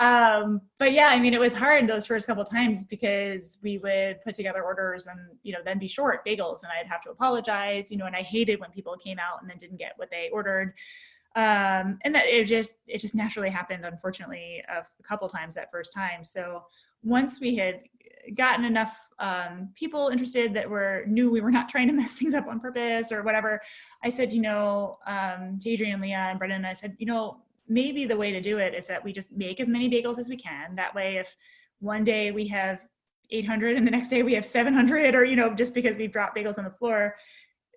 um, 0.00 0.62
but 0.78 0.92
yeah, 0.92 1.08
I 1.08 1.20
mean, 1.20 1.34
it 1.34 1.40
was 1.40 1.52
hard 1.52 1.86
those 1.86 2.06
first 2.06 2.26
couple 2.26 2.42
times 2.42 2.84
because 2.84 3.58
we 3.62 3.76
would 3.76 4.22
put 4.22 4.34
together 4.34 4.62
orders 4.62 5.06
and, 5.06 5.20
you 5.42 5.52
know, 5.52 5.58
then 5.62 5.78
be 5.78 5.86
short 5.86 6.24
bagels 6.24 6.62
and 6.62 6.72
I'd 6.72 6.88
have 6.90 7.02
to 7.02 7.10
apologize, 7.10 7.90
you 7.90 7.98
know, 7.98 8.06
and 8.06 8.16
I 8.16 8.22
hated 8.22 8.60
when 8.60 8.70
people 8.70 8.96
came 8.96 9.18
out 9.18 9.42
and 9.42 9.50
then 9.50 9.58
didn't 9.58 9.76
get 9.76 9.92
what 9.96 10.08
they 10.10 10.30
ordered. 10.32 10.72
Um, 11.36 11.98
and 12.02 12.14
that 12.14 12.24
it 12.26 12.46
just, 12.46 12.76
it 12.86 12.98
just 12.98 13.14
naturally 13.14 13.50
happened, 13.50 13.84
unfortunately, 13.84 14.64
a, 14.74 14.78
a 14.78 15.02
couple 15.02 15.28
times 15.28 15.54
that 15.56 15.70
first 15.70 15.92
time. 15.92 16.24
So 16.24 16.64
once 17.02 17.38
we 17.38 17.56
had 17.56 17.82
gotten 18.34 18.64
enough 18.64 18.96
um, 19.18 19.68
people 19.74 20.08
interested 20.08 20.54
that 20.54 20.68
were 20.68 21.04
knew 21.06 21.30
we 21.30 21.42
were 21.42 21.50
not 21.50 21.68
trying 21.68 21.88
to 21.88 21.92
mess 21.92 22.14
things 22.18 22.32
up 22.32 22.46
on 22.46 22.58
purpose 22.58 23.12
or 23.12 23.22
whatever, 23.22 23.60
I 24.02 24.08
said, 24.08 24.32
you 24.32 24.40
know, 24.40 24.98
um, 25.06 25.58
to 25.60 25.68
Adrian, 25.68 26.00
Leah, 26.00 26.28
and 26.30 26.38
Brendan, 26.38 26.64
I 26.64 26.72
said, 26.72 26.96
you 26.98 27.04
know, 27.04 27.42
maybe 27.70 28.04
the 28.04 28.16
way 28.16 28.32
to 28.32 28.40
do 28.40 28.58
it 28.58 28.74
is 28.74 28.86
that 28.88 29.02
we 29.02 29.12
just 29.12 29.32
make 29.32 29.60
as 29.60 29.68
many 29.68 29.88
bagels 29.88 30.18
as 30.18 30.28
we 30.28 30.36
can. 30.36 30.74
That 30.74 30.94
way, 30.94 31.16
if 31.16 31.34
one 31.78 32.04
day 32.04 32.32
we 32.32 32.48
have 32.48 32.80
800 33.30 33.76
and 33.76 33.86
the 33.86 33.90
next 33.90 34.08
day 34.08 34.24
we 34.24 34.34
have 34.34 34.44
700, 34.44 35.14
or, 35.14 35.24
you 35.24 35.36
know, 35.36 35.54
just 35.54 35.72
because 35.72 35.96
we've 35.96 36.10
dropped 36.10 36.36
bagels 36.36 36.58
on 36.58 36.64
the 36.64 36.70
floor, 36.70 37.14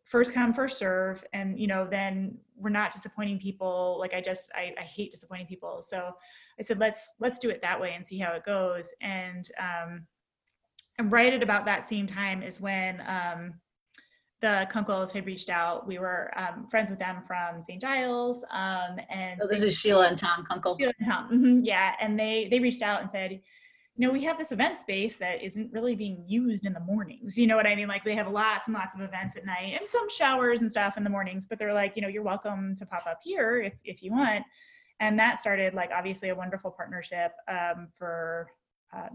first 0.03 0.33
come, 0.33 0.51
first 0.51 0.79
serve. 0.79 1.23
And, 1.31 1.59
you 1.59 1.67
know, 1.67 1.87
then 1.89 2.37
we're 2.57 2.71
not 2.71 2.91
disappointing 2.91 3.37
people. 3.37 3.97
Like 3.99 4.15
I 4.15 4.19
just, 4.19 4.51
I, 4.55 4.73
I 4.79 4.83
hate 4.83 5.11
disappointing 5.11 5.45
people. 5.45 5.83
So 5.83 6.11
I 6.59 6.63
said, 6.63 6.79
let's, 6.79 7.11
let's 7.19 7.37
do 7.37 7.51
it 7.51 7.61
that 7.61 7.79
way 7.79 7.93
and 7.95 8.05
see 8.05 8.17
how 8.17 8.33
it 8.33 8.43
goes. 8.43 8.93
And, 8.99 9.49
um, 9.59 10.07
and 10.97 11.11
right 11.11 11.33
at 11.33 11.43
about 11.43 11.65
that 11.65 11.87
same 11.87 12.07
time 12.07 12.41
is 12.41 12.59
when, 12.59 13.01
um, 13.07 13.53
the 14.43 14.67
Kunkels 14.69 15.13
had 15.13 15.25
reached 15.25 15.49
out. 15.49 15.87
We 15.87 15.99
were 15.99 16.29
um, 16.37 16.67
friends 16.69 16.89
with 16.89 16.99
them 16.99 17.23
from 17.25 17.63
St. 17.63 17.81
Giles, 17.81 18.43
um, 18.51 18.99
and 19.09 19.39
oh, 19.41 19.47
this 19.47 19.61
they, 19.61 19.69
is 19.69 19.79
Sheila 19.79 20.09
and 20.09 20.17
Tom 20.17 20.43
Kunkel. 20.43 20.75
Sheila 20.77 20.91
and 20.99 21.07
Tom, 21.09 21.29
mm-hmm, 21.31 21.59
yeah, 21.63 21.93
and 22.01 22.19
they 22.19 22.49
they 22.51 22.59
reached 22.59 22.81
out 22.81 22.99
and 22.99 23.09
said, 23.09 23.31
you 23.31 23.39
know, 24.05 24.11
we 24.11 24.21
have 24.25 24.37
this 24.37 24.51
event 24.51 24.77
space 24.77 25.17
that 25.17 25.41
isn't 25.41 25.71
really 25.71 25.95
being 25.95 26.25
used 26.27 26.65
in 26.65 26.73
the 26.73 26.81
mornings. 26.81 27.37
You 27.37 27.47
know 27.47 27.55
what 27.55 27.65
I 27.65 27.73
mean? 27.73 27.87
Like 27.87 28.03
they 28.03 28.15
have 28.15 28.27
lots 28.27 28.67
and 28.67 28.73
lots 28.73 28.93
of 28.93 28.99
events 28.99 29.37
at 29.37 29.45
night 29.45 29.77
and 29.79 29.87
some 29.87 30.09
showers 30.09 30.61
and 30.61 30.69
stuff 30.69 30.97
in 30.97 31.05
the 31.05 31.09
mornings, 31.09 31.45
but 31.45 31.57
they're 31.57 31.73
like, 31.73 31.95
you 31.95 32.01
know, 32.01 32.09
you're 32.09 32.21
welcome 32.21 32.75
to 32.75 32.85
pop 32.85 33.07
up 33.07 33.19
here 33.23 33.61
if 33.61 33.75
if 33.85 34.03
you 34.03 34.11
want. 34.11 34.43
And 34.99 35.17
that 35.19 35.39
started 35.39 35.73
like 35.73 35.91
obviously 35.95 36.29
a 36.29 36.35
wonderful 36.35 36.69
partnership 36.69 37.31
um, 37.47 37.87
for 37.97 38.49
uh, 38.93 39.07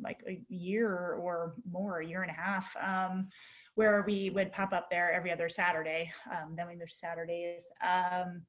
like 0.00 0.20
a 0.28 0.40
year 0.48 1.14
or 1.14 1.54
more, 1.68 1.98
a 1.98 2.06
year 2.06 2.22
and 2.22 2.30
a 2.30 2.34
half. 2.34 2.76
Um, 2.76 3.28
where 3.76 4.02
we 4.06 4.30
would 4.30 4.50
pop 4.52 4.72
up 4.72 4.88
there 4.90 5.12
every 5.12 5.30
other 5.30 5.48
Saturday. 5.48 6.10
Um, 6.30 6.54
then 6.56 6.66
we 6.66 6.74
moved 6.74 6.90
to 6.90 6.96
Saturdays. 6.96 7.66
Um, 7.82 8.42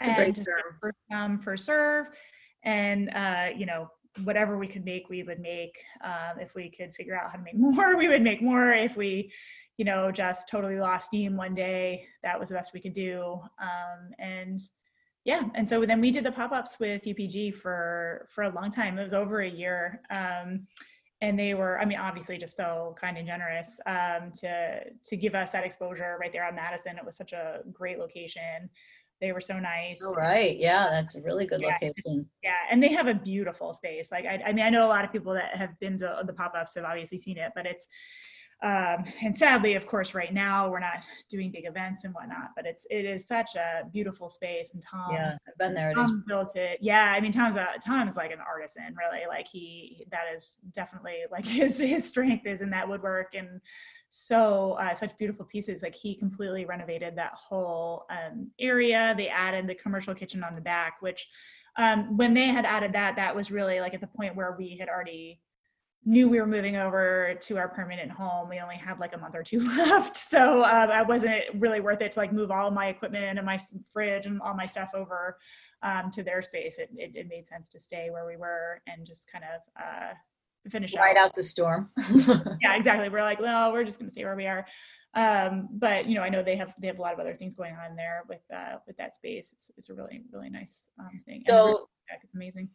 and 0.00 0.36
first 0.80 0.96
come, 1.12 1.38
first 1.38 1.66
serve. 1.66 2.06
And, 2.64 3.10
uh, 3.10 3.48
you 3.56 3.66
know, 3.66 3.88
whatever 4.22 4.56
we 4.56 4.66
could 4.66 4.84
make, 4.84 5.08
we 5.10 5.22
would 5.22 5.38
make. 5.38 5.82
Um, 6.02 6.40
if 6.40 6.54
we 6.54 6.70
could 6.70 6.94
figure 6.94 7.14
out 7.14 7.30
how 7.30 7.36
to 7.36 7.42
make 7.44 7.56
more, 7.58 7.96
we 7.96 8.08
would 8.08 8.22
make 8.22 8.42
more. 8.42 8.72
If 8.72 8.96
we, 8.96 9.30
you 9.76 9.84
know, 9.84 10.10
just 10.10 10.48
totally 10.48 10.80
lost 10.80 11.06
steam 11.06 11.36
one 11.36 11.54
day, 11.54 12.06
that 12.22 12.40
was 12.40 12.48
the 12.48 12.54
best 12.54 12.72
we 12.72 12.80
could 12.80 12.94
do. 12.94 13.38
Um, 13.60 14.10
and 14.18 14.62
yeah, 15.24 15.42
and 15.54 15.68
so 15.68 15.84
then 15.84 16.00
we 16.00 16.10
did 16.10 16.24
the 16.24 16.32
pop-ups 16.32 16.78
with 16.80 17.02
UPG 17.04 17.54
for 17.54 18.28
for 18.30 18.44
a 18.44 18.54
long 18.54 18.70
time. 18.70 18.98
It 18.98 19.02
was 19.02 19.14
over 19.14 19.40
a 19.40 19.48
year. 19.48 20.00
Um, 20.10 20.66
and 21.28 21.38
they 21.38 21.54
were 21.54 21.80
i 21.80 21.84
mean 21.84 21.98
obviously 21.98 22.36
just 22.38 22.56
so 22.56 22.94
kind 23.00 23.16
and 23.16 23.26
generous 23.26 23.80
um, 23.86 24.30
to 24.32 24.80
to 25.04 25.16
give 25.16 25.34
us 25.34 25.50
that 25.52 25.64
exposure 25.64 26.16
right 26.20 26.32
there 26.32 26.46
on 26.46 26.54
madison. 26.54 26.98
It 26.98 27.04
was 27.04 27.16
such 27.16 27.32
a 27.32 27.60
great 27.72 27.98
location. 27.98 28.68
They 29.20 29.32
were 29.32 29.40
so 29.40 29.58
nice 29.58 30.02
all 30.02 30.14
right. 30.14 30.56
Yeah 30.56 30.90
that's 30.90 31.14
a 31.14 31.22
really 31.22 31.46
good 31.46 31.60
yeah. 31.62 31.76
location. 31.80 32.26
Yeah 32.42 32.52
and 32.70 32.82
they 32.82 32.92
have 32.92 33.06
a 33.06 33.14
beautiful 33.14 33.72
space. 33.72 34.12
Like 34.12 34.26
I, 34.26 34.42
I 34.48 34.52
mean 34.52 34.64
i 34.64 34.70
know 34.70 34.86
a 34.86 34.92
lot 34.96 35.04
of 35.04 35.12
people 35.12 35.32
that 35.34 35.56
have 35.56 35.78
been 35.80 35.98
to 35.98 36.22
the 36.26 36.32
pop-ups 36.32 36.74
have 36.76 36.84
obviously 36.84 37.18
seen 37.18 37.38
it 37.38 37.52
but 37.54 37.66
it's 37.66 37.86
um, 38.64 39.04
and 39.22 39.36
sadly 39.36 39.74
of 39.74 39.86
course 39.86 40.14
right 40.14 40.32
now 40.32 40.68
we're 40.70 40.80
not 40.80 41.02
doing 41.28 41.50
big 41.50 41.66
events 41.66 42.04
and 42.04 42.14
whatnot 42.14 42.50
but 42.56 42.66
it's 42.66 42.86
it 42.90 43.04
is 43.04 43.26
such 43.26 43.54
a 43.56 43.86
beautiful 43.92 44.28
space 44.28 44.72
and 44.74 44.82
tom 44.82 45.12
yeah 45.12 45.36
i've 45.46 45.58
been 45.58 45.74
there. 45.74 45.92
Tom 45.92 46.24
built 46.26 46.56
it. 46.56 46.78
Yeah 46.80 47.12
i 47.16 47.20
mean 47.20 47.32
tom's 47.32 47.56
a 47.56 47.66
tom's 47.84 48.16
like 48.16 48.30
an 48.30 48.38
artisan 48.40 48.94
really. 48.96 49.26
Like 49.28 49.46
he 49.46 50.06
that 50.10 50.24
is 50.34 50.58
definitely 50.72 51.18
like 51.30 51.46
his 51.60 51.78
his 51.78 52.06
strength 52.08 52.46
is 52.46 52.60
in 52.60 52.70
that 52.70 52.88
woodwork 52.88 53.34
and 53.34 53.60
so 54.10 54.72
uh, 54.74 54.94
such 54.94 55.16
beautiful 55.18 55.44
pieces. 55.44 55.82
Like 55.82 55.94
he 55.94 56.14
completely 56.14 56.66
renovated 56.66 57.16
that 57.16 57.32
whole 57.34 58.06
um, 58.10 58.52
area. 58.60 59.12
They 59.16 59.26
added 59.26 59.66
the 59.66 59.74
commercial 59.74 60.14
kitchen 60.14 60.44
on 60.44 60.54
the 60.54 60.60
back 60.60 60.96
which 61.00 61.28
um, 61.76 62.16
when 62.16 62.34
they 62.34 62.46
had 62.46 62.64
added 62.64 62.92
that 62.92 63.16
that 63.16 63.34
was 63.34 63.50
really 63.50 63.80
like 63.80 63.94
at 63.94 64.00
the 64.00 64.06
point 64.06 64.36
where 64.36 64.54
we 64.56 64.76
had 64.78 64.88
already 64.88 65.40
knew 66.04 66.28
we 66.28 66.40
were 66.40 66.46
moving 66.46 66.76
over 66.76 67.34
to 67.40 67.56
our 67.56 67.68
permanent 67.68 68.10
home. 68.10 68.48
We 68.48 68.60
only 68.60 68.76
had 68.76 68.98
like 68.98 69.14
a 69.14 69.18
month 69.18 69.34
or 69.34 69.42
two 69.42 69.60
left. 69.76 70.16
So 70.16 70.64
um, 70.64 70.90
I 70.90 71.02
wasn't 71.02 71.42
really 71.54 71.80
worth 71.80 72.00
it 72.02 72.12
to 72.12 72.20
like 72.20 72.32
move 72.32 72.50
all 72.50 72.70
my 72.70 72.88
equipment 72.88 73.38
and 73.38 73.46
my 73.46 73.58
fridge 73.92 74.26
and 74.26 74.40
all 74.40 74.54
my 74.54 74.66
stuff 74.66 74.90
over 74.94 75.38
um, 75.82 76.10
to 76.12 76.22
their 76.22 76.42
space. 76.42 76.78
It, 76.78 76.90
it, 76.96 77.12
it, 77.14 77.28
made 77.28 77.46
sense 77.46 77.68
to 77.70 77.80
stay 77.80 78.10
where 78.10 78.26
we 78.26 78.36
were 78.36 78.82
and 78.86 79.06
just 79.06 79.30
kind 79.30 79.44
of 79.44 79.82
uh, 79.82 80.14
finish 80.68 80.94
right 80.94 81.16
out. 81.16 81.34
the 81.34 81.42
storm. 81.42 81.90
yeah, 82.14 82.76
exactly. 82.76 83.08
We're 83.08 83.22
like, 83.22 83.40
well, 83.40 83.72
we're 83.72 83.84
just 83.84 83.98
going 83.98 84.08
to 84.08 84.12
stay 84.12 84.24
where 84.24 84.36
we 84.36 84.46
are. 84.46 84.66
Um, 85.14 85.68
but 85.72 86.06
you 86.06 86.16
know, 86.16 86.22
I 86.22 86.28
know 86.28 86.42
they 86.42 86.56
have 86.56 86.74
they 86.80 86.88
have 86.88 86.98
a 86.98 87.02
lot 87.02 87.14
of 87.14 87.20
other 87.20 87.34
things 87.34 87.54
going 87.54 87.74
on 87.74 87.96
there 87.96 88.24
with 88.28 88.42
uh, 88.54 88.76
with 88.86 88.96
that 88.96 89.14
space. 89.14 89.52
It's 89.52 89.70
it's 89.76 89.88
a 89.88 89.94
really 89.94 90.22
really 90.32 90.50
nice 90.50 90.88
um, 90.98 91.22
thing. 91.24 91.44
So 91.48 91.88
it's 92.22 92.34
amazing 92.34 92.68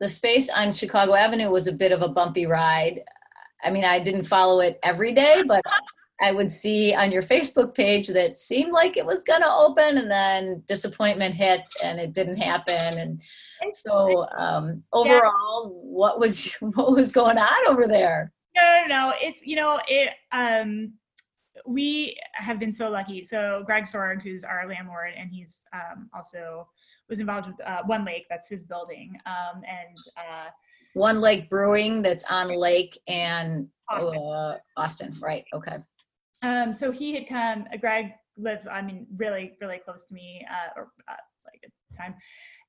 the 0.00 0.08
space 0.08 0.50
on 0.50 0.72
Chicago 0.72 1.14
Avenue 1.14 1.50
was 1.50 1.68
a 1.68 1.72
bit 1.72 1.92
of 1.92 2.02
a 2.02 2.08
bumpy 2.08 2.46
ride. 2.46 3.00
I 3.64 3.70
mean, 3.70 3.84
I 3.84 3.98
didn't 3.98 4.24
follow 4.24 4.60
it 4.60 4.78
every 4.82 5.14
day, 5.14 5.42
but 5.46 5.62
I 6.20 6.32
would 6.32 6.50
see 6.50 6.94
on 6.94 7.12
your 7.12 7.22
Facebook 7.22 7.74
page 7.74 8.08
that 8.08 8.38
seemed 8.38 8.72
like 8.72 8.96
it 8.96 9.04
was 9.04 9.22
going 9.22 9.42
to 9.42 9.52
open 9.52 9.98
and 9.98 10.10
then 10.10 10.62
disappointment 10.66 11.34
hit 11.34 11.62
and 11.82 11.98
it 12.00 12.12
didn't 12.12 12.36
happen. 12.36 12.98
And 12.98 13.20
so 13.74 14.26
um, 14.36 14.82
overall, 14.92 15.64
yeah. 15.64 15.90
what 15.90 16.18
was 16.18 16.52
what 16.60 16.92
was 16.92 17.12
going 17.12 17.38
on 17.38 17.68
over 17.68 17.86
there? 17.86 18.32
No, 18.54 18.62
no, 18.62 18.86
no. 18.88 19.14
It's 19.20 19.40
you 19.44 19.56
know 19.56 19.80
it. 19.86 20.14
Um, 20.32 20.94
we 21.66 22.16
have 22.34 22.58
been 22.58 22.72
so 22.72 22.88
lucky. 22.88 23.22
So 23.22 23.62
Greg 23.64 23.84
Sorg, 23.84 24.22
who's 24.22 24.44
our 24.44 24.68
landlord, 24.68 25.12
and 25.16 25.30
he's 25.30 25.64
um, 25.72 26.08
also 26.14 26.68
was 27.08 27.20
involved 27.20 27.46
with 27.46 27.56
uh, 27.66 27.82
One 27.86 28.04
Lake. 28.04 28.26
That's 28.28 28.48
his 28.48 28.64
building. 28.64 29.16
Um, 29.26 29.62
and 29.66 29.96
uh, 30.16 30.50
One 30.94 31.20
Lake 31.20 31.48
Brewing, 31.48 32.02
that's 32.02 32.24
on 32.24 32.48
Lake 32.48 32.98
and 33.06 33.68
Austin. 33.88 34.18
Uh, 34.20 34.58
Austin. 34.76 35.16
Right. 35.20 35.44
Okay. 35.54 35.76
Um, 36.42 36.72
so 36.72 36.90
he 36.90 37.14
had 37.14 37.28
come. 37.28 37.66
Greg 37.80 38.12
lives, 38.36 38.66
I 38.66 38.82
mean, 38.82 39.06
really, 39.16 39.52
really 39.60 39.78
close 39.78 40.04
to 40.04 40.14
me, 40.14 40.46
uh, 40.50 40.80
or 40.80 40.88
uh, 41.08 41.14
like 41.44 41.62
a 41.64 41.96
time. 41.96 42.14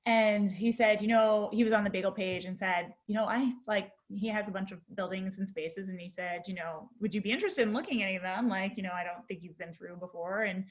And 0.08 0.50
he 0.50 0.72
said, 0.72 1.02
you 1.02 1.08
know, 1.08 1.50
he 1.52 1.64
was 1.64 1.74
on 1.74 1.84
the 1.84 1.90
bagel 1.90 2.12
page 2.12 2.46
and 2.46 2.56
said, 2.56 2.94
you 3.08 3.14
know, 3.14 3.26
I 3.26 3.52
like 3.66 3.92
he 4.08 4.28
has 4.28 4.48
a 4.48 4.50
bunch 4.50 4.70
of 4.72 4.78
buildings 4.94 5.38
and 5.38 5.46
spaces, 5.46 5.90
and 5.90 6.00
he 6.00 6.08
said, 6.08 6.38
you 6.46 6.54
know, 6.54 6.88
would 7.00 7.14
you 7.14 7.20
be 7.20 7.30
interested 7.30 7.62
in 7.66 7.74
looking 7.74 8.02
at 8.02 8.06
any 8.06 8.16
of 8.16 8.22
them? 8.22 8.48
Like, 8.48 8.72
you 8.78 8.82
know, 8.82 8.96
I 9.00 9.04
don't 9.04 9.26
think 9.26 9.42
you've 9.42 9.58
been 9.58 9.74
through 9.74 9.96
before, 9.96 10.44
and 10.44 10.64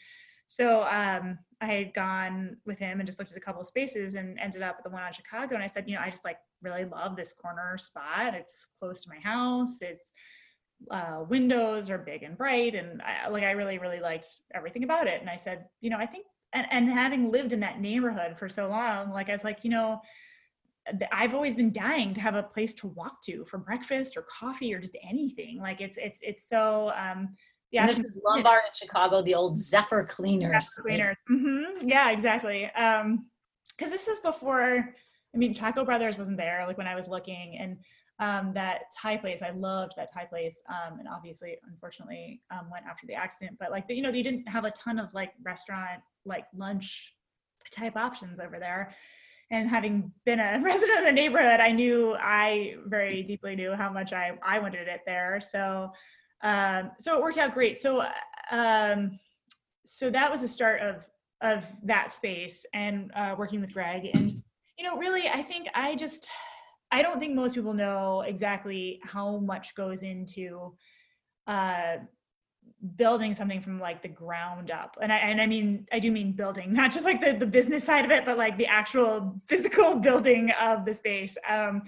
so 0.48 0.66
um, 1.02 1.38
I 1.62 1.66
had 1.66 1.94
gone 1.94 2.58
with 2.66 2.80
him 2.80 3.00
and 3.00 3.06
just 3.06 3.20
looked 3.20 3.32
at 3.32 3.38
a 3.38 3.46
couple 3.48 3.62
of 3.62 3.68
spaces 3.68 4.16
and 4.16 4.40
ended 4.40 4.64
up 4.64 4.76
at 4.80 4.84
the 4.84 4.90
one 4.90 5.04
on 5.04 5.14
Chicago. 5.14 5.54
And 5.54 5.64
I 5.64 5.68
said, 5.68 5.88
you 5.88 5.96
know, 5.96 6.02
I 6.02 6.10
just 6.10 6.26
like 6.26 6.40
really 6.64 6.86
love 6.86 7.16
this 7.16 7.34
corner 7.34 7.78
spot. 7.78 8.34
It's 8.34 8.66
close 8.80 9.02
to 9.02 9.10
my 9.10 9.20
house. 9.20 9.80
It's 9.82 10.12
uh, 10.90 11.26
windows 11.30 11.92
are 11.92 11.98
big 11.98 12.24
and 12.24 12.38
bright, 12.38 12.74
and 12.74 13.04
I, 13.04 13.28
like 13.28 13.44
I 13.44 13.52
really, 13.52 13.78
really 13.78 14.00
liked 14.00 14.30
everything 14.56 14.84
about 14.84 15.06
it. 15.06 15.22
And 15.22 15.30
I 15.30 15.36
said, 15.36 15.66
you 15.82 15.92
know, 15.92 16.02
I 16.06 16.08
think, 16.08 16.26
and, 16.54 16.66
and 16.72 16.90
having 16.90 17.32
lived 17.32 17.54
in 17.54 17.60
that 17.62 17.82
neighborhood 17.82 18.38
for 18.38 18.50
so 18.50 18.68
long, 18.68 19.12
like 19.12 19.30
I 19.30 19.34
was 19.34 19.44
like, 19.44 19.60
you 19.64 19.70
know, 19.70 20.02
I've 21.12 21.36
always 21.36 21.56
been 21.56 21.72
dying 21.72 22.14
to 22.14 22.22
have 22.22 22.36
a 22.36 22.44
place 22.44 22.74
to 22.76 22.88
walk 22.88 23.22
to 23.24 23.44
for 23.46 23.58
breakfast 23.58 24.16
or 24.16 24.24
coffee 24.24 24.74
or 24.74 24.80
just 24.80 24.96
anything. 25.08 25.60
Like 25.62 25.82
it's 25.82 25.98
it's 25.98 26.20
it's 26.22 26.48
so 26.48 26.92
um, 26.98 27.36
yeah, 27.72 27.82
and 27.82 27.90
this 27.90 28.00
is 28.00 28.22
Lombard 28.24 28.62
in 28.66 28.74
Chicago, 28.74 29.22
the 29.22 29.36
old 29.36 29.58
Zephyr 29.58 30.06
cleaners. 30.06 30.74
Zephyr 30.76 30.88
cleaners. 30.88 31.18
Mm-hmm. 31.30 31.90
Yeah, 31.90 32.12
exactly. 32.12 32.66
Um, 32.72 33.26
because 33.78 33.92
this 33.92 34.08
is 34.08 34.20
before. 34.22 34.94
I 35.36 35.38
mean, 35.38 35.54
Taco 35.54 35.84
Brothers 35.84 36.18
wasn't 36.18 36.38
there. 36.38 36.64
Like 36.66 36.78
when 36.78 36.88
I 36.88 36.96
was 36.96 37.08
looking, 37.08 37.58
and 37.60 37.78
um, 38.20 38.54
that 38.54 38.84
Thai 39.00 39.18
place, 39.18 39.42
I 39.42 39.52
loved 39.52 39.94
that 39.98 40.12
Thai 40.12 40.26
place. 40.26 40.62
Um, 40.70 41.00
and 41.00 41.08
obviously, 41.08 41.58
unfortunately, 41.70 42.42
um, 42.50 42.70
went 42.72 42.86
after 42.90 43.06
the 43.06 43.14
accident. 43.14 43.58
But 43.60 43.72
like, 43.72 43.86
you 43.90 44.02
know, 44.02 44.12
they 44.12 44.24
didn't 44.24 44.48
have 44.48 44.66
a 44.66 44.72
ton 44.72 44.98
of 44.98 45.14
like 45.14 45.34
restaurant, 45.44 46.02
like 46.28 46.46
lunch 46.56 47.14
type 47.72 47.96
options 47.96 48.40
over 48.40 48.60
there. 48.60 48.94
And 49.50 49.70
having 49.70 50.12
been 50.26 50.40
a 50.40 50.60
resident 50.64 51.00
of 51.00 51.06
the 51.06 51.12
neighborhood, 51.12 51.60
I 51.60 51.72
knew 51.72 52.16
I 52.20 52.76
very 52.86 53.24
deeply 53.24 53.56
knew 53.56 53.74
how 53.74 53.92
much 53.92 54.14
I 54.14 54.32
I 54.46 54.60
wanted 54.60 54.88
it 54.88 55.02
there. 55.06 55.40
So 55.42 55.92
um, 56.44 56.92
so 57.00 57.18
it 57.18 57.22
worked 57.22 57.38
out 57.38 57.54
great. 57.54 57.78
So 57.78 58.06
um, 58.52 59.20
so 59.86 60.10
that 60.10 60.30
was 60.32 60.42
the 60.42 60.48
start 60.48 60.82
of 60.82 61.06
of 61.42 61.66
that 61.84 62.12
space 62.12 62.66
and 62.74 63.12
uh, 63.16 63.36
working 63.38 63.62
with 63.62 63.74
Greg. 63.74 64.10
And 64.14 64.44
you 64.78 64.84
know, 64.84 64.98
really, 64.98 65.28
I 65.28 65.42
think 65.42 65.68
I 65.74 65.96
just 65.96 66.28
I 66.92 67.02
don't 67.02 67.20
think 67.20 67.36
most 67.36 67.56
people 67.56 67.74
know 67.74 68.22
exactly 68.22 69.00
how 69.04 69.38
much 69.38 69.76
goes 69.76 70.04
into 70.04 70.76
uh, 71.48 71.98
building 72.96 73.34
something 73.34 73.62
from 73.62 73.80
like 73.80 74.02
the 74.02 74.08
ground 74.08 74.72
up. 74.72 74.98
And 75.02 75.12
i 75.12 75.18
and 75.18 75.42
i 75.42 75.46
mean 75.46 75.88
i 75.92 76.00
do 76.00 76.12
mean 76.12 76.32
building 76.32 76.74
not 76.82 76.92
just 76.92 77.06
like 77.06 77.22
the 77.22 77.34
the 77.34 77.46
business 77.46 77.84
side 77.84 78.06
of 78.06 78.12
it 78.12 78.26
but 78.26 78.38
like 78.38 78.58
the 78.58 78.66
actual 78.66 79.40
physical 79.48 79.96
building 80.08 80.52
of 80.62 80.86
the 80.86 80.94
space. 80.94 81.38
Um 81.50 81.84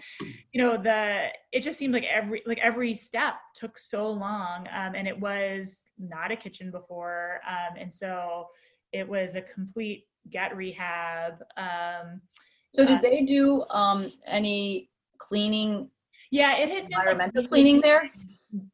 you 0.52 0.62
know 0.62 0.78
the 0.78 1.28
it 1.52 1.62
just 1.62 1.80
seemed 1.80 1.94
like 1.94 2.06
every 2.06 2.42
like 2.46 2.60
every 2.60 2.94
step 2.94 3.36
took 3.56 3.78
so 3.78 4.10
long 4.10 4.68
um 4.76 4.96
and 4.96 5.08
it 5.08 5.20
was 5.20 5.82
not 5.98 6.32
a 6.32 6.36
kitchen 6.36 6.72
before. 6.72 7.42
Um 7.48 7.78
and 7.80 7.94
so 7.94 8.48
it 8.92 9.08
was 9.08 9.36
a 9.36 9.42
complete 9.42 10.06
get 10.30 10.56
rehab 10.56 11.44
um 11.58 12.22
so 12.74 12.86
did 12.86 12.98
uh, 12.98 13.02
they 13.02 13.26
do 13.26 13.64
um 13.70 14.12
any 14.26 14.90
cleaning 15.18 15.90
yeah 16.32 16.58
it 16.58 16.70
had 16.70 16.84
environmental 16.86 17.34
been, 17.34 17.44
like, 17.44 17.50
cleaning 17.50 17.82
there 17.82 18.10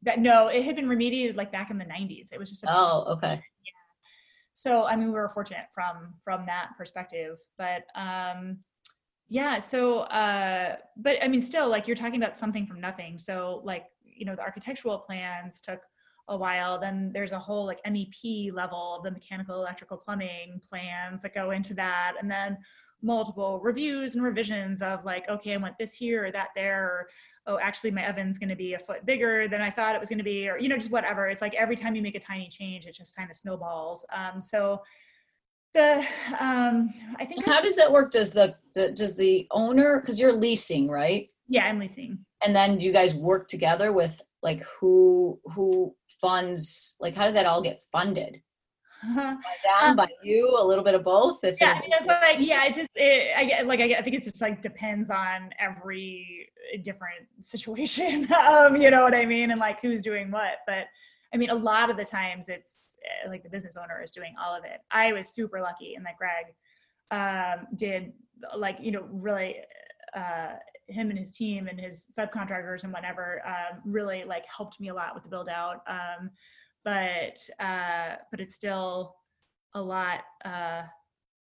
that 0.03 0.19
no, 0.19 0.47
it 0.47 0.63
had 0.63 0.76
been 0.76 0.88
remediated 0.88 1.36
like 1.36 1.51
back 1.51 1.69
in 1.71 1.78
the 1.78 1.86
90s. 1.86 2.28
It 2.32 2.39
was 2.39 2.49
just 2.49 2.63
a 2.63 2.67
oh, 2.69 3.05
okay. 3.13 3.34
Yeah. 3.34 3.71
So 4.53 4.86
I 4.86 4.95
mean, 4.95 5.07
we 5.07 5.13
were 5.13 5.30
fortunate 5.30 5.65
from 5.73 6.13
from 6.23 6.45
that 6.45 6.69
perspective, 6.78 7.38
but 7.57 7.84
um, 7.95 8.59
yeah. 9.28 9.59
So, 9.59 10.01
uh, 10.01 10.76
but 10.97 11.17
I 11.23 11.28
mean, 11.28 11.41
still, 11.41 11.69
like 11.69 11.88
you're 11.88 11.95
talking 11.95 12.21
about 12.21 12.36
something 12.36 12.65
from 12.65 12.80
nothing. 12.80 13.17
So, 13.17 13.61
like 13.63 13.86
you 14.03 14.26
know, 14.26 14.36
the 14.36 14.41
architectural 14.41 14.99
plans 14.99 15.61
took 15.61 15.80
a 16.28 16.38
while. 16.38 16.80
Then 16.80 17.11
there's 17.13 17.32
a 17.32 17.39
whole 17.39 17.65
like 17.65 17.84
MEP 17.86 18.53
level, 18.53 19.01
the 19.03 19.11
mechanical, 19.11 19.55
electrical, 19.55 19.97
plumbing 19.97 20.61
plans 20.69 21.21
that 21.21 21.34
go 21.34 21.51
into 21.51 21.73
that, 21.76 22.13
and 22.19 22.30
then 22.30 22.57
multiple 23.01 23.59
reviews 23.61 24.15
and 24.15 24.23
revisions 24.23 24.82
of 24.82 25.05
like, 25.05 25.30
okay, 25.30 25.53
I 25.53 25.57
want 25.57 25.78
this 25.78 25.93
here 25.93 26.26
or 26.26 26.32
that 26.32 26.49
there, 26.55 26.84
or 26.84 27.07
oh, 27.47 27.59
actually 27.59 27.91
my 27.91 28.09
oven's 28.09 28.39
going 28.39 28.49
to 28.49 28.55
be 28.55 28.73
a 28.73 28.80
foot 28.80 29.05
bigger 29.05 29.47
than 29.47 29.61
I 29.61 29.69
thought 29.69 29.95
it 29.95 29.99
was 29.99 30.09
going 30.09 30.17
to 30.17 30.23
be, 30.23 30.49
or 30.49 30.57
you 30.57 30.67
know, 30.69 30.78
just 30.78 30.91
whatever. 30.91 31.28
It's 31.28 31.41
like 31.41 31.53
every 31.53 31.76
time 31.76 31.95
you 31.95 32.01
make 32.01 32.15
a 32.15 32.19
tiny 32.19 32.49
change, 32.49 32.86
it 32.86 32.95
just 32.95 33.15
kind 33.15 33.30
of 33.30 33.36
snowballs. 33.36 34.05
Um, 34.13 34.41
so 34.41 34.82
the 35.76 36.05
um, 36.39 36.93
I 37.19 37.26
think 37.26 37.45
how 37.45 37.61
does 37.61 37.76
that 37.76 37.91
work? 37.91 38.11
Does 38.11 38.32
the, 38.32 38.55
the 38.73 38.91
does 38.93 39.15
the 39.15 39.47
owner 39.51 40.01
because 40.01 40.19
you're 40.19 40.34
leasing, 40.34 40.89
right? 40.89 41.30
Yeah, 41.47 41.65
I'm 41.65 41.78
leasing. 41.78 42.26
And 42.43 42.55
then 42.55 42.80
you 42.80 42.91
guys 42.91 43.13
work 43.13 43.47
together 43.47 43.91
with 43.91 44.19
like 44.41 44.63
who 44.80 45.39
who 45.53 45.93
funds 46.20 46.95
like 46.99 47.16
how 47.16 47.26
does 47.26 47.34
that 47.34 47.45
all 47.45 47.61
get 47.61 47.84
funded? 47.91 48.41
by 49.16 49.38
them, 49.63 49.84
um, 49.84 49.95
by 49.95 50.07
you, 50.24 50.57
a 50.57 50.66
little 50.66 50.84
bit 50.84 50.95
of 50.95 51.03
both. 51.03 51.39
It's 51.43 51.61
yeah, 51.61 51.80
like 52.05 52.38
yeah, 52.39 52.66
it 52.66 52.74
just 52.74 52.89
it, 52.95 53.38
I 53.38 53.45
get 53.45 53.68
like 53.68 53.80
I, 53.80 53.95
I 53.95 54.01
think 54.01 54.16
it's 54.16 54.26
just 54.26 54.41
like 54.41 54.61
depends 54.61 55.09
on 55.09 55.51
every 55.59 56.49
different 56.84 57.28
situation. 57.41 58.32
um, 58.47 58.76
you 58.76 58.89
know 58.89 59.03
what 59.03 59.13
I 59.13 59.26
mean, 59.26 59.51
and 59.51 59.59
like 59.59 59.82
who's 59.82 60.01
doing 60.01 60.32
what. 60.32 60.59
But 60.66 60.86
I 61.34 61.38
mean, 61.38 61.49
a 61.49 61.55
lot 61.55 61.89
of 61.89 61.97
the 61.97 62.05
times 62.05 62.49
it's 62.49 62.78
eh, 63.03 63.30
like 63.30 63.43
the 63.43 63.49
business 63.49 63.78
owner 63.78 64.01
is 64.01 64.11
doing 64.11 64.34
all 64.43 64.55
of 64.55 64.63
it. 64.63 64.80
I 64.91 65.13
was 65.13 65.30
super 65.30 65.61
lucky 65.61 65.95
in 65.95 66.03
that 66.03 66.16
Greg 66.18 66.53
um, 67.11 67.68
did 67.76 68.13
like 68.57 68.78
you 68.80 68.91
know 68.91 69.07
really. 69.11 69.57
Uh, 70.16 70.53
him 70.88 71.10
and 71.10 71.18
his 71.18 71.36
team 71.36 71.68
and 71.68 71.80
his 71.80 72.08
subcontractors 72.18 72.84
and 72.84 72.94
whatever 72.94 73.42
um, 73.46 73.82
really 73.86 74.24
like 74.26 74.44
helped 74.56 74.80
me 74.80 74.90
a 74.90 74.94
lot 74.94 75.14
with 75.14 75.24
the 75.24 75.30
build 75.30 75.50
out. 75.50 75.82
Um, 75.88 76.30
but 76.84 77.40
uh, 77.60 78.16
but 78.32 78.40
it's 78.40 78.56
still 78.56 79.16
a 79.74 79.82
lot 79.82 80.20
uh, 80.46 80.84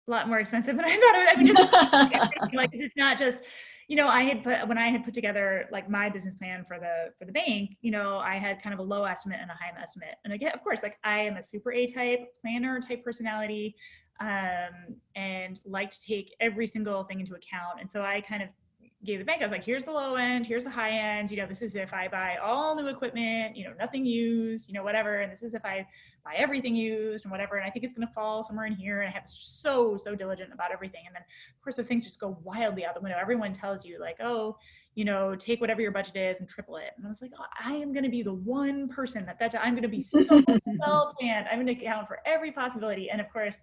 a 0.07 0.11
lot 0.11 0.27
more 0.27 0.39
expensive 0.39 0.75
than 0.77 0.85
I 0.85 0.95
thought 0.95 1.15
it 1.15 1.19
would. 1.19 1.29
I 1.29 1.35
mean, 1.37 2.27
just 2.41 2.53
like 2.53 2.69
it's 2.73 2.95
not 2.97 3.17
just 3.17 3.43
you 3.87 3.95
know 3.95 4.07
I 4.07 4.23
had 4.23 4.43
put 4.43 4.67
when 4.67 4.77
I 4.77 4.89
had 4.89 5.03
put 5.03 5.13
together 5.13 5.67
like 5.71 5.89
my 5.89 6.09
business 6.09 6.35
plan 6.35 6.65
for 6.67 6.77
the 6.79 7.13
for 7.17 7.25
the 7.25 7.31
bank. 7.31 7.77
You 7.81 7.91
know, 7.91 8.17
I 8.17 8.35
had 8.35 8.61
kind 8.61 8.73
of 8.73 8.79
a 8.79 8.83
low 8.83 9.05
estimate 9.05 9.39
and 9.41 9.49
a 9.49 9.53
high 9.53 9.71
estimate, 9.81 10.15
and 10.25 10.33
again, 10.33 10.51
of 10.53 10.61
course, 10.61 10.83
like 10.83 10.97
I 11.03 11.19
am 11.19 11.37
a 11.37 11.43
super 11.43 11.71
A 11.71 11.87
type 11.87 12.19
planner 12.41 12.79
type 12.79 13.03
personality. 13.03 13.75
Um, 14.19 14.97
and 15.15 15.59
like 15.65 15.89
to 15.89 15.99
take 15.99 16.35
every 16.39 16.67
single 16.67 17.03
thing 17.05 17.21
into 17.21 17.33
account. 17.33 17.79
And 17.79 17.89
so 17.89 18.03
I 18.03 18.21
kind 18.21 18.43
of 18.43 18.49
gave 19.05 19.19
the 19.19 19.25
bank, 19.25 19.41
I 19.41 19.45
was 19.45 19.51
like, 19.51 19.63
here's 19.63 19.83
the 19.83 19.91
low 19.91 20.15
end, 20.15 20.45
here's 20.45 20.63
the 20.63 20.69
high 20.69 20.91
end. 20.91 21.31
You 21.31 21.37
know, 21.37 21.47
this 21.47 21.61
is 21.61 21.75
if 21.75 21.93
I 21.93 22.07
buy 22.07 22.37
all 22.37 22.75
new 22.75 22.87
equipment, 22.87 23.57
you 23.57 23.63
know, 23.63 23.73
nothing 23.79 24.05
used, 24.05 24.67
you 24.67 24.73
know, 24.73 24.83
whatever. 24.83 25.21
And 25.21 25.31
this 25.31 25.41
is 25.41 25.53
if 25.53 25.65
I 25.65 25.87
buy 26.23 26.35
everything 26.35 26.75
used 26.75 27.25
and 27.25 27.31
whatever. 27.31 27.55
And 27.57 27.65
I 27.65 27.71
think 27.71 27.83
it's 27.83 27.95
going 27.95 28.07
to 28.07 28.13
fall 28.13 28.43
somewhere 28.43 28.67
in 28.67 28.73
here. 28.73 29.01
And 29.01 29.09
I 29.09 29.11
have 29.11 29.27
so, 29.27 29.97
so 29.97 30.15
diligent 30.15 30.53
about 30.53 30.71
everything. 30.71 31.01
And 31.07 31.15
then, 31.15 31.23
of 31.23 31.63
course, 31.63 31.77
those 31.77 31.87
things 31.87 32.03
just 32.03 32.19
go 32.19 32.37
wildly 32.43 32.85
out 32.85 32.93
the 32.93 33.01
window. 33.01 33.17
Everyone 33.19 33.53
tells 33.53 33.83
you, 33.83 33.99
like, 33.99 34.17
oh, 34.21 34.57
you 34.93 35.05
know, 35.05 35.35
take 35.35 35.61
whatever 35.61 35.81
your 35.81 35.91
budget 35.91 36.15
is 36.15 36.39
and 36.39 36.49
triple 36.49 36.75
it. 36.75 36.91
And 36.97 37.05
I 37.05 37.09
was 37.09 37.21
like, 37.21 37.31
oh, 37.39 37.45
I 37.63 37.73
am 37.73 37.93
going 37.93 38.03
to 38.03 38.09
be 38.09 38.23
the 38.23 38.33
one 38.33 38.87
person 38.87 39.25
that, 39.25 39.39
that 39.39 39.55
I'm 39.55 39.73
going 39.73 39.83
to 39.83 39.89
be 39.89 40.01
so 40.01 40.19
well 40.65 41.15
planned. 41.19 41.47
I'm 41.49 41.63
going 41.63 41.75
to 41.75 41.81
account 41.81 42.07
for 42.07 42.19
every 42.25 42.51
possibility. 42.51 43.09
And 43.09 43.21
of 43.21 43.31
course, 43.31 43.55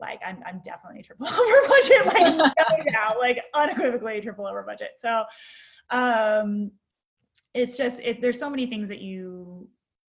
like 0.00 0.20
I'm, 0.26 0.42
I'm 0.46 0.60
definitely 0.64 1.02
triple 1.02 1.26
over 1.32 1.68
budget, 1.68 2.06
like 2.06 2.86
now, 2.92 3.18
like 3.18 3.38
unequivocally 3.54 4.20
triple 4.20 4.46
over 4.46 4.62
budget. 4.62 4.90
So 4.96 5.24
um, 5.90 6.70
it's 7.54 7.76
just, 7.76 8.00
it, 8.00 8.20
there's 8.20 8.38
so 8.38 8.50
many 8.50 8.66
things 8.66 8.88
that 8.88 9.00
you 9.00 9.68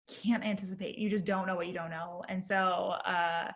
can't 0.08 0.44
anticipate. 0.44 0.98
You 0.98 1.08
just 1.08 1.24
don't 1.24 1.46
know 1.46 1.56
what 1.56 1.66
you 1.66 1.74
don't 1.74 1.90
know. 1.90 2.22
And 2.28 2.44
so, 2.44 2.56
uh, 2.56 3.50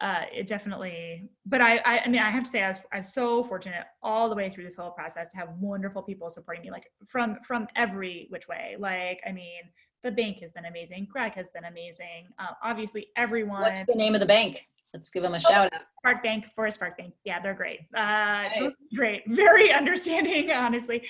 uh, 0.00 0.22
it 0.34 0.46
definitely, 0.46 1.30
but 1.46 1.60
I, 1.60 1.76
I, 1.78 2.00
I 2.00 2.08
mean, 2.08 2.20
I 2.20 2.30
have 2.30 2.44
to 2.44 2.50
say, 2.50 2.62
I 2.62 2.68
was, 2.68 2.78
I 2.92 2.96
was 2.98 3.12
so 3.12 3.44
fortunate 3.44 3.84
all 4.02 4.28
the 4.28 4.34
way 4.34 4.50
through 4.50 4.64
this 4.64 4.74
whole 4.74 4.90
process 4.90 5.28
to 5.30 5.36
have 5.36 5.50
wonderful 5.60 6.02
people 6.02 6.28
supporting 6.30 6.62
me, 6.62 6.70
like 6.70 6.90
from, 7.06 7.38
from 7.46 7.68
every 7.76 8.26
which 8.28 8.48
way. 8.48 8.76
Like, 8.78 9.20
I 9.26 9.32
mean, 9.32 9.62
the 10.02 10.10
bank 10.10 10.40
has 10.40 10.52
been 10.52 10.66
amazing. 10.66 11.08
Greg 11.10 11.32
has 11.34 11.48
been 11.50 11.64
amazing. 11.64 12.28
Uh, 12.38 12.52
obviously, 12.62 13.08
everyone. 13.16 13.62
What's 13.62 13.84
the 13.84 13.94
name 13.94 14.14
of 14.14 14.20
the 14.20 14.26
bank? 14.26 14.68
Let's 14.94 15.10
give 15.10 15.24
them 15.24 15.34
a 15.34 15.38
oh, 15.38 15.40
shout 15.40 15.74
out. 15.74 15.82
Spark 15.98 16.22
Bank, 16.22 16.44
Forest 16.54 16.78
Park 16.78 16.96
Bank. 16.96 17.14
Yeah, 17.24 17.40
they're 17.40 17.52
great. 17.52 17.80
Uh, 17.96 17.98
right. 17.98 18.72
Great. 18.94 19.22
Very 19.26 19.72
understanding, 19.72 20.52
honestly, 20.52 21.04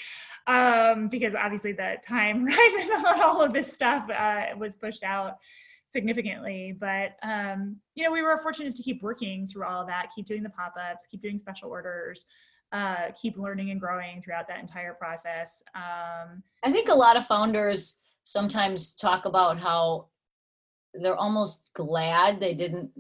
um, 0.47 1.09
because 1.09 1.35
obviously 1.35 1.73
the 1.73 1.97
time 2.05 2.47
horizon 2.49 2.93
on 3.07 3.21
all 3.21 3.43
of 3.43 3.53
this 3.53 3.71
stuff 3.71 4.09
uh, 4.11 4.57
was 4.57 4.75
pushed 4.75 5.05
out 5.05 5.37
significantly. 5.85 6.75
But 6.81 7.17
um, 7.23 7.77
you 7.95 8.05
know, 8.05 8.11
we 8.11 8.23
were 8.23 8.39
fortunate 8.39 8.75
to 8.75 8.83
keep 8.83 9.03
working 9.03 9.47
through 9.49 9.65
all 9.65 9.83
of 9.83 9.87
that, 9.89 10.09
keep 10.17 10.27
doing 10.27 10.43
the 10.43 10.51
pop-ups, 10.51 11.07
keep 11.11 11.21
doing 11.21 11.37
special 11.37 11.69
orders. 11.69 12.25
Uh, 12.73 13.13
keep 13.21 13.39
learning 13.39 13.71
and 13.71 13.79
growing 13.79 14.21
throughout 14.21 14.49
that 14.49 14.59
entire 14.59 14.95
process. 14.95 15.63
Um, 15.77 16.43
I 16.65 16.73
think 16.73 16.89
a 16.89 16.95
lot 16.95 17.17
of 17.17 17.25
founders 17.27 18.01
sometimes 18.25 18.97
talk 18.97 19.27
about 19.27 19.61
how 19.61 20.09
they're 20.93 21.15
almost 21.15 21.71
glad 21.75 22.41
they 22.41 22.53
didn't 22.55 22.91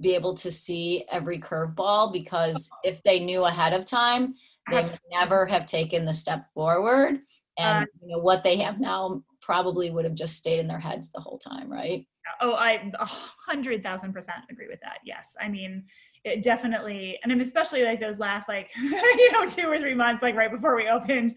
be 0.00 0.14
able 0.14 0.34
to 0.34 0.50
see 0.50 1.04
every 1.10 1.38
curveball 1.38 2.12
because 2.12 2.70
if 2.82 3.02
they 3.02 3.20
knew 3.20 3.44
ahead 3.44 3.72
of 3.72 3.84
time, 3.84 4.34
they 4.70 4.86
never 5.10 5.46
have 5.46 5.66
taken 5.66 6.04
the 6.04 6.12
step 6.12 6.46
forward. 6.54 7.18
And 7.58 7.84
uh, 7.84 7.86
you 8.02 8.08
know 8.08 8.18
what 8.18 8.42
they 8.42 8.56
have 8.56 8.80
now 8.80 9.22
probably 9.42 9.90
would 9.90 10.04
have 10.04 10.14
just 10.14 10.36
stayed 10.36 10.60
in 10.60 10.68
their 10.68 10.78
heads 10.78 11.10
the 11.10 11.20
whole 11.20 11.38
time, 11.38 11.70
right? 11.70 12.06
Oh, 12.40 12.52
I 12.52 12.90
a 12.98 13.06
hundred 13.06 13.82
thousand 13.82 14.12
percent 14.12 14.38
agree 14.50 14.68
with 14.68 14.80
that. 14.80 14.98
Yes, 15.04 15.34
I 15.40 15.48
mean, 15.48 15.84
it 16.24 16.42
definitely, 16.42 17.18
and 17.22 17.32
I'm 17.32 17.40
especially 17.40 17.82
like 17.82 18.00
those 18.00 18.18
last 18.18 18.48
like 18.48 18.70
you 18.76 19.32
know 19.32 19.46
two 19.46 19.66
or 19.66 19.78
three 19.78 19.94
months, 19.94 20.22
like 20.22 20.36
right 20.36 20.50
before 20.50 20.76
we 20.76 20.88
opened. 20.88 21.34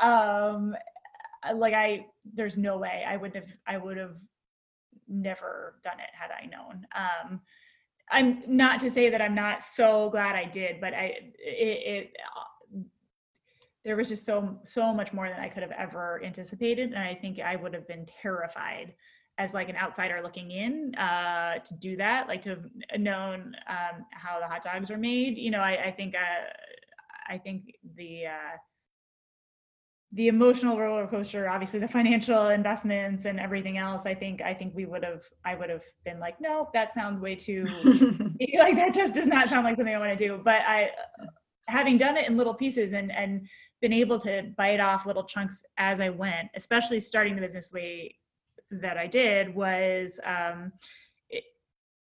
Um, 0.00 0.74
like 1.54 1.74
I, 1.74 2.06
there's 2.34 2.58
no 2.58 2.78
way 2.78 3.04
I 3.06 3.16
would 3.16 3.34
have, 3.34 3.46
I 3.66 3.76
would 3.76 3.96
have 3.96 4.16
never 5.08 5.76
done 5.82 5.98
it 5.98 6.10
had 6.12 6.30
I 6.30 6.46
known. 6.46 6.86
Um, 6.94 7.40
I'm 8.12 8.42
not 8.46 8.80
to 8.80 8.90
say 8.90 9.10
that 9.10 9.22
I'm 9.22 9.34
not 9.34 9.64
so 9.64 10.10
glad 10.10 10.36
I 10.36 10.44
did, 10.44 10.80
but 10.80 10.92
I, 10.94 11.14
it, 11.38 12.12
it 12.12 12.16
there 13.84 13.96
was 13.96 14.08
just 14.08 14.24
so 14.24 14.60
so 14.64 14.92
much 14.94 15.12
more 15.12 15.28
than 15.28 15.40
I 15.40 15.48
could 15.48 15.62
have 15.62 15.72
ever 15.72 16.22
anticipated, 16.24 16.92
and 16.92 17.02
I 17.02 17.14
think 17.14 17.40
I 17.40 17.56
would 17.56 17.74
have 17.74 17.88
been 17.88 18.06
terrified 18.06 18.94
as 19.38 19.54
like 19.54 19.68
an 19.68 19.76
outsider 19.76 20.20
looking 20.22 20.50
in 20.50 20.94
uh, 20.94 21.58
to 21.58 21.74
do 21.74 21.96
that, 21.96 22.28
like 22.28 22.42
to 22.42 22.50
have 22.50 22.64
known 22.98 23.56
um, 23.68 24.04
how 24.12 24.38
the 24.38 24.46
hot 24.46 24.62
dogs 24.62 24.90
are 24.90 24.98
made. 24.98 25.36
You 25.38 25.50
know, 25.50 25.60
I, 25.60 25.86
I 25.86 25.90
think 25.92 26.14
uh, 26.14 27.32
I 27.32 27.38
think 27.38 27.74
the 27.96 28.26
uh, 28.26 28.56
the 30.14 30.28
emotional 30.28 30.78
roller 30.78 31.06
coaster, 31.06 31.48
obviously 31.48 31.80
the 31.80 31.88
financial 31.88 32.48
investments 32.48 33.24
and 33.24 33.40
everything 33.40 33.78
else. 33.78 34.04
I 34.04 34.14
think 34.14 34.42
I 34.42 34.52
think 34.52 34.74
we 34.74 34.84
would 34.84 35.04
have 35.04 35.22
I 35.44 35.54
would 35.54 35.70
have 35.70 35.84
been 36.04 36.20
like, 36.20 36.40
no, 36.40 36.68
that 36.74 36.92
sounds 36.92 37.20
way 37.20 37.34
too 37.34 37.64
like 38.58 38.76
that 38.76 38.92
just 38.94 39.14
does 39.14 39.26
not 39.26 39.48
sound 39.48 39.64
like 39.64 39.76
something 39.76 39.94
I 39.94 39.98
want 39.98 40.16
to 40.16 40.28
do. 40.28 40.40
But 40.42 40.60
I 40.66 40.90
having 41.66 41.96
done 41.96 42.18
it 42.18 42.28
in 42.28 42.36
little 42.36 42.54
pieces 42.54 42.92
and 42.92 43.10
and 43.10 43.48
been 43.80 43.92
able 43.92 44.18
to 44.20 44.52
bite 44.56 44.80
off 44.80 45.06
little 45.06 45.24
chunks 45.24 45.64
as 45.78 46.00
I 46.00 46.10
went, 46.10 46.48
especially 46.54 47.00
starting 47.00 47.34
the 47.34 47.40
business 47.40 47.72
way 47.72 48.14
that 48.70 48.96
I 48.96 49.06
did 49.06 49.54
was 49.54 50.20
um, 50.24 50.72
it, 51.30 51.44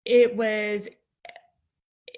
it 0.04 0.36
was 0.36 0.88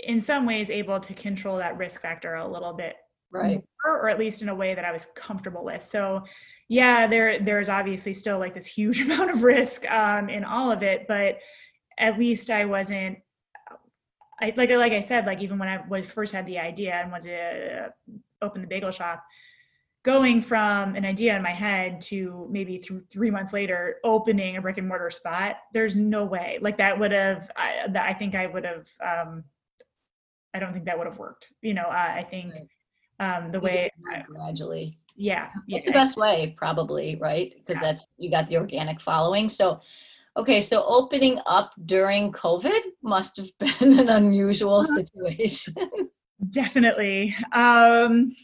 in 0.04 0.20
some 0.22 0.46
ways 0.46 0.70
able 0.70 1.00
to 1.00 1.14
control 1.14 1.58
that 1.58 1.78
risk 1.78 2.02
factor 2.02 2.36
a 2.36 2.48
little 2.48 2.74
bit 2.74 2.96
right 3.32 3.64
more, 3.86 4.00
or 4.00 4.10
at 4.10 4.20
least 4.20 4.42
in 4.42 4.50
a 4.50 4.56
way 4.56 4.76
that 4.76 4.86
I 4.86 4.92
was 4.92 5.08
comfortable 5.16 5.64
with. 5.64 5.84
So 5.84 6.24
yeah, 6.68 7.08
there 7.08 7.40
there's 7.40 7.70
obviously 7.70 8.14
still 8.14 8.40
like 8.40 8.54
this 8.54 8.66
huge 8.66 9.02
amount 9.06 9.32
of 9.32 9.44
risk 9.44 9.90
um, 9.90 10.30
in 10.30 10.44
all 10.44 10.72
of 10.72 10.84
it, 10.84 11.08
but 11.08 11.40
at 11.98 12.20
least 12.20 12.50
I 12.50 12.66
wasn't 12.66 13.20
I 14.40 14.54
like 14.56 14.70
like 14.70 14.92
I 14.92 15.00
said, 15.00 15.26
like 15.26 15.42
even 15.42 15.58
when 15.58 15.70
I 15.70 16.02
first 16.02 16.34
had 16.34 16.46
the 16.46 16.60
idea 16.60 16.94
and 16.94 17.12
wanted 17.12 17.30
to 17.30 17.94
open 18.42 18.62
the 18.62 18.68
bagel 18.68 18.92
shop, 18.92 19.24
going 20.04 20.42
from 20.42 20.96
an 20.96 21.06
idea 21.06 21.36
in 21.36 21.42
my 21.42 21.52
head 21.52 22.02
to 22.02 22.48
maybe 22.52 22.78
th- 22.78 23.02
three 23.12 23.32
months 23.32 23.54
later 23.54 23.96
opening 24.04 24.58
a 24.58 24.62
brick 24.62 24.78
and 24.78 24.88
mortar 24.88 25.10
spot, 25.10 25.56
there's 25.74 25.96
no 25.96 26.26
way. 26.26 26.60
Like 26.62 26.78
that 26.78 27.00
would 27.00 27.12
have, 27.12 27.50
I, 27.56 27.88
I 27.98 28.14
think 28.14 28.36
I 28.36 28.46
would 28.46 28.66
have. 28.66 28.88
Um, 29.04 29.46
I 30.54 30.60
don't 30.60 30.72
think 30.72 30.86
that 30.86 30.98
would 30.98 31.08
have 31.08 31.18
worked. 31.18 31.48
You 31.62 31.74
know, 31.74 31.84
uh, 31.84 32.14
I 32.16 32.26
think 32.30 32.54
um, 33.20 33.52
the 33.52 33.60
way 33.60 33.90
gradually. 34.28 34.98
Yeah, 35.16 35.50
it's 35.68 35.86
yeah. 35.86 35.92
the 35.92 35.98
best 35.98 36.18
way, 36.18 36.56
probably, 36.58 37.18
right? 37.22 37.54
Because 37.58 37.82
yeah. 37.82 37.90
that's 37.90 38.08
you 38.18 38.30
got 38.30 38.48
the 38.48 38.58
organic 38.58 39.00
following. 39.00 39.48
So 39.50 39.80
Okay, 40.38 40.60
so 40.60 40.84
opening 40.86 41.40
up 41.46 41.72
during 41.86 42.32
COVID 42.34 42.80
must 43.02 43.38
have 43.38 43.48
been 43.80 44.00
an 44.00 44.10
unusual 44.10 44.80
uh-huh. 44.80 44.96
situation. 44.96 45.76
definitely. 46.50 47.34
Um, 47.54 48.36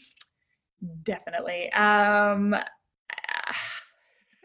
definitely. 1.02 1.70
Um, 1.72 2.56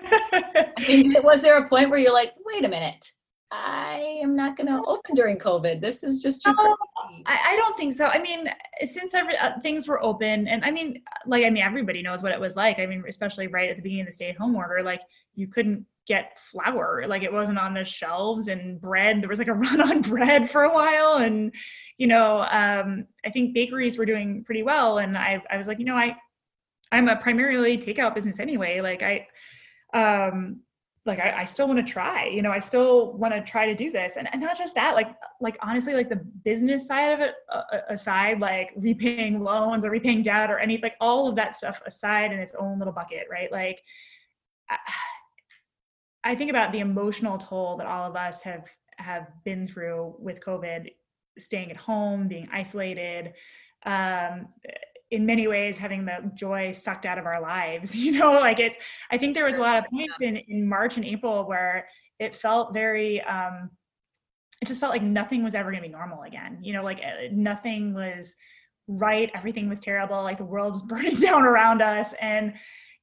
I 0.02 0.74
mean, 0.88 1.16
was 1.24 1.42
there 1.42 1.58
a 1.58 1.70
point 1.70 1.90
where 1.90 2.00
you're 2.00 2.14
like, 2.14 2.34
wait 2.46 2.66
a 2.66 2.70
minute, 2.70 3.12
I 3.50 4.20
am 4.22 4.36
not 4.36 4.58
going 4.58 4.68
to 4.68 4.84
open 4.86 5.16
during 5.16 5.38
COVID. 5.38 5.80
This 5.80 6.04
is 6.04 6.20
just 6.20 6.44
too 6.44 6.54
crazy. 6.54 7.24
I, 7.26 7.54
I, 7.54 7.56
don't 7.56 7.78
think 7.78 7.94
so. 7.94 8.08
I 8.08 8.20
mean, 8.20 8.50
since 8.86 9.14
every, 9.14 9.38
uh, 9.38 9.58
things 9.62 9.88
were 9.88 10.04
open, 10.04 10.50
and 10.50 10.66
I 10.66 10.72
mean, 10.72 11.02
like, 11.26 11.46
I 11.46 11.50
mean, 11.50 11.64
everybody 11.64 12.02
knows 12.02 12.22
what 12.22 12.34
it 12.34 12.40
was 12.40 12.58
like. 12.58 12.80
I 12.80 12.86
mean, 12.86 13.04
especially 13.08 13.48
right 13.48 13.70
at 13.70 13.78
the 13.78 13.82
beginning 13.82 14.02
of 14.02 14.08
the 14.08 14.14
stay-at-home 14.14 14.56
order, 14.56 14.84
like 14.84 15.02
you 15.36 15.48
couldn't 15.48 15.86
get 16.08 16.38
flour, 16.40 17.06
like 17.08 17.24
it 17.24 17.32
wasn't 17.32 17.58
on 17.58 17.74
the 17.74 17.86
shelves, 17.86 18.50
and 18.50 18.82
bread. 18.82 19.22
There 19.22 19.30
was 19.30 19.40
like 19.40 19.48
a 19.48 19.54
run 19.54 19.80
on 19.80 20.02
bread 20.02 20.50
for 20.50 20.64
a 20.64 20.74
while, 20.74 21.18
and 21.18 21.54
you 21.98 22.08
know, 22.08 22.42
um, 22.52 23.06
I 23.26 23.30
think 23.30 23.54
bakeries 23.54 23.98
were 23.98 24.06
doing 24.06 24.44
pretty 24.44 24.64
well, 24.64 24.98
and 24.98 25.18
I, 25.18 25.42
I 25.50 25.56
was 25.56 25.68
like, 25.68 25.80
you 25.80 25.86
know, 25.86 25.96
I, 25.96 26.18
I'm 26.92 27.08
a 27.08 27.16
primarily 27.16 27.78
takeout 27.78 28.14
business 28.14 28.42
anyway. 28.42 28.82
Like 28.82 29.04
I, 29.04 29.28
um, 29.94 30.62
like 31.08 31.20
I, 31.20 31.42
I 31.42 31.46
still 31.46 31.68
want 31.68 31.86
to 31.86 31.92
try 31.92 32.28
you 32.28 32.42
know 32.42 32.52
i 32.52 32.60
still 32.60 33.14
want 33.14 33.34
to 33.34 33.42
try 33.42 33.66
to 33.66 33.76
do 33.76 33.92
this. 33.92 34.18
And, 34.18 34.28
and 34.32 34.42
not 34.42 34.58
just 34.58 34.76
that 34.76 34.96
like 34.96 35.16
like 35.40 35.58
honestly 35.62 35.94
like 35.94 36.10
the 36.10 36.18
business 36.18 36.88
side 36.88 37.14
of 37.14 37.20
it 37.22 37.36
uh, 37.52 37.62
uh, 37.72 37.82
aside 37.90 38.40
like 38.40 38.74
repaying 38.76 39.42
loans 39.42 39.86
or 39.86 39.90
repaying 39.90 40.24
debt 40.24 40.52
or 40.52 40.60
any 40.60 40.78
like 40.82 40.96
all 41.00 41.28
of 41.28 41.36
that 41.36 41.56
stuff 41.56 41.82
aside 41.86 42.32
in 42.32 42.40
its 42.40 42.54
own 42.60 42.78
little 42.80 42.94
bucket 42.94 43.28
right? 43.32 43.52
Like 43.52 43.82
I, 44.70 44.78
I 46.24 46.36
think 46.36 46.50
about 46.50 46.72
the 46.72 46.80
emotional 46.80 47.38
toll 47.38 47.78
that 47.78 47.88
all 47.88 48.10
of 48.10 48.16
us 48.16 48.42
have 48.42 48.66
have 48.98 49.28
been 49.46 49.68
through 49.68 50.16
with 50.20 50.42
covid 50.42 50.92
staying 51.38 51.70
at 51.70 51.78
home 51.78 52.28
being 52.28 52.50
isolated 52.52 53.34
um, 53.86 54.48
in 55.12 55.26
many 55.26 55.48
ways 55.48 55.78
having 55.78 56.06
the 56.06 56.32
joy 56.34 56.72
sucked 56.72 57.06
out 57.06 57.18
of 57.18 57.26
our 57.26 57.42
lives 57.42 57.96
you 58.04 58.12
know 58.12 58.34
like 58.34 58.60
it's 58.60 58.78
i 59.12 59.18
think 59.18 59.34
there 59.34 59.46
was 59.46 59.58
a 59.58 59.62
lot 59.62 59.78
of 59.78 59.86
points 59.86 60.14
in, 60.22 60.38
in 60.48 60.68
march 60.68 60.98
and 60.98 61.06
april 61.06 61.48
where 61.48 61.88
it 62.20 62.36
felt 62.36 62.74
very 62.74 63.22
um 63.22 63.70
it 64.62 64.68
just 64.68 64.80
felt 64.80 64.92
like 64.92 65.04
nothing 65.04 65.44
was 65.44 65.54
ever 65.54 65.72
going 65.72 65.82
to 65.82 65.88
be 65.88 65.94
normal 65.94 66.24
again 66.24 66.60
you 66.62 66.74
know 66.74 66.84
like 66.84 66.98
uh, 66.98 67.28
nothing 67.32 67.94
was 67.94 68.36
right 68.88 69.30
everything 69.36 69.70
was 69.70 69.80
terrible 69.80 70.24
like 70.24 70.38
the 70.38 70.46
world 70.46 70.74
was 70.74 70.82
burning 70.88 71.16
down 71.16 71.44
around 71.44 71.82
us. 71.82 72.14
And 72.22 72.54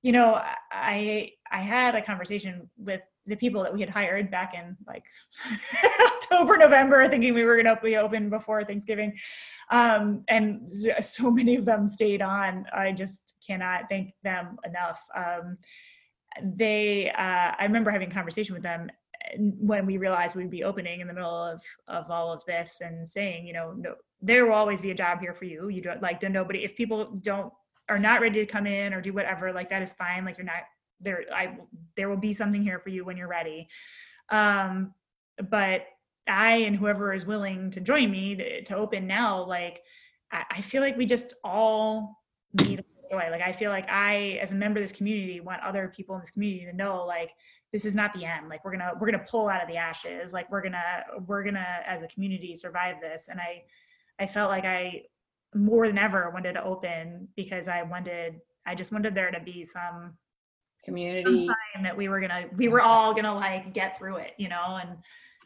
you 0.02 0.12
know 0.12 0.38
i 0.70 1.30
i 1.50 1.60
had 1.60 1.94
a 1.94 2.02
conversation 2.02 2.68
with 2.76 3.00
the 3.26 3.36
people 3.36 3.62
that 3.62 3.72
we 3.72 3.80
had 3.80 3.88
hired 3.88 4.30
back 4.30 4.54
in 4.54 4.76
like 4.86 5.04
October, 6.06 6.56
November, 6.56 7.08
thinking 7.08 7.34
we 7.34 7.44
were 7.44 7.60
going 7.60 7.74
to 7.74 7.80
be 7.82 7.96
open 7.96 8.30
before 8.30 8.64
Thanksgiving. 8.64 9.16
Um, 9.70 10.24
and 10.28 10.70
so 11.00 11.30
many 11.30 11.56
of 11.56 11.64
them 11.64 11.88
stayed 11.88 12.22
on. 12.22 12.66
I 12.74 12.92
just 12.92 13.34
cannot 13.46 13.84
thank 13.88 14.12
them 14.22 14.58
enough. 14.64 15.00
Um, 15.14 15.58
they, 16.42 17.10
uh, 17.10 17.52
I 17.58 17.62
remember 17.62 17.90
having 17.90 18.10
a 18.10 18.14
conversation 18.14 18.54
with 18.54 18.62
them 18.62 18.90
when 19.38 19.86
we 19.86 19.96
realized 19.96 20.34
we'd 20.34 20.50
be 20.50 20.64
opening 20.64 21.00
in 21.00 21.06
the 21.06 21.14
middle 21.14 21.42
of, 21.42 21.62
of 21.88 22.10
all 22.10 22.32
of 22.32 22.44
this 22.44 22.80
and 22.82 23.08
saying, 23.08 23.46
you 23.46 23.52
know, 23.52 23.72
no, 23.76 23.94
there 24.20 24.46
will 24.46 24.54
always 24.54 24.82
be 24.82 24.90
a 24.90 24.94
job 24.94 25.20
here 25.20 25.34
for 25.34 25.44
you. 25.44 25.68
You 25.68 25.80
don't 25.80 26.02
like 26.02 26.20
to 26.20 26.28
nobody, 26.28 26.64
if 26.64 26.76
people 26.76 27.16
don't, 27.22 27.52
are 27.88 27.98
not 27.98 28.20
ready 28.20 28.40
to 28.40 28.50
come 28.50 28.66
in 28.66 28.94
or 28.94 29.00
do 29.00 29.12
whatever, 29.12 29.52
like 29.52 29.70
that 29.70 29.82
is 29.82 29.92
fine. 29.92 30.24
Like 30.24 30.38
you're 30.38 30.46
not 30.46 30.64
there 31.00 31.24
i 31.34 31.56
there 31.96 32.08
will 32.08 32.16
be 32.16 32.32
something 32.32 32.62
here 32.62 32.78
for 32.78 32.88
you 32.88 33.04
when 33.04 33.16
you're 33.16 33.28
ready 33.28 33.68
um 34.30 34.92
but 35.50 35.86
i 36.28 36.56
and 36.56 36.76
whoever 36.76 37.12
is 37.12 37.26
willing 37.26 37.70
to 37.70 37.80
join 37.80 38.10
me 38.10 38.34
to, 38.34 38.62
to 38.62 38.76
open 38.76 39.06
now 39.06 39.44
like 39.44 39.82
I, 40.32 40.44
I, 40.50 40.60
feel 40.62 40.82
like 40.82 40.96
we 40.96 41.06
just 41.06 41.34
all 41.44 42.22
need 42.54 42.84
joy. 43.10 43.28
Like 43.30 43.42
I 43.42 43.52
feel 43.52 43.70
like 43.70 43.88
I, 43.88 44.38
as 44.42 44.52
a 44.52 44.54
member 44.54 44.80
of 44.80 44.84
this 44.88 44.96
community, 44.96 45.40
want 45.40 45.62
other 45.62 45.92
people 45.94 46.14
in 46.16 46.20
this 46.20 46.30
community 46.30 46.66
to 46.66 46.76
know 46.76 47.04
like 47.04 47.30
this 47.72 47.84
is 47.84 47.94
not 47.94 48.12
the 48.14 48.24
end. 48.24 48.48
Like 48.48 48.64
we're 48.64 48.72
gonna 48.72 48.92
we're 49.00 49.10
gonna 49.10 49.24
pull 49.28 49.48
out 49.48 49.62
of 49.62 49.68
the 49.68 49.76
ashes. 49.76 50.32
Like 50.32 50.50
we're 50.50 50.62
gonna 50.62 51.04
we're 51.26 51.44
gonna 51.44 51.66
as 51.86 52.02
a 52.02 52.08
community 52.08 52.54
survive 52.54 52.96
this. 53.00 53.28
And 53.28 53.40
I 53.40 53.62
I 54.18 54.26
felt 54.26 54.50
like 54.50 54.64
I 54.64 55.02
more 55.54 55.86
than 55.86 55.98
ever 55.98 56.30
wanted 56.30 56.54
to 56.54 56.64
open 56.64 57.28
because 57.36 57.68
I 57.68 57.82
wanted 57.82 58.40
I 58.66 58.74
just 58.74 58.92
wanted 58.92 59.14
there 59.14 59.30
to 59.30 59.40
be 59.40 59.64
some 59.64 60.14
community 60.84 61.46
sign 61.46 61.82
that 61.82 61.96
we 61.96 62.08
were 62.08 62.20
gonna 62.20 62.46
we 62.56 62.68
were 62.68 62.82
all 62.82 63.14
gonna 63.14 63.34
like 63.34 63.72
get 63.72 63.98
through 63.98 64.16
it, 64.16 64.32
you 64.36 64.48
know. 64.48 64.78
And 64.80 64.98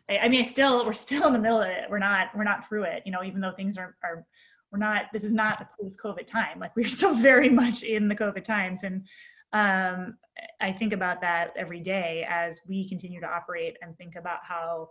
I, 0.08 0.24
I 0.24 0.28
mean, 0.28 0.40
I 0.40 0.44
still 0.44 0.84
we're 0.84 0.92
still 0.92 1.26
in 1.26 1.32
the 1.32 1.38
middle 1.38 1.60
of 1.60 1.68
it. 1.68 1.84
We're 1.88 1.98
not 1.98 2.28
we're 2.36 2.44
not 2.44 2.68
through 2.68 2.84
it, 2.84 3.02
you 3.06 3.12
know. 3.12 3.22
Even 3.22 3.40
though 3.40 3.52
things 3.52 3.78
are 3.78 3.96
are 4.02 4.26
we're 4.70 4.78
not. 4.78 5.06
This 5.12 5.24
is 5.24 5.32
not 5.32 5.58
the 5.58 5.68
post 5.80 6.00
COVID 6.02 6.26
time. 6.26 6.58
Like 6.58 6.72
we're 6.76 6.88
still 6.88 7.14
very 7.14 7.48
much 7.48 7.82
in 7.82 8.08
the 8.08 8.14
COVID 8.14 8.44
times, 8.44 8.82
and 8.82 9.06
um, 9.52 10.16
I 10.60 10.72
think 10.72 10.92
about 10.92 11.20
that 11.22 11.52
every 11.56 11.80
day 11.80 12.26
as 12.28 12.60
we 12.68 12.88
continue 12.88 13.20
to 13.20 13.26
operate 13.26 13.76
and 13.82 13.96
think 13.96 14.16
about 14.16 14.40
how 14.42 14.90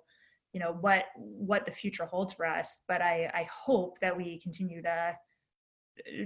you 0.53 0.59
know 0.59 0.77
what 0.81 1.05
what 1.15 1.65
the 1.65 1.71
future 1.71 2.05
holds 2.05 2.33
for 2.33 2.45
us 2.45 2.81
but 2.87 3.01
i 3.01 3.29
i 3.33 3.47
hope 3.53 3.99
that 3.99 4.15
we 4.15 4.39
continue 4.39 4.81
to 4.81 5.13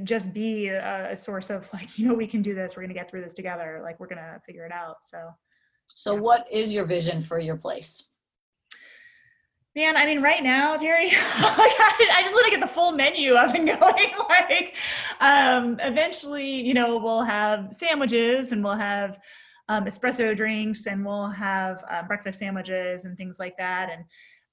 just 0.03 0.34
be 0.34 0.67
a, 0.67 1.11
a, 1.11 1.17
source 1.17 1.49
of 1.49 1.69
like 1.74 1.97
you 1.97 2.07
know 2.07 2.13
we 2.13 2.28
can 2.28 2.41
do 2.41 2.53
this 2.53 2.76
we're 2.76 2.82
going 2.82 2.93
to 2.93 2.99
get 2.99 3.09
through 3.09 3.22
this 3.22 3.34
together 3.34 3.80
like 3.84 3.99
we're 3.99 4.07
going 4.07 4.17
to 4.17 4.41
figure 4.45 4.65
it 4.65 4.72
out 4.72 4.97
so 5.01 5.30
so 5.88 6.15
yeah. 6.15 6.19
what 6.19 6.47
is 6.51 6.74
your 6.74 6.86
vision 6.86 7.22
for 7.22 7.39
your 7.39 7.57
place 7.57 8.09
man 9.76 9.95
i 9.95 10.05
mean 10.05 10.22
right 10.22 10.43
now 10.43 10.76
terry 10.76 11.05
like, 11.11 11.15
I, 11.17 12.09
I, 12.17 12.22
just 12.22 12.34
want 12.34 12.45
to 12.45 12.51
get 12.51 12.61
the 12.61 12.67
full 12.67 12.91
menu 12.91 13.34
up 13.34 13.55
and 13.55 13.67
going 13.80 14.11
like 14.30 14.76
um 15.19 15.80
eventually 15.82 16.61
you 16.61 16.74
know 16.74 16.97
we'll 16.97 17.24
have 17.24 17.74
sandwiches 17.74 18.51
and 18.51 18.63
we'll 18.63 18.76
have 18.76 19.19
um, 19.69 19.86
espresso 19.86 20.36
drinks 20.36 20.86
and 20.88 21.05
we'll 21.05 21.30
have 21.30 21.84
uh, 21.89 22.03
breakfast 22.03 22.39
sandwiches 22.39 23.05
and 23.05 23.17
things 23.17 23.38
like 23.39 23.55
that 23.57 23.89
and 23.89 24.03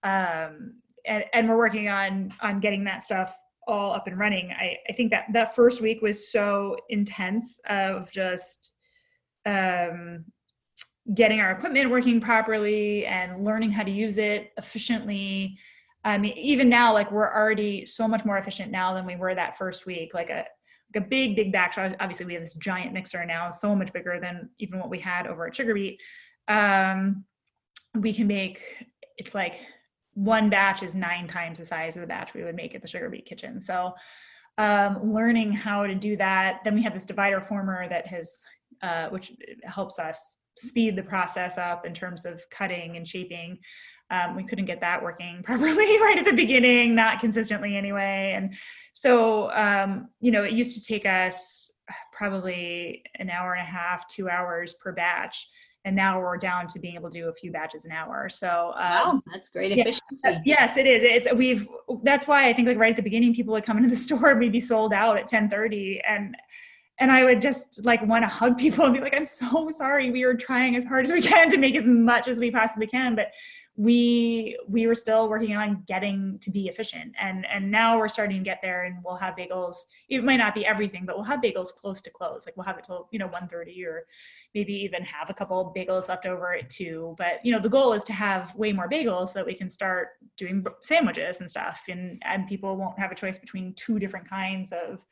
um 0.04 0.74
and, 1.06 1.24
and 1.32 1.48
we're 1.48 1.56
working 1.56 1.88
on 1.88 2.32
on 2.40 2.60
getting 2.60 2.84
that 2.84 3.02
stuff 3.02 3.36
all 3.68 3.92
up 3.92 4.06
and 4.06 4.18
running. 4.18 4.50
I, 4.50 4.78
I 4.88 4.92
think 4.94 5.10
that 5.10 5.26
that 5.32 5.54
first 5.54 5.80
week 5.80 6.02
was 6.02 6.32
so 6.32 6.76
intense 6.88 7.60
of 7.68 8.10
just 8.10 8.72
um, 9.46 10.24
getting 11.14 11.40
our 11.40 11.52
equipment 11.52 11.90
working 11.90 12.20
properly 12.20 13.06
and 13.06 13.44
learning 13.44 13.70
how 13.70 13.84
to 13.84 13.90
use 13.90 14.18
it 14.18 14.52
efficiently. 14.56 15.58
I 16.04 16.18
mean, 16.18 16.36
even 16.36 16.68
now, 16.68 16.92
like 16.94 17.12
we're 17.12 17.32
already 17.32 17.84
so 17.86 18.08
much 18.08 18.24
more 18.24 18.38
efficient 18.38 18.72
now 18.72 18.94
than 18.94 19.04
we 19.04 19.16
were 19.16 19.34
that 19.34 19.58
first 19.58 19.86
week. 19.86 20.14
Like 20.14 20.30
a 20.30 20.44
like 20.94 21.04
a 21.04 21.06
big, 21.06 21.36
big 21.36 21.52
batch. 21.52 21.76
Obviously, 21.76 22.24
we 22.24 22.32
have 22.32 22.42
this 22.42 22.54
giant 22.54 22.94
mixer 22.94 23.24
now, 23.26 23.50
so 23.50 23.76
much 23.76 23.92
bigger 23.92 24.18
than 24.20 24.48
even 24.58 24.78
what 24.78 24.88
we 24.88 24.98
had 24.98 25.26
over 25.26 25.46
at 25.46 25.54
Sugar 25.54 25.74
Beet. 25.74 26.00
Um, 26.48 27.24
we 27.94 28.14
can 28.14 28.26
make 28.26 28.62
it's 29.18 29.34
like 29.34 29.60
one 30.18 30.50
batch 30.50 30.82
is 30.82 30.96
nine 30.96 31.28
times 31.28 31.58
the 31.58 31.66
size 31.66 31.96
of 31.96 32.00
the 32.00 32.06
batch 32.06 32.34
we 32.34 32.42
would 32.42 32.56
make 32.56 32.74
at 32.74 32.82
the 32.82 32.88
sugar 32.88 33.08
beet 33.08 33.24
kitchen. 33.24 33.60
So 33.60 33.94
um, 34.58 35.12
learning 35.12 35.52
how 35.52 35.86
to 35.86 35.94
do 35.94 36.16
that. 36.16 36.60
Then 36.64 36.74
we 36.74 36.82
have 36.82 36.92
this 36.92 37.06
divider 37.06 37.40
former 37.40 37.88
that 37.88 38.08
has, 38.08 38.40
uh, 38.82 39.08
which 39.10 39.32
helps 39.62 40.00
us 40.00 40.34
speed 40.58 40.96
the 40.96 41.04
process 41.04 41.56
up 41.56 41.86
in 41.86 41.94
terms 41.94 42.26
of 42.26 42.42
cutting 42.50 42.96
and 42.96 43.06
shaping. 43.06 43.58
Um, 44.10 44.34
we 44.34 44.42
couldn't 44.42 44.64
get 44.64 44.80
that 44.80 45.00
working 45.00 45.40
properly 45.44 46.00
right 46.00 46.18
at 46.18 46.24
the 46.24 46.32
beginning, 46.32 46.96
not 46.96 47.20
consistently 47.20 47.76
anyway. 47.76 48.32
And 48.36 48.54
so, 48.94 49.52
um, 49.52 50.08
you 50.20 50.32
know, 50.32 50.42
it 50.42 50.52
used 50.52 50.76
to 50.76 50.84
take 50.84 51.06
us 51.06 51.70
probably 52.12 53.04
an 53.14 53.30
hour 53.30 53.52
and 53.52 53.62
a 53.62 53.70
half, 53.70 54.08
two 54.08 54.28
hours 54.28 54.74
per 54.74 54.90
batch 54.90 55.48
and 55.84 55.94
now 55.94 56.20
we're 56.20 56.36
down 56.36 56.66
to 56.68 56.78
being 56.78 56.94
able 56.94 57.10
to 57.10 57.18
do 57.18 57.28
a 57.28 57.32
few 57.32 57.50
batches 57.52 57.84
an 57.84 57.92
hour. 57.92 58.28
So 58.28 58.72
um, 58.76 59.16
wow, 59.16 59.22
that's 59.32 59.48
great 59.48 59.72
efficiency. 59.72 60.00
Yeah, 60.24 60.40
yes, 60.44 60.76
it 60.76 60.86
is. 60.86 61.02
It's 61.04 61.26
we've 61.34 61.66
that's 62.02 62.26
why 62.26 62.48
I 62.48 62.52
think 62.52 62.68
like 62.68 62.78
right 62.78 62.90
at 62.90 62.96
the 62.96 63.02
beginning, 63.02 63.34
people 63.34 63.52
would 63.54 63.64
come 63.64 63.78
into 63.78 63.90
the 63.90 63.96
store 64.08 64.30
and 64.30 64.40
we'd 64.40 64.52
be 64.52 64.60
sold 64.60 64.92
out 64.92 65.18
at 65.18 65.26
ten 65.26 65.48
thirty, 65.48 66.00
and 66.08 66.36
and 67.00 67.12
I 67.12 67.24
would 67.24 67.40
just 67.40 67.84
like 67.84 68.04
want 68.06 68.24
to 68.24 68.28
hug 68.28 68.58
people 68.58 68.84
and 68.84 68.94
be 68.94 69.00
like, 69.00 69.16
I'm 69.16 69.24
so 69.24 69.70
sorry. 69.70 70.10
We 70.10 70.24
are 70.24 70.34
trying 70.34 70.76
as 70.76 70.84
hard 70.84 71.06
as 71.06 71.12
we 71.12 71.22
can 71.22 71.48
to 71.50 71.56
make 71.56 71.76
as 71.76 71.86
much 71.86 72.28
as 72.28 72.38
we 72.38 72.50
possibly 72.50 72.86
can, 72.86 73.14
but 73.14 73.32
we 73.76 74.58
we 74.66 74.88
were 74.88 74.94
still 74.96 75.28
working 75.28 75.54
on 75.54 75.84
getting 75.86 76.36
to 76.40 76.50
be 76.50 76.66
efficient. 76.66 77.14
And 77.20 77.46
and 77.46 77.70
now 77.70 77.96
we're 77.96 78.08
starting 78.08 78.38
to 78.38 78.44
get 78.44 78.58
there 78.60 78.84
and 78.84 78.96
we'll 79.04 79.14
have 79.14 79.36
bagels. 79.36 79.76
It 80.08 80.24
might 80.24 80.38
not 80.38 80.52
be 80.52 80.66
everything 80.66 81.06
but 81.06 81.14
we'll 81.14 81.24
have 81.24 81.40
bagels 81.40 81.72
close 81.72 82.02
to 82.02 82.10
close. 82.10 82.44
Like 82.44 82.56
we'll 82.56 82.66
have 82.66 82.76
it 82.76 82.84
till 82.84 83.08
you 83.12 83.20
know 83.20 83.28
1.30 83.28 83.86
or 83.86 84.04
maybe 84.52 84.72
even 84.72 85.04
have 85.04 85.30
a 85.30 85.34
couple 85.34 85.72
bagels 85.76 86.08
left 86.08 86.26
over 86.26 86.54
at 86.54 86.68
2 86.68 87.14
but 87.16 87.34
you 87.44 87.52
know 87.52 87.60
the 87.60 87.68
goal 87.68 87.92
is 87.92 88.02
to 88.04 88.12
have 88.12 88.52
way 88.56 88.72
more 88.72 88.88
bagels 88.88 89.28
so 89.28 89.38
that 89.38 89.46
we 89.46 89.54
can 89.54 89.68
start 89.68 90.08
doing 90.36 90.66
sandwiches 90.82 91.38
and 91.38 91.48
stuff. 91.48 91.84
And 91.88 92.20
and 92.24 92.48
people 92.48 92.76
won't 92.76 92.98
have 92.98 93.12
a 93.12 93.14
choice 93.14 93.38
between 93.38 93.74
two 93.74 94.00
different 94.00 94.28
kinds 94.28 94.72
of 94.72 95.06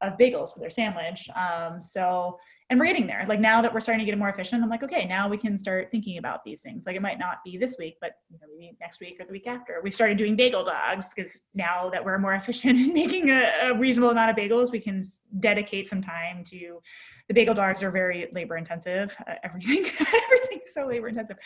of 0.00 0.16
bagels 0.18 0.52
for 0.52 0.60
their 0.60 0.70
sandwich. 0.70 1.28
Um, 1.30 1.82
so 1.82 2.38
and 2.70 2.78
we're 2.78 2.86
getting 2.86 3.06
there. 3.06 3.24
Like 3.26 3.40
now 3.40 3.62
that 3.62 3.72
we're 3.72 3.80
starting 3.80 4.04
to 4.04 4.10
get 4.10 4.18
more 4.18 4.28
efficient 4.28 4.62
i'm 4.62 4.68
like 4.68 4.82
okay 4.82 5.06
now 5.06 5.28
we 5.28 5.38
can 5.38 5.56
start 5.56 5.88
thinking 5.90 6.18
about 6.18 6.44
these 6.44 6.60
things. 6.60 6.86
Like 6.86 6.96
it 6.96 7.02
might 7.02 7.18
not 7.18 7.38
be 7.44 7.56
this 7.56 7.76
week 7.78 7.96
but 8.00 8.12
you 8.30 8.38
know, 8.40 8.46
maybe 8.58 8.76
next 8.80 9.00
week 9.00 9.18
or 9.20 9.24
the 9.24 9.32
week 9.32 9.46
after. 9.46 9.80
We 9.82 9.90
started 9.90 10.18
doing 10.18 10.36
bagel 10.36 10.64
dogs 10.64 11.08
because 11.14 11.38
now 11.54 11.90
that 11.90 12.04
we're 12.04 12.18
more 12.18 12.34
efficient 12.42 12.78
in 12.78 12.92
making 12.92 13.30
a, 13.30 13.50
a 13.62 13.78
reasonable 13.78 14.10
amount 14.10 14.30
of 14.30 14.36
bagels 14.36 14.70
we 14.70 14.80
can 14.80 15.02
dedicate 15.40 15.88
some 15.88 16.02
time 16.02 16.44
to 16.44 16.80
the 17.28 17.34
bagel 17.34 17.54
dogs 17.54 17.82
are 17.82 17.90
very 17.90 18.28
labor 18.32 18.56
intensive. 18.56 19.16
Uh, 19.26 19.34
everything 19.42 19.78
everything's 20.32 20.72
so 20.72 20.86
labor 20.86 21.08
intensive. 21.08 21.38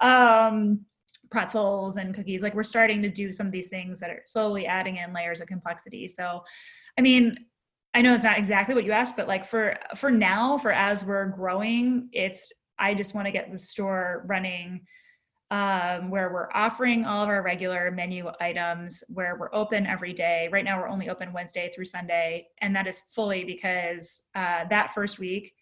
Um, 0.00 0.84
pretzels 1.30 1.98
and 1.98 2.14
cookies 2.14 2.42
like 2.42 2.54
we're 2.54 2.62
starting 2.62 3.02
to 3.02 3.10
do 3.10 3.32
some 3.32 3.46
of 3.46 3.52
these 3.52 3.68
things 3.68 4.00
that 4.00 4.08
are 4.08 4.22
slowly 4.24 4.64
adding 4.64 4.96
in 4.96 5.12
layers 5.12 5.40
of 5.40 5.48
complexity. 5.48 6.08
So 6.08 6.42
i 6.98 7.00
mean 7.00 7.36
I 7.94 8.02
know 8.02 8.14
it's 8.14 8.24
not 8.24 8.38
exactly 8.38 8.74
what 8.74 8.84
you 8.84 8.92
asked, 8.92 9.16
but 9.16 9.28
like 9.28 9.46
for 9.46 9.76
for 9.96 10.10
now, 10.10 10.58
for 10.58 10.72
as 10.72 11.04
we're 11.04 11.26
growing, 11.26 12.08
it's 12.12 12.52
I 12.78 12.94
just 12.94 13.14
want 13.14 13.26
to 13.26 13.32
get 13.32 13.50
the 13.50 13.58
store 13.58 14.24
running 14.26 14.82
um, 15.50 16.10
where 16.10 16.30
we're 16.30 16.52
offering 16.52 17.06
all 17.06 17.22
of 17.22 17.28
our 17.28 17.42
regular 17.42 17.90
menu 17.90 18.30
items, 18.40 19.02
where 19.08 19.36
we're 19.38 19.54
open 19.54 19.86
every 19.86 20.12
day. 20.12 20.48
Right 20.52 20.64
now, 20.64 20.78
we're 20.78 20.88
only 20.88 21.08
open 21.08 21.32
Wednesday 21.32 21.70
through 21.74 21.86
Sunday, 21.86 22.48
and 22.60 22.76
that 22.76 22.86
is 22.86 23.00
fully 23.10 23.44
because 23.44 24.22
uh, 24.34 24.64
that 24.68 24.92
first 24.92 25.18
week, 25.18 25.54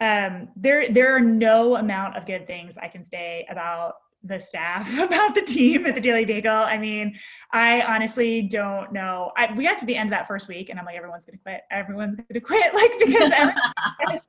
um, 0.00 0.48
there 0.56 0.92
there 0.92 1.16
are 1.16 1.20
no 1.20 1.76
amount 1.76 2.16
of 2.16 2.26
good 2.26 2.46
things 2.46 2.76
I 2.76 2.88
can 2.88 3.02
say 3.02 3.46
about 3.50 3.94
the 4.24 4.38
staff 4.38 4.92
about 4.98 5.34
the 5.34 5.42
team 5.42 5.86
at 5.86 5.94
the 5.94 6.00
Daily 6.00 6.24
Bagel. 6.24 6.52
I 6.52 6.78
mean, 6.78 7.18
I 7.52 7.82
honestly 7.82 8.42
don't 8.42 8.92
know. 8.92 9.32
I, 9.36 9.52
we 9.54 9.64
got 9.64 9.78
to 9.78 9.86
the 9.86 9.96
end 9.96 10.08
of 10.08 10.18
that 10.18 10.28
first 10.28 10.48
week, 10.48 10.68
and 10.68 10.78
I'm 10.78 10.84
like, 10.84 10.96
everyone's 10.96 11.24
gonna 11.24 11.38
quit. 11.38 11.62
Everyone's 11.70 12.16
gonna 12.16 12.40
quit, 12.40 12.74
like 12.74 12.92
because 12.98 13.32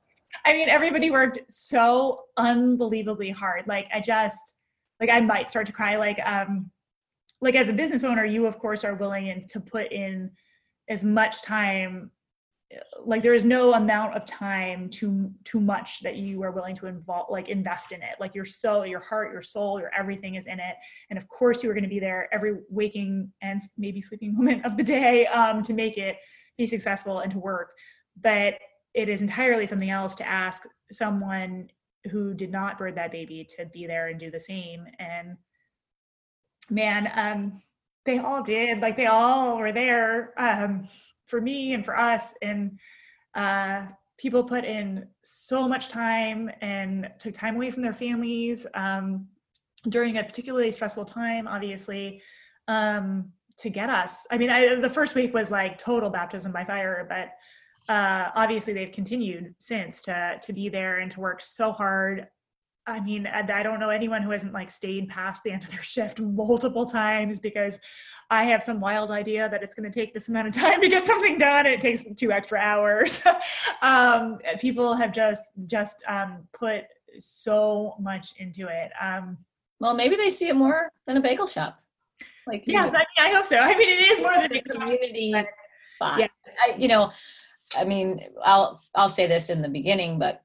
I 0.46 0.52
mean, 0.52 0.68
everybody 0.68 1.10
worked 1.10 1.38
so 1.48 2.24
unbelievably 2.36 3.30
hard. 3.30 3.66
Like 3.66 3.86
I 3.94 4.00
just, 4.00 4.54
like 5.00 5.10
I 5.10 5.20
might 5.20 5.48
start 5.48 5.66
to 5.66 5.72
cry. 5.72 5.96
Like 5.96 6.18
um, 6.24 6.70
like 7.40 7.54
as 7.54 7.68
a 7.68 7.72
business 7.72 8.04
owner, 8.04 8.24
you 8.24 8.46
of 8.46 8.58
course 8.58 8.84
are 8.84 8.94
willing 8.94 9.46
to 9.48 9.60
put 9.60 9.92
in 9.92 10.30
as 10.88 11.02
much 11.02 11.42
time 11.42 12.10
like 13.04 13.22
there 13.22 13.34
is 13.34 13.44
no 13.44 13.74
amount 13.74 14.16
of 14.16 14.26
time 14.26 14.88
too 14.88 15.30
too 15.44 15.60
much 15.60 16.00
that 16.00 16.16
you 16.16 16.42
are 16.42 16.50
willing 16.50 16.76
to 16.76 16.86
involve 16.86 17.26
like 17.30 17.48
invest 17.48 17.92
in 17.92 18.02
it. 18.02 18.16
Like 18.20 18.34
your 18.34 18.44
soul 18.44 18.86
your 18.86 19.00
heart 19.00 19.32
your 19.32 19.42
soul 19.42 19.80
your 19.80 19.90
everything 19.96 20.34
is 20.36 20.46
in 20.46 20.60
it. 20.60 20.76
And 21.10 21.18
of 21.18 21.28
course 21.28 21.62
you 21.62 21.70
are 21.70 21.74
going 21.74 21.84
to 21.84 21.90
be 21.90 22.00
there 22.00 22.28
every 22.32 22.58
waking 22.68 23.32
and 23.42 23.60
maybe 23.76 24.00
sleeping 24.00 24.34
moment 24.36 24.64
of 24.64 24.76
the 24.76 24.82
day 24.82 25.26
um, 25.26 25.62
to 25.64 25.72
make 25.72 25.98
it 25.98 26.16
be 26.56 26.66
successful 26.66 27.20
and 27.20 27.32
to 27.32 27.38
work. 27.38 27.72
But 28.20 28.54
it 28.94 29.08
is 29.08 29.20
entirely 29.20 29.66
something 29.66 29.90
else 29.90 30.14
to 30.16 30.26
ask 30.26 30.62
someone 30.92 31.68
who 32.10 32.34
did 32.34 32.50
not 32.50 32.78
birth 32.78 32.94
that 32.94 33.12
baby 33.12 33.48
to 33.56 33.66
be 33.66 33.86
there 33.86 34.08
and 34.08 34.20
do 34.20 34.30
the 34.30 34.40
same. 34.40 34.86
And 34.98 35.36
man 36.70 37.10
um 37.14 37.62
they 38.04 38.18
all 38.18 38.42
did. 38.42 38.80
Like 38.80 38.96
they 38.96 39.06
all 39.06 39.58
were 39.58 39.72
there. 39.72 40.32
Um 40.36 40.88
for 41.26 41.40
me 41.40 41.74
and 41.74 41.84
for 41.84 41.98
us 41.98 42.34
and 42.42 42.78
uh, 43.34 43.86
people 44.18 44.44
put 44.44 44.64
in 44.64 45.06
so 45.22 45.68
much 45.68 45.88
time 45.88 46.50
and 46.60 47.10
took 47.18 47.34
time 47.34 47.56
away 47.56 47.70
from 47.70 47.82
their 47.82 47.94
families 47.94 48.66
um, 48.74 49.26
during 49.88 50.18
a 50.18 50.24
particularly 50.24 50.70
stressful 50.70 51.04
time 51.04 51.48
obviously 51.48 52.22
um, 52.68 53.30
to 53.58 53.70
get 53.70 53.90
us. 53.90 54.26
I 54.30 54.38
mean 54.38 54.50
I, 54.50 54.76
the 54.76 54.90
first 54.90 55.14
week 55.14 55.34
was 55.34 55.50
like 55.50 55.78
total 55.78 56.10
baptism 56.10 56.52
by 56.52 56.64
fire 56.64 57.06
but 57.08 57.92
uh, 57.92 58.30
obviously 58.34 58.72
they've 58.72 58.92
continued 58.92 59.54
since 59.58 60.00
to 60.02 60.38
to 60.42 60.52
be 60.52 60.68
there 60.68 61.00
and 61.00 61.10
to 61.10 61.20
work 61.20 61.42
so 61.42 61.70
hard 61.72 62.28
I 62.86 63.00
mean, 63.00 63.26
I 63.26 63.62
don't 63.62 63.80
know 63.80 63.88
anyone 63.88 64.22
who 64.22 64.30
hasn't 64.30 64.52
like 64.52 64.68
stayed 64.68 65.08
past 65.08 65.42
the 65.42 65.50
end 65.50 65.64
of 65.64 65.70
their 65.70 65.82
shift 65.82 66.20
multiple 66.20 66.84
times 66.84 67.40
because 67.40 67.78
I 68.30 68.44
have 68.44 68.62
some 68.62 68.80
wild 68.80 69.10
idea 69.10 69.48
that 69.48 69.62
it's 69.62 69.74
going 69.74 69.90
to 69.90 69.98
take 69.98 70.12
this 70.12 70.28
amount 70.28 70.48
of 70.48 70.54
time 70.54 70.80
to 70.80 70.88
get 70.88 71.06
something 71.06 71.38
done. 71.38 71.66
And 71.66 71.74
it 71.74 71.80
takes 71.80 72.04
two 72.16 72.30
extra 72.30 72.58
hours. 72.58 73.22
um, 73.82 74.38
people 74.60 74.94
have 74.94 75.12
just 75.12 75.42
just 75.66 76.02
um, 76.06 76.46
put 76.52 76.84
so 77.18 77.94
much 77.98 78.34
into 78.38 78.68
it. 78.68 78.90
Um, 79.00 79.38
well, 79.80 79.94
maybe 79.94 80.16
they 80.16 80.28
see 80.28 80.48
it 80.48 80.56
more 80.56 80.90
than 81.06 81.16
a 81.16 81.20
bagel 81.20 81.46
shop. 81.46 81.80
Like 82.46 82.64
yeah, 82.66 82.82
I, 82.82 82.84
mean, 82.84 82.94
I 83.18 83.30
hope 83.30 83.46
so. 83.46 83.58
I 83.58 83.76
mean, 83.76 83.88
it 83.88 84.12
is 84.12 84.20
more 84.20 84.34
than 84.34 84.54
a 84.54 84.62
community 84.62 85.32
spot. 85.96 86.20
Yeah. 86.20 86.26
I, 86.62 86.74
you 86.76 86.88
know, 86.88 87.10
I 87.76 87.84
mean, 87.84 88.20
I'll 88.44 88.82
I'll 88.94 89.08
say 89.08 89.26
this 89.26 89.48
in 89.48 89.62
the 89.62 89.68
beginning, 89.68 90.18
but 90.18 90.43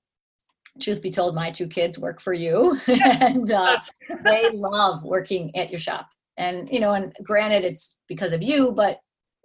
truth 0.80 1.02
be 1.02 1.12
told, 1.12 1.36
my 1.36 1.52
two 1.52 1.68
kids 1.68 2.00
work 2.00 2.22
for 2.22 2.34
you, 2.34 2.78
and 2.88 3.52
uh, 3.52 3.80
they 4.24 4.50
love 4.52 5.04
working 5.04 5.56
at 5.56 5.70
your 5.70 5.80
shop. 5.80 6.10
And 6.38 6.70
you 6.72 6.80
know, 6.80 6.94
and 6.94 7.14
granted, 7.24 7.64
it's 7.66 8.00
because 8.08 8.34
of 8.34 8.42
you, 8.42 8.72
but 8.72 9.00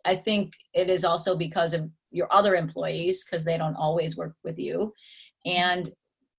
I 0.05 0.17
think 0.17 0.53
it 0.75 0.89
is 0.89 1.05
also 1.05 1.37
because 1.37 1.75
of 1.75 1.91
your 2.11 2.33
other 2.33 2.55
employees 2.55 3.25
because 3.25 3.45
they 3.45 3.59
don't 3.59 3.75
always 3.75 4.17
work 4.17 4.35
with 4.45 4.59
you. 4.59 4.93
And 5.45 5.91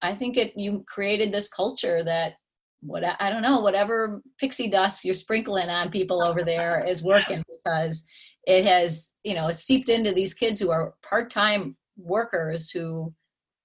I 0.01 0.15
think 0.15 0.37
it 0.37 0.53
you 0.55 0.83
created 0.87 1.31
this 1.31 1.49
culture 1.49 2.03
that 2.03 2.33
what 2.81 3.03
I 3.19 3.29
don't 3.29 3.41
know, 3.41 3.59
whatever 3.59 4.21
pixie 4.39 4.69
dust 4.69 5.03
you're 5.03 5.13
sprinkling 5.13 5.69
on 5.69 5.89
people 5.89 6.25
over 6.25 6.43
there 6.43 6.85
is 6.85 7.03
working 7.03 7.43
because 7.49 8.05
it 8.45 8.63
has, 8.65 9.11
you 9.23 9.33
know, 9.33 9.47
it's 9.47 9.63
seeped 9.63 9.89
into 9.89 10.13
these 10.13 10.33
kids 10.33 10.59
who 10.59 10.69
are 10.69 10.93
part-time 11.01 11.75
workers 11.97 12.69
who 12.69 13.13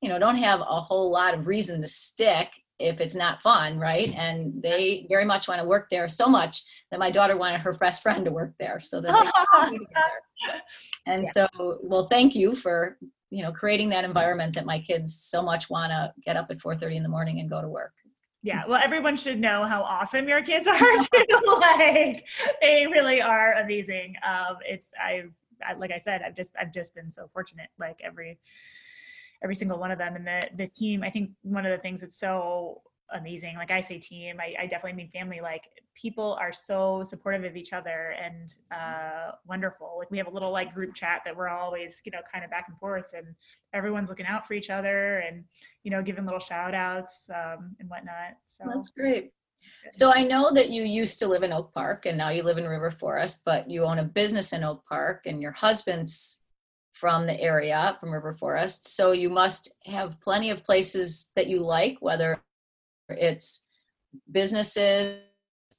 you 0.01 0.09
know 0.09 0.19
don't 0.19 0.37
have 0.37 0.61
a 0.61 0.81
whole 0.81 1.11
lot 1.11 1.35
of 1.35 1.47
reason 1.47 1.81
to 1.81 1.89
stick 1.89 2.49
if 2.81 2.99
it's 2.99 3.15
not 3.15 3.43
fun 3.43 3.79
right? 3.79 4.13
And 4.17 4.63
they 4.63 5.07
very 5.09 5.25
much 5.25 5.47
want 5.47 5.61
to 5.61 5.67
work 5.67 5.89
there 5.91 6.09
so 6.09 6.27
much 6.27 6.63
that 6.91 6.99
my 6.99 7.11
daughter 7.11 7.37
wanted 7.37 7.61
her 7.61 7.75
best 7.75 8.03
friend 8.03 8.25
to 8.25 8.31
work 8.31 8.55
there 8.59 8.81
so 8.81 9.01
that 9.01 9.13
they 9.13 9.79
together. 9.79 10.63
and 11.07 11.25
yeah. 11.25 11.31
so 11.31 11.79
well 11.83 12.07
thank 12.07 12.35
you 12.35 12.55
for 12.55 12.97
you 13.29 13.43
know 13.43 13.53
creating 13.53 13.91
that 13.91 14.05
environment 14.05 14.55
that 14.55 14.65
my 14.65 14.81
kids 14.81 15.15
so 15.15 15.43
much 15.43 15.71
want 15.71 15.91
to 15.91 16.13
get 16.25 16.37
up 16.37 16.51
at 16.51 16.59
4.30 16.59 16.97
in 16.97 17.03
the 17.03 17.09
morning 17.09 17.41
and 17.41 17.51
go 17.51 17.61
to 17.61 17.69
work. 17.69 17.93
Yeah 18.43 18.63
well 18.67 18.81
everyone 18.83 19.17
should 19.17 19.39
know 19.39 19.65
how 19.67 19.83
awesome 19.83 20.27
your 20.27 20.43
kids 20.43 20.67
are 20.67 20.79
too. 20.79 21.59
Like 21.61 22.27
they 22.63 22.87
really 22.87 23.21
are 23.21 23.53
amazing. 23.55 24.15
Um 24.27 24.57
it's 24.67 24.93
i've 25.03 25.31
like 25.79 25.91
i 25.91 25.99
said 25.99 26.23
i've 26.27 26.35
just 26.35 26.53
i've 26.59 26.73
just 26.73 26.95
been 26.95 27.13
so 27.13 27.29
fortunate 27.35 27.69
like 27.79 28.01
every 28.03 28.39
every 29.43 29.55
single 29.55 29.78
one 29.78 29.91
of 29.91 29.99
them. 29.99 30.16
And 30.16 30.26
the 30.26 30.41
the 30.57 30.66
team 30.66 31.03
i 31.03 31.11
think 31.11 31.30
one 31.43 31.66
of 31.66 31.72
the 31.72 31.82
things 31.82 32.01
that's 32.01 32.18
so 32.18 32.82
amazing 33.12 33.57
like 33.57 33.72
i 33.72 33.80
say 33.80 33.99
team 33.99 34.36
i, 34.38 34.55
I 34.57 34.66
definitely 34.66 34.93
mean 34.93 35.11
family 35.11 35.41
like 35.41 35.64
people 36.01 36.36
are 36.41 36.53
so 36.53 37.03
supportive 37.05 37.45
of 37.45 37.57
each 37.57 37.72
other 37.72 38.14
and 38.22 38.55
uh, 38.70 39.32
wonderful. 39.47 39.97
Like 39.99 40.11
we 40.11 40.18
have 40.18 40.26
a 40.26 40.30
little 40.30 40.51
like 40.51 40.74
group 40.74 40.95
chat 40.95 41.22
that 41.24 41.36
we're 41.36 41.49
always 41.49 42.01
you 42.05 42.12
know 42.12 42.20
kind 42.32 42.45
of 42.45 42.51
back 42.51 42.66
and 42.68 42.78
forth 42.78 43.07
and 43.16 43.26
everyone's 43.72 44.09
looking 44.09 44.26
out 44.26 44.47
for 44.47 44.55
each 44.55 44.70
other 44.70 45.18
and 45.18 45.45
you 45.82 45.91
know 45.91 46.03
giving 46.03 46.24
little 46.24 46.41
shout 46.41 46.74
outs 46.74 47.28
um, 47.30 47.76
and 47.80 47.88
whatnot. 47.88 48.36
So 48.47 48.64
that's 48.72 48.91
great. 48.91 49.32
so 49.93 50.12
I 50.12 50.24
know 50.24 50.53
that 50.53 50.70
you 50.70 50.84
used 50.84 51.18
to 51.18 51.28
live 51.28 51.43
in 51.43 51.53
Oak 51.53 51.72
Park 51.74 52.07
and 52.07 52.16
now 52.16 52.30
you 52.30 52.43
live 52.43 52.59
in 52.59 52.66
River 52.66 52.91
Forest, 52.91 53.43
but 53.45 53.70
you 53.70 53.84
own 53.84 53.99
a 53.99 54.05
business 54.05 54.53
in 54.53 54.64
Oak 54.64 54.84
Park 54.84 55.26
and 55.26 55.43
your 55.43 55.53
husband's 55.53 56.45
from 57.01 57.27
the 57.27 57.41
area, 57.41 57.97
from 57.99 58.13
River 58.13 58.35
Forest. 58.35 58.95
So 58.95 59.13
you 59.13 59.31
must 59.31 59.73
have 59.87 60.21
plenty 60.21 60.51
of 60.51 60.63
places 60.63 61.33
that 61.35 61.47
you 61.47 61.61
like, 61.61 61.97
whether 62.01 62.39
it's 63.09 63.67
businesses 64.31 65.23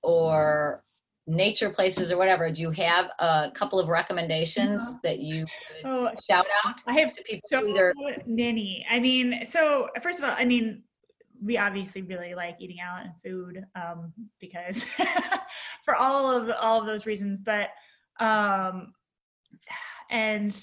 or 0.01 0.83
nature 1.27 1.69
places 1.69 2.11
or 2.11 2.17
whatever. 2.17 2.51
Do 2.51 2.61
you 2.63 2.71
have 2.71 3.11
a 3.19 3.51
couple 3.53 3.79
of 3.79 3.87
recommendations 3.87 4.81
uh-huh. 4.81 4.99
that 5.03 5.19
you 5.19 5.45
oh, 5.85 6.09
shout 6.27 6.47
out? 6.65 6.81
I 6.87 6.99
have 6.99 7.11
to 7.11 7.23
people 7.23 7.47
so 7.47 7.67
either 7.67 7.93
many. 8.25 8.83
I 8.89 8.99
mean, 8.99 9.45
so 9.45 9.89
first 10.01 10.17
of 10.17 10.25
all, 10.25 10.35
I 10.35 10.43
mean, 10.43 10.81
we 11.39 11.57
obviously 11.57 12.01
really 12.01 12.33
like 12.33 12.57
eating 12.59 12.79
out 12.79 13.03
and 13.03 13.11
food 13.23 13.63
um, 13.75 14.11
because 14.39 14.85
for 15.85 15.95
all 15.95 16.35
of 16.35 16.49
all 16.59 16.79
of 16.79 16.87
those 16.87 17.05
reasons, 17.05 17.39
but 17.43 17.69
um, 18.19 18.93
and 20.09 20.55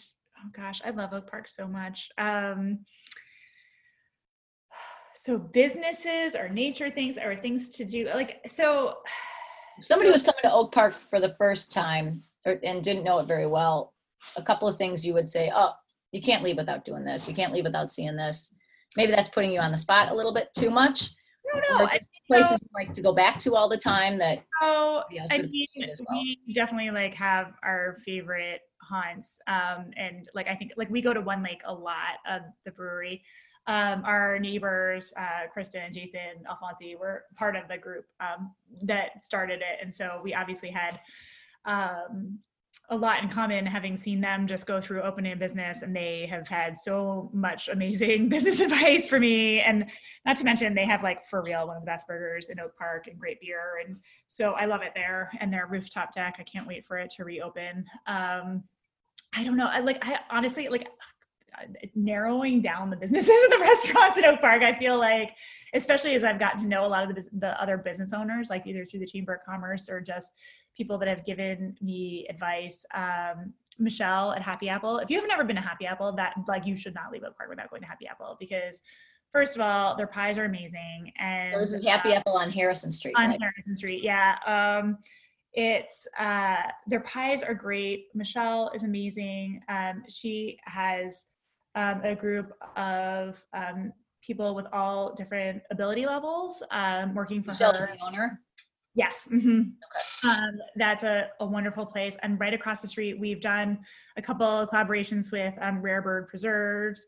oh 0.45 0.51
gosh, 0.57 0.81
I 0.85 0.91
love 0.91 1.13
Oak 1.13 1.31
Park 1.31 1.49
so 1.49 1.67
much. 1.67 2.11
Um, 2.19 2.81
so 5.15 5.37
businesses 5.39 6.35
or 6.35 6.49
nature 6.49 6.91
things 6.91 7.19
or 7.19 7.37
things 7.37 7.69
to 7.71 7.85
do 7.85 8.07
like 8.15 8.41
so 8.47 8.95
somebody 9.83 10.09
so, 10.09 10.13
was 10.13 10.23
coming 10.23 10.41
to 10.43 10.53
oak 10.53 10.73
park 10.73 10.95
for 10.95 11.21
the 11.21 11.35
first 11.39 11.73
time 11.73 12.23
or, 12.47 12.59
and 12.63 12.83
didn't 12.83 13.05
know 13.05 13.19
it 13.19 13.27
very 13.27 13.47
well. 13.47 13.95
A 14.37 14.43
couple 14.43 14.69
of 14.69 14.77
things 14.77 15.05
you 15.05 15.15
would 15.15 15.29
say 15.29 15.51
oh 15.55 15.73
you 16.13 16.23
can't 16.23 16.43
leave 16.43 16.57
without 16.57 16.85
doing 16.85 17.05
this. 17.05 17.29
You 17.29 17.35
can't 17.35 17.53
leave 17.53 17.65
without 17.65 17.93
seeing 17.93 18.17
this. 18.17 18.55
Maybe 18.97 19.13
that's 19.13 19.29
putting 19.29 19.53
you 19.53 19.61
on 19.61 19.71
the 19.71 19.77
spot 19.77 20.11
a 20.11 20.15
little 20.15 20.33
bit 20.33 20.49
too 20.57 20.71
much 20.71 21.11
no, 21.71 21.79
no. 21.79 21.85
I, 21.87 21.99
places 22.27 22.51
so, 22.51 22.59
you 22.63 22.69
like 22.75 22.95
to 22.95 23.03
go 23.03 23.13
back 23.13 23.39
to 23.41 23.55
all 23.55 23.69
the 23.69 23.77
time 23.77 24.19
that 24.19 24.45
oh 24.63 25.03
I 25.31 25.39
mean, 25.39 25.67
well. 25.77 26.23
we 26.47 26.55
definitely 26.55 26.91
like 26.91 27.15
have 27.15 27.55
our 27.63 27.99
favorite 28.05 28.61
haunts. 28.83 29.39
Um, 29.47 29.91
and 29.97 30.29
like 30.35 30.49
I 30.49 30.55
think 30.55 30.73
like 30.77 30.91
we 30.91 31.01
go 31.01 31.13
to 31.13 31.21
One 31.21 31.43
Lake 31.43 31.63
a 31.67 31.73
lot 31.73 32.19
of 32.29 32.43
the 32.65 32.71
brewery. 32.73 33.23
Um, 33.67 34.03
our 34.07 34.39
neighbors, 34.39 35.13
uh, 35.19 35.47
Kristen, 35.53 35.93
Jason, 35.93 36.43
Alfonsi, 36.51 36.99
were 36.99 37.25
part 37.37 37.55
of 37.55 37.69
the 37.69 37.77
group 37.77 38.07
um, 38.19 38.55
that 38.85 39.23
started 39.23 39.61
it, 39.61 39.83
and 39.83 39.95
so 39.95 40.21
we 40.25 40.33
obviously 40.33 40.71
had 40.71 40.99
um, 41.67 42.39
a 42.91 42.97
lot 42.97 43.23
in 43.23 43.29
common 43.29 43.67
having 43.67 43.97
seen 43.99 44.21
them 44.21 44.47
just 44.47 44.67
go 44.67 44.81
through 44.81 45.03
opening 45.03 45.33
a 45.33 45.37
business 45.37 45.83
and 45.83 45.95
they 45.95 46.27
have 46.31 46.49
had 46.49 46.79
so 46.79 47.31
much 47.35 47.69
amazing 47.69 48.29
business 48.31 48.61
advice 48.61 49.07
for 49.07 49.21
me 49.21 49.61
and 49.61 49.85
not 50.25 50.37
to 50.37 50.45
mention 50.45 50.75
they 50.75 50.87
have 50.87 51.03
like 51.03 51.27
for 51.27 51.43
real 51.43 51.67
one 51.67 51.77
of 51.77 51.83
the 51.83 51.87
best 51.87 52.07
burgers 52.07 52.49
in 52.49 52.59
oak 52.59 52.75
park 52.77 53.07
and 53.07 53.19
great 53.19 53.41
beer 53.41 53.83
and 53.87 53.97
so 54.27 54.53
i 54.53 54.65
love 54.65 54.81
it 54.83 54.93
there 54.95 55.31
and 55.41 55.53
their 55.53 55.67
rooftop 55.67 56.15
deck 56.15 56.37
i 56.39 56.43
can't 56.43 56.67
wait 56.67 56.87
for 56.87 56.97
it 56.97 57.11
to 57.11 57.25
reopen 57.25 57.85
um, 58.07 58.65
I 59.35 59.45
don't 59.45 59.57
know. 59.57 59.67
I 59.67 59.81
like 59.81 59.99
I 60.03 60.21
honestly 60.31 60.69
like 60.69 60.89
narrowing 61.95 62.61
down 62.63 62.89
the 62.89 62.97
businesses 62.97 63.29
and 63.45 63.53
the 63.53 63.59
restaurants 63.59 64.19
in 64.19 64.25
Oak 64.25 64.41
Park. 64.41 64.63
I 64.63 64.79
feel 64.79 64.99
like, 64.99 65.31
especially 65.75 66.15
as 66.15 66.25
I've 66.25 66.39
gotten 66.39 66.61
to 66.61 66.67
know 66.67 66.87
a 66.87 66.89
lot 66.89 67.09
of 67.09 67.17
the, 67.17 67.25
the 67.33 67.61
other 67.61 67.77
business 67.77 68.13
owners, 68.13 68.49
like 68.49 68.67
either 68.67 68.85
through 68.85 69.01
the 69.01 69.07
Chamber 69.07 69.35
of 69.35 69.41
Commerce 69.45 69.89
or 69.89 70.01
just 70.01 70.33
people 70.79 70.97
that 70.97 71.09
have 71.09 71.27
given 71.27 71.77
me 71.83 72.27
advice. 72.31 72.87
Um, 72.95 73.53
Michelle 73.81 74.33
at 74.33 74.43
Happy 74.43 74.69
Apple. 74.69 74.99
If 74.99 75.11
you 75.11 75.19
have 75.21 75.29
never 75.29 75.45
been 75.45 75.57
to 75.57 75.63
Happy 75.63 75.87
Apple, 75.87 76.11
that 76.13 76.35
like 76.49 76.67
you 76.67 76.75
should 76.75 76.95
not 76.95 77.13
leave 77.13 77.23
Oak 77.23 77.37
Park 77.37 77.51
without 77.51 77.71
going 77.71 77.83
to 77.83 77.87
Happy 77.87 78.09
Apple 78.09 78.37
because 78.41 78.81
first 79.33 79.55
of 79.55 79.63
all, 79.63 79.97
their 79.97 80.07
pies 80.07 80.39
are 80.39 80.47
amazing. 80.47 81.13
And 81.19 81.55
this 81.55 81.73
is 81.73 81.85
Happy 81.85 82.11
uh, 82.11 82.19
Apple 82.19 82.37
on 82.37 82.51
Harrison 82.51 82.91
Street. 82.91 83.15
On 83.17 83.31
right? 83.31 83.41
Harrison 83.41 83.77
Street, 83.77 84.03
yeah. 84.03 84.37
Um, 84.47 84.99
it's 85.53 86.07
uh, 86.19 86.57
their 86.87 87.01
pies 87.01 87.43
are 87.43 87.55
great. 87.55 88.07
Michelle 88.15 88.71
is 88.75 88.83
amazing. 88.83 89.61
Um, 89.69 90.05
she 90.09 90.59
has 90.65 91.27
um, 91.75 92.01
a 92.05 92.15
group 92.15 92.53
of 92.77 93.43
um, 93.53 93.93
people 94.23 94.55
with 94.55 94.67
all 94.73 95.15
different 95.15 95.63
ability 95.71 96.07
levels 96.07 96.63
um, 96.71 97.15
working 97.15 97.43
for 97.43 97.53
Michelle 97.53 97.73
her. 97.73 97.79
is 97.79 97.87
the 97.87 98.05
owner. 98.05 98.41
Yes. 98.99 99.29
Mm-hmm. 99.33 99.61
Okay. 99.61 100.29
Um, 100.29 100.59
that's 100.75 101.05
a, 101.05 101.29
a, 101.39 101.47
wonderful 101.47 101.87
place. 101.87 102.17
And 102.25 102.39
right 102.41 102.53
across 102.53 102.83
the 102.83 102.89
street, 102.89 103.17
we've 103.21 103.41
done 103.41 103.79
a 104.17 104.23
couple 104.23 104.45
of 104.45 104.71
collaborations 104.71 105.31
with 105.31 105.55
um, 105.63 105.81
Rare 105.81 106.03
Bird 106.03 106.27
Preserves. 106.27 107.07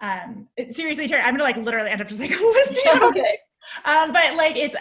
Um, 0.00 0.48
it, 0.56 0.74
seriously, 0.74 1.06
Terry, 1.06 1.20
I'm 1.20 1.34
gonna 1.34 1.44
like 1.44 1.58
literally 1.58 1.90
end 1.90 2.00
up 2.00 2.08
just 2.08 2.22
like 2.22 2.30
listing. 2.40 3.02
okay. 3.02 3.38
Um, 3.84 4.14
but 4.14 4.34
like, 4.36 4.56
it's 4.56 4.74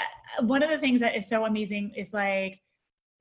one 0.44 0.64
of 0.64 0.70
the 0.70 0.78
things 0.78 1.02
that 1.02 1.18
is 1.18 1.28
so 1.28 1.44
amazing 1.44 1.92
is 1.94 2.14
like 2.14 2.62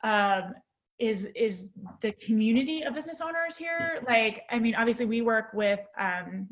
um, 0.05 0.55
is 1.01 1.25
is 1.35 1.73
the 2.03 2.13
community 2.13 2.83
of 2.83 2.95
business 2.95 3.21
owners 3.21 3.57
here. 3.57 4.01
Like, 4.07 4.43
I 4.49 4.61
mean, 4.61 4.77
obviously 4.77 5.07
we 5.07 5.23
work 5.23 5.47
with 5.55 5.81
um, 5.99 6.51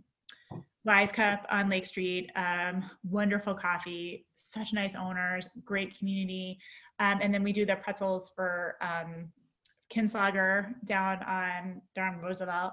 Wise 0.85 1.13
Cup 1.13 1.47
on 1.51 1.69
Lake 1.69 1.87
Street, 1.87 2.31
um, 2.35 2.91
wonderful 3.09 3.55
coffee, 3.55 4.27
such 4.35 4.73
nice 4.73 4.95
owners, 4.95 5.49
great 5.65 5.97
community, 5.97 6.59
um, 6.99 7.21
and 7.23 7.33
then 7.33 7.43
we 7.43 7.53
do 7.53 7.65
the 7.65 7.77
pretzels 7.77 8.31
for 8.35 8.77
um, 8.81 9.31
Kinslahger 9.93 10.75
down 10.85 11.23
on 11.23 11.83
down 11.95 12.21
Roosevelt. 12.21 12.73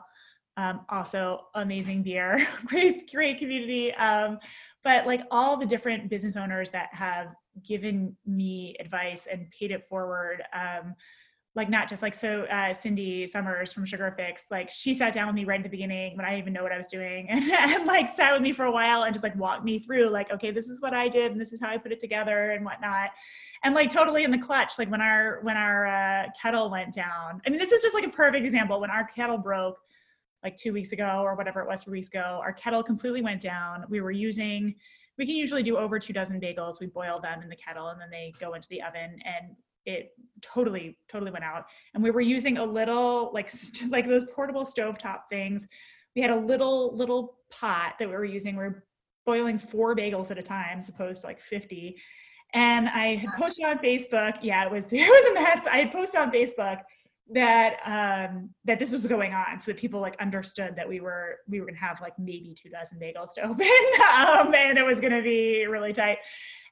Um, 0.58 0.82
also 0.90 1.46
amazing 1.56 2.04
beer, 2.04 2.46
great 2.66 3.10
great 3.12 3.40
community. 3.40 3.94
Um, 3.94 4.40
but 4.84 5.06
like 5.06 5.22
all 5.32 5.58
the 5.58 5.66
different 5.66 6.10
business 6.10 6.36
owners 6.36 6.72
that 6.72 6.90
have 6.92 7.28
given 7.66 8.16
me 8.26 8.76
advice 8.80 9.28
and 9.32 9.50
paid 9.58 9.72
it 9.72 9.88
forward 9.88 10.44
um, 10.54 10.96
like 11.60 11.70
not 11.70 11.90
just 11.90 12.02
like 12.02 12.16
so 12.16 12.44
uh, 12.44 12.74
Cindy 12.74 13.28
Summers 13.28 13.74
from 13.74 13.84
Sugar 13.84 14.14
Fix, 14.16 14.46
like 14.50 14.72
she 14.72 14.94
sat 14.94 15.14
down 15.14 15.28
with 15.28 15.36
me 15.36 15.44
right 15.44 15.60
at 15.60 15.64
the 15.64 15.70
beginning 15.70 16.16
when 16.16 16.26
I 16.26 16.30
didn't 16.30 16.44
even 16.44 16.54
know 16.54 16.64
what 16.64 16.72
I 16.72 16.78
was 16.78 16.88
doing 16.88 17.28
and, 17.30 17.52
and, 17.52 17.86
like 17.86 18.10
sat 18.10 18.32
with 18.32 18.42
me 18.42 18.54
for 18.54 18.64
a 18.64 18.72
while 18.72 19.04
and 19.04 19.14
just 19.14 19.24
like 19.24 19.36
walked 19.36 19.66
me 19.66 19.78
through 19.78 20.10
like, 20.10 20.32
okay, 20.32 20.52
this 20.52 20.70
is 20.70 20.82
what 20.82 20.94
I 20.94 21.10
did 21.10 21.34
and 21.34 21.40
this 21.40 21.52
is 21.52 21.60
how 21.60 21.70
I 21.70 21.78
put 21.78 21.92
it 21.92 22.00
together 22.00 22.52
and 22.52 22.64
whatnot. 22.64 23.10
And 23.64 23.76
like 23.76 23.92
totally 23.92 24.24
in 24.24 24.32
the 24.32 24.38
clutch, 24.38 24.80
like 24.80 24.90
when 24.90 25.02
our 25.02 25.40
when 25.42 25.58
our 25.58 25.86
uh, 25.86 26.28
kettle 26.42 26.72
went 26.72 26.94
down. 26.94 27.42
I 27.46 27.50
mean, 27.50 27.60
this 27.60 27.74
is 27.74 27.82
just 27.82 27.94
like 27.94 28.06
a 28.06 28.10
perfect 28.10 28.46
example. 28.46 28.80
When 28.80 28.90
our 28.90 29.06
kettle 29.06 29.38
broke 29.38 29.78
like 30.42 30.56
two 30.56 30.72
weeks 30.72 30.94
ago 30.94 31.22
or 31.22 31.36
whatever 31.36 31.60
it 31.60 31.68
was, 31.68 31.84
two 31.84 31.92
weeks 31.92 32.08
ago, 32.08 32.40
our 32.42 32.54
kettle 32.54 32.82
completely 32.82 33.22
went 33.22 33.42
down. 33.42 33.84
We 33.90 34.00
were 34.00 34.12
using 34.12 34.76
we 35.18 35.26
can 35.26 35.36
usually 35.36 35.64
do 35.64 35.76
over 35.76 36.00
two 36.00 36.14
dozen 36.14 36.40
bagels. 36.40 36.80
We 36.80 36.88
boil 36.88 37.20
them 37.20 37.42
in 37.42 37.50
the 37.50 37.56
kettle 37.58 37.90
and 37.90 38.00
then 38.00 38.10
they 38.10 38.34
go 38.40 38.54
into 38.54 38.70
the 38.70 38.82
oven. 38.82 39.20
And 39.26 39.58
it 39.86 40.12
totally 40.42 40.98
totally 41.12 41.32
went 41.32 41.44
out. 41.44 41.66
And 41.94 42.04
we 42.04 42.12
were 42.12 42.22
using 42.22 42.58
a 42.58 42.64
little 42.66 43.32
like 43.34 43.50
st- 43.50 43.92
like 43.96 44.08
those 44.08 44.26
portable 44.26 44.66
stovetop 44.66 45.22
things. 45.30 45.68
We 46.16 46.22
had 46.22 46.32
a 46.32 46.36
little 46.36 46.96
little 46.96 47.38
pot 47.52 47.94
that 48.00 48.08
we 48.08 48.14
were 48.14 48.26
using. 48.26 48.56
We 48.56 48.64
are 48.64 48.84
boiling 49.26 49.60
four 49.60 49.96
bagels 49.96 50.32
at 50.32 50.38
a 50.38 50.44
time 50.44 50.80
as 50.80 50.90
opposed 50.90 51.22
to 51.22 51.28
like 51.28 51.40
50 51.40 51.96
and 52.56 52.90
i 52.90 53.16
had 53.16 53.30
posted 53.38 53.64
on 53.66 53.78
facebook. 53.78 54.38
Yeah 54.42 54.66
it 54.66 54.72
was 54.72 54.86
it 54.92 55.02
was 55.02 55.32
a 55.32 55.34
mess. 55.34 55.68
I 55.72 55.78
had 55.80 55.92
posted 55.92 56.20
on 56.20 56.32
facebook 56.32 56.80
that 57.32 57.76
um 57.86 58.50
that 58.66 58.80
this 58.80 58.92
was 58.92 59.06
going 59.06 59.34
on 59.34 59.60
so 59.60 59.72
that 59.72 59.78
people 59.78 60.00
like 60.00 60.16
understood 60.20 60.76
that 60.76 60.90
we 60.90 61.00
were 61.00 61.38
we 61.48 61.60
were 61.60 61.68
gonna 61.68 61.78
have 61.78 62.02
like 62.02 62.18
maybe 62.18 62.56
two 62.60 62.70
dozen 62.70 63.00
bagels 63.00 63.34
to 63.36 63.42
open 63.48 63.68
um 64.18 64.54
and 64.56 64.78
it 64.78 64.84
was 64.84 65.00
gonna 65.00 65.22
be 65.22 65.68
really 65.68 65.94
tight 65.94 66.18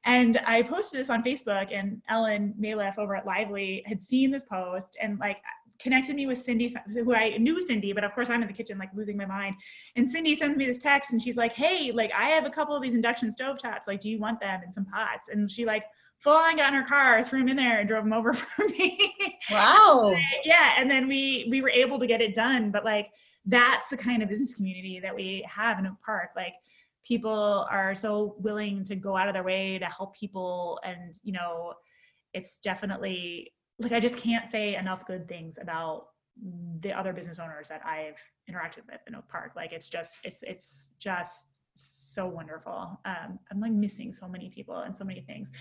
and 0.08 0.40
I 0.46 0.64
posted 0.64 1.02
this 1.02 1.10
on 1.10 1.22
Facebook, 1.22 1.68
and 1.78 2.02
Ellen 2.10 2.54
Maleff 2.60 2.98
over 2.98 3.16
at 3.16 3.26
Lively 3.26 3.84
had 3.86 4.02
seen 4.02 4.32
this 4.32 4.46
post 4.46 4.98
and 5.02 5.20
like 5.20 5.38
connected 5.80 6.16
me 6.16 6.26
with 6.26 6.42
Cindy, 6.42 6.74
who 6.88 7.14
I 7.14 7.38
knew 7.38 7.60
Cindy, 7.60 7.92
but 7.92 8.06
of 8.06 8.14
course 8.16 8.30
I'm 8.30 8.42
in 8.42 8.48
the 8.48 8.54
kitchen 8.54 8.78
like 8.78 8.90
losing 8.96 9.18
my 9.18 9.26
mind. 9.26 9.56
And 9.98 10.10
Cindy 10.10 10.34
sends 10.34 10.58
me 10.58 10.66
this 10.66 10.78
text, 10.78 11.12
and 11.12 11.22
she's 11.22 11.36
like, 11.36 11.52
"Hey, 11.52 11.92
like 11.92 12.12
I 12.18 12.30
have 12.30 12.46
a 12.46 12.50
couple 12.50 12.74
of 12.74 12.82
these 12.82 12.94
induction 12.94 13.30
stove 13.30 13.60
tops. 13.62 13.86
Like, 13.86 14.00
do 14.00 14.10
you 14.10 14.18
want 14.18 14.40
them 14.40 14.62
and 14.64 14.74
some 14.74 14.86
pots?" 14.86 15.28
And 15.28 15.52
she 15.52 15.66
like 15.66 15.84
full 16.20 16.34
on 16.34 16.58
got 16.58 16.74
in 16.74 16.82
her 16.82 16.88
car, 16.88 17.24
threw 17.24 17.42
him 17.42 17.50
in 17.50 17.56
there, 17.56 17.80
and 17.80 17.88
drove 17.88 18.06
him 18.06 18.14
over 18.14 18.34
for 18.34 18.68
me. 18.68 19.16
Wow. 19.52 20.14
yeah, 20.44 20.74
and 20.78 20.90
then 20.90 21.08
we 21.08 21.48
we 21.50 21.62
were 21.62 21.70
able 21.70 22.00
to 22.00 22.08
get 22.08 22.22
it 22.22 22.36
done. 22.36 22.72
But 22.72 22.86
like 22.86 23.12
that's 23.46 23.90
the 23.90 23.98
kind 23.98 24.22
of 24.22 24.30
business 24.30 24.54
community 24.54 25.00
that 25.02 25.16
we 25.16 25.46
have 25.50 25.80
in 25.80 25.88
Oak 25.88 25.96
Park. 26.06 26.32
Like 26.36 26.54
people 27.08 27.66
are 27.72 27.96
so 27.96 28.36
willing 28.40 28.84
to 28.84 28.96
go 28.96 29.16
out 29.16 29.30
of 29.30 29.34
their 29.34 29.44
way 29.44 29.80
to 29.80 29.86
help 29.86 30.16
people 30.16 30.80
and 30.84 31.16
you 31.24 31.32
know 31.32 31.74
it's 32.34 32.58
definitely 32.58 33.52
like 33.80 33.94
i 33.94 34.00
just 34.00 34.18
can't 34.18 34.52
say 34.52 34.76
enough 34.76 35.06
good 35.06 35.28
things 35.28 35.58
about 35.62 36.08
the 36.82 36.92
other 36.92 37.14
business 37.14 37.40
owners 37.40 37.70
that 37.70 37.82
i've 37.86 38.20
interacted 38.50 38.86
with 38.92 39.00
in 39.08 39.16
oak 39.16 39.28
park 39.30 39.54
like 39.56 39.72
it's 39.72 39.88
just 39.88 40.18
it's 40.24 40.44
it's 40.44 40.90
just 41.00 41.48
so 41.76 42.28
wonderful 42.28 43.00
um, 43.06 43.40
i'm 43.52 43.62
like 43.62 43.72
missing 43.72 44.12
so 44.12 44.28
many 44.28 44.50
people 44.50 44.80
and 44.80 44.96
so 44.96 45.06
many 45.06 45.22
things 45.22 45.52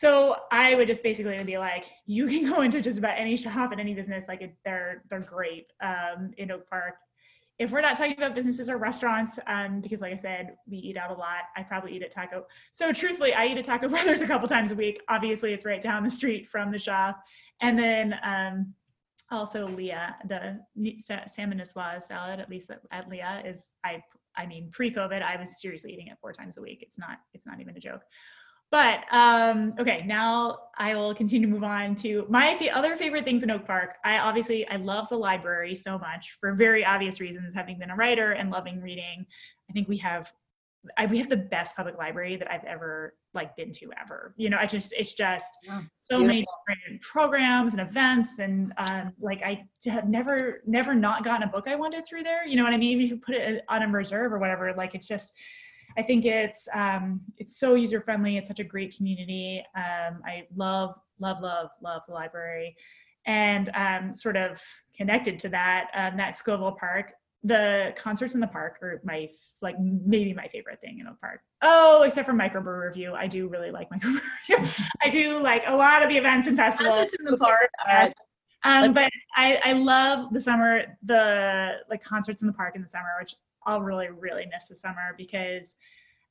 so 0.00 0.36
i 0.50 0.74
would 0.74 0.86
just 0.86 1.02
basically 1.02 1.42
be 1.44 1.58
like 1.58 1.84
you 2.06 2.26
can 2.26 2.48
go 2.50 2.62
into 2.62 2.80
just 2.80 2.98
about 2.98 3.18
any 3.18 3.36
shop 3.36 3.72
and 3.72 3.80
any 3.80 3.94
business 3.94 4.24
like 4.28 4.40
it, 4.40 4.54
they're 4.64 5.02
they're 5.10 5.20
great 5.20 5.66
um, 5.82 6.30
in 6.38 6.50
oak 6.50 6.68
park 6.68 6.94
if 7.60 7.70
we're 7.70 7.82
not 7.82 7.94
talking 7.94 8.14
about 8.16 8.34
businesses 8.34 8.70
or 8.70 8.78
restaurants, 8.78 9.38
um, 9.46 9.82
because 9.82 10.00
like 10.00 10.14
I 10.14 10.16
said, 10.16 10.56
we 10.66 10.78
eat 10.78 10.96
out 10.96 11.10
a 11.10 11.14
lot. 11.14 11.42
I 11.58 11.62
probably 11.62 11.94
eat 11.94 12.02
at 12.02 12.10
Taco. 12.10 12.46
So 12.72 12.90
truthfully, 12.90 13.34
I 13.34 13.48
eat 13.48 13.58
at 13.58 13.66
Taco 13.66 13.86
Brothers 13.90 14.22
a 14.22 14.26
couple 14.26 14.48
times 14.48 14.72
a 14.72 14.74
week. 14.74 15.02
Obviously, 15.10 15.52
it's 15.52 15.66
right 15.66 15.82
down 15.82 16.02
the 16.02 16.10
street 16.10 16.48
from 16.48 16.72
the 16.72 16.78
shop. 16.78 17.22
And 17.60 17.78
then 17.78 18.14
um, 18.24 18.74
also 19.30 19.68
Leah, 19.68 20.16
the 20.26 20.58
salmon 21.26 21.58
niçoise 21.58 22.04
salad, 22.04 22.40
at 22.40 22.48
least 22.48 22.70
at, 22.70 22.80
at 22.90 23.08
Leah, 23.08 23.42
is 23.44 23.74
I. 23.84 24.02
I 24.36 24.46
mean, 24.46 24.70
pre-COVID, 24.70 25.22
I 25.22 25.38
was 25.38 25.60
seriously 25.60 25.92
eating 25.92 26.06
it 26.06 26.16
four 26.20 26.32
times 26.32 26.56
a 26.56 26.62
week. 26.62 26.78
It's 26.80 26.98
not. 26.98 27.18
It's 27.34 27.46
not 27.46 27.60
even 27.60 27.76
a 27.76 27.80
joke. 27.80 28.02
But 28.70 29.00
um, 29.12 29.74
okay, 29.80 30.04
now 30.06 30.58
I 30.78 30.94
will 30.94 31.14
continue 31.14 31.46
to 31.46 31.52
move 31.52 31.64
on 31.64 31.96
to 31.96 32.24
my 32.28 32.56
the 32.58 32.70
other 32.70 32.96
favorite 32.96 33.24
things 33.24 33.42
in 33.42 33.50
Oak 33.50 33.66
Park. 33.66 33.96
I 34.04 34.18
obviously 34.18 34.66
I 34.68 34.76
love 34.76 35.08
the 35.08 35.16
library 35.16 35.74
so 35.74 35.98
much 35.98 36.36
for 36.40 36.54
very 36.54 36.84
obvious 36.84 37.20
reasons. 37.20 37.52
Having 37.54 37.80
been 37.80 37.90
a 37.90 37.96
writer 37.96 38.32
and 38.32 38.50
loving 38.50 38.80
reading, 38.80 39.26
I 39.68 39.72
think 39.72 39.88
we 39.88 39.96
have 39.98 40.32
I, 40.96 41.06
we 41.06 41.18
have 41.18 41.28
the 41.28 41.36
best 41.36 41.76
public 41.76 41.98
library 41.98 42.36
that 42.36 42.50
I've 42.50 42.64
ever 42.64 43.14
like 43.34 43.54
been 43.56 43.72
to 43.72 43.90
ever. 44.00 44.34
You 44.36 44.50
know, 44.50 44.56
I 44.58 44.66
just 44.66 44.92
it's 44.96 45.14
just 45.14 45.50
yeah, 45.64 45.82
so 45.98 46.18
beautiful. 46.18 46.26
many 46.26 46.46
different 46.68 47.02
programs 47.02 47.74
and 47.74 47.80
events 47.82 48.38
and 48.38 48.72
um, 48.78 49.12
like 49.20 49.42
I 49.42 49.64
have 49.86 50.08
never 50.08 50.62
never 50.64 50.94
not 50.94 51.24
gotten 51.24 51.42
a 51.42 51.50
book 51.50 51.66
I 51.66 51.74
wanted 51.74 52.06
through 52.06 52.22
there. 52.22 52.46
You 52.46 52.56
know 52.56 52.62
what 52.62 52.72
I 52.72 52.76
mean? 52.76 53.00
If 53.00 53.10
you 53.10 53.16
put 53.16 53.34
it 53.34 53.64
on 53.68 53.82
a 53.82 53.88
reserve 53.88 54.32
or 54.32 54.38
whatever, 54.38 54.72
like 54.74 54.94
it's 54.94 55.08
just 55.08 55.32
I 55.96 56.02
think 56.02 56.24
it's 56.24 56.68
um, 56.74 57.20
it's 57.36 57.58
so 57.58 57.74
user 57.74 58.00
friendly. 58.00 58.36
It's 58.36 58.48
such 58.48 58.60
a 58.60 58.64
great 58.64 58.96
community. 58.96 59.64
Um, 59.74 60.22
I 60.24 60.46
love 60.54 60.94
love 61.18 61.40
love 61.40 61.70
love 61.82 62.02
the 62.06 62.14
library, 62.14 62.76
and 63.26 63.70
um, 63.74 64.14
sort 64.14 64.36
of 64.36 64.60
connected 64.96 65.38
to 65.40 65.48
that 65.50 65.90
um, 65.94 66.16
that 66.16 66.36
Scoville 66.36 66.76
Park. 66.78 67.12
The 67.42 67.94
concerts 67.96 68.34
in 68.34 68.40
the 68.40 68.46
park 68.46 68.78
are 68.82 69.00
my 69.02 69.30
like 69.62 69.76
maybe 69.80 70.34
my 70.34 70.46
favorite 70.48 70.80
thing 70.80 70.98
in 70.98 71.06
a 71.06 71.14
park. 71.14 71.40
Oh, 71.62 72.02
except 72.02 72.26
for 72.26 72.34
microbrew 72.34 72.86
review, 72.86 73.14
I 73.14 73.26
do 73.26 73.48
really 73.48 73.70
like 73.70 73.88
microbrew 73.90 74.20
review. 74.48 74.68
I 75.02 75.08
do 75.08 75.38
like 75.38 75.62
a 75.66 75.74
lot 75.74 76.02
of 76.02 76.10
the 76.10 76.16
events 76.18 76.46
and 76.46 76.56
festivals. 76.56 76.96
Concerts 76.96 77.16
in 77.18 77.24
the 77.24 77.38
park. 77.38 77.70
Uh, 77.88 78.10
um, 78.62 78.92
but 78.92 79.10
I, 79.36 79.58
I 79.64 79.72
love 79.72 80.32
the 80.32 80.40
summer, 80.40 80.98
the 81.02 81.76
like 81.88 82.02
concerts 82.02 82.42
in 82.42 82.46
the 82.46 82.52
park 82.52 82.76
in 82.76 82.82
the 82.82 82.88
summer, 82.88 83.08
which 83.18 83.34
I'll 83.66 83.82
really, 83.82 84.08
really 84.08 84.46
miss 84.52 84.68
the 84.68 84.74
summer 84.74 85.14
because 85.16 85.76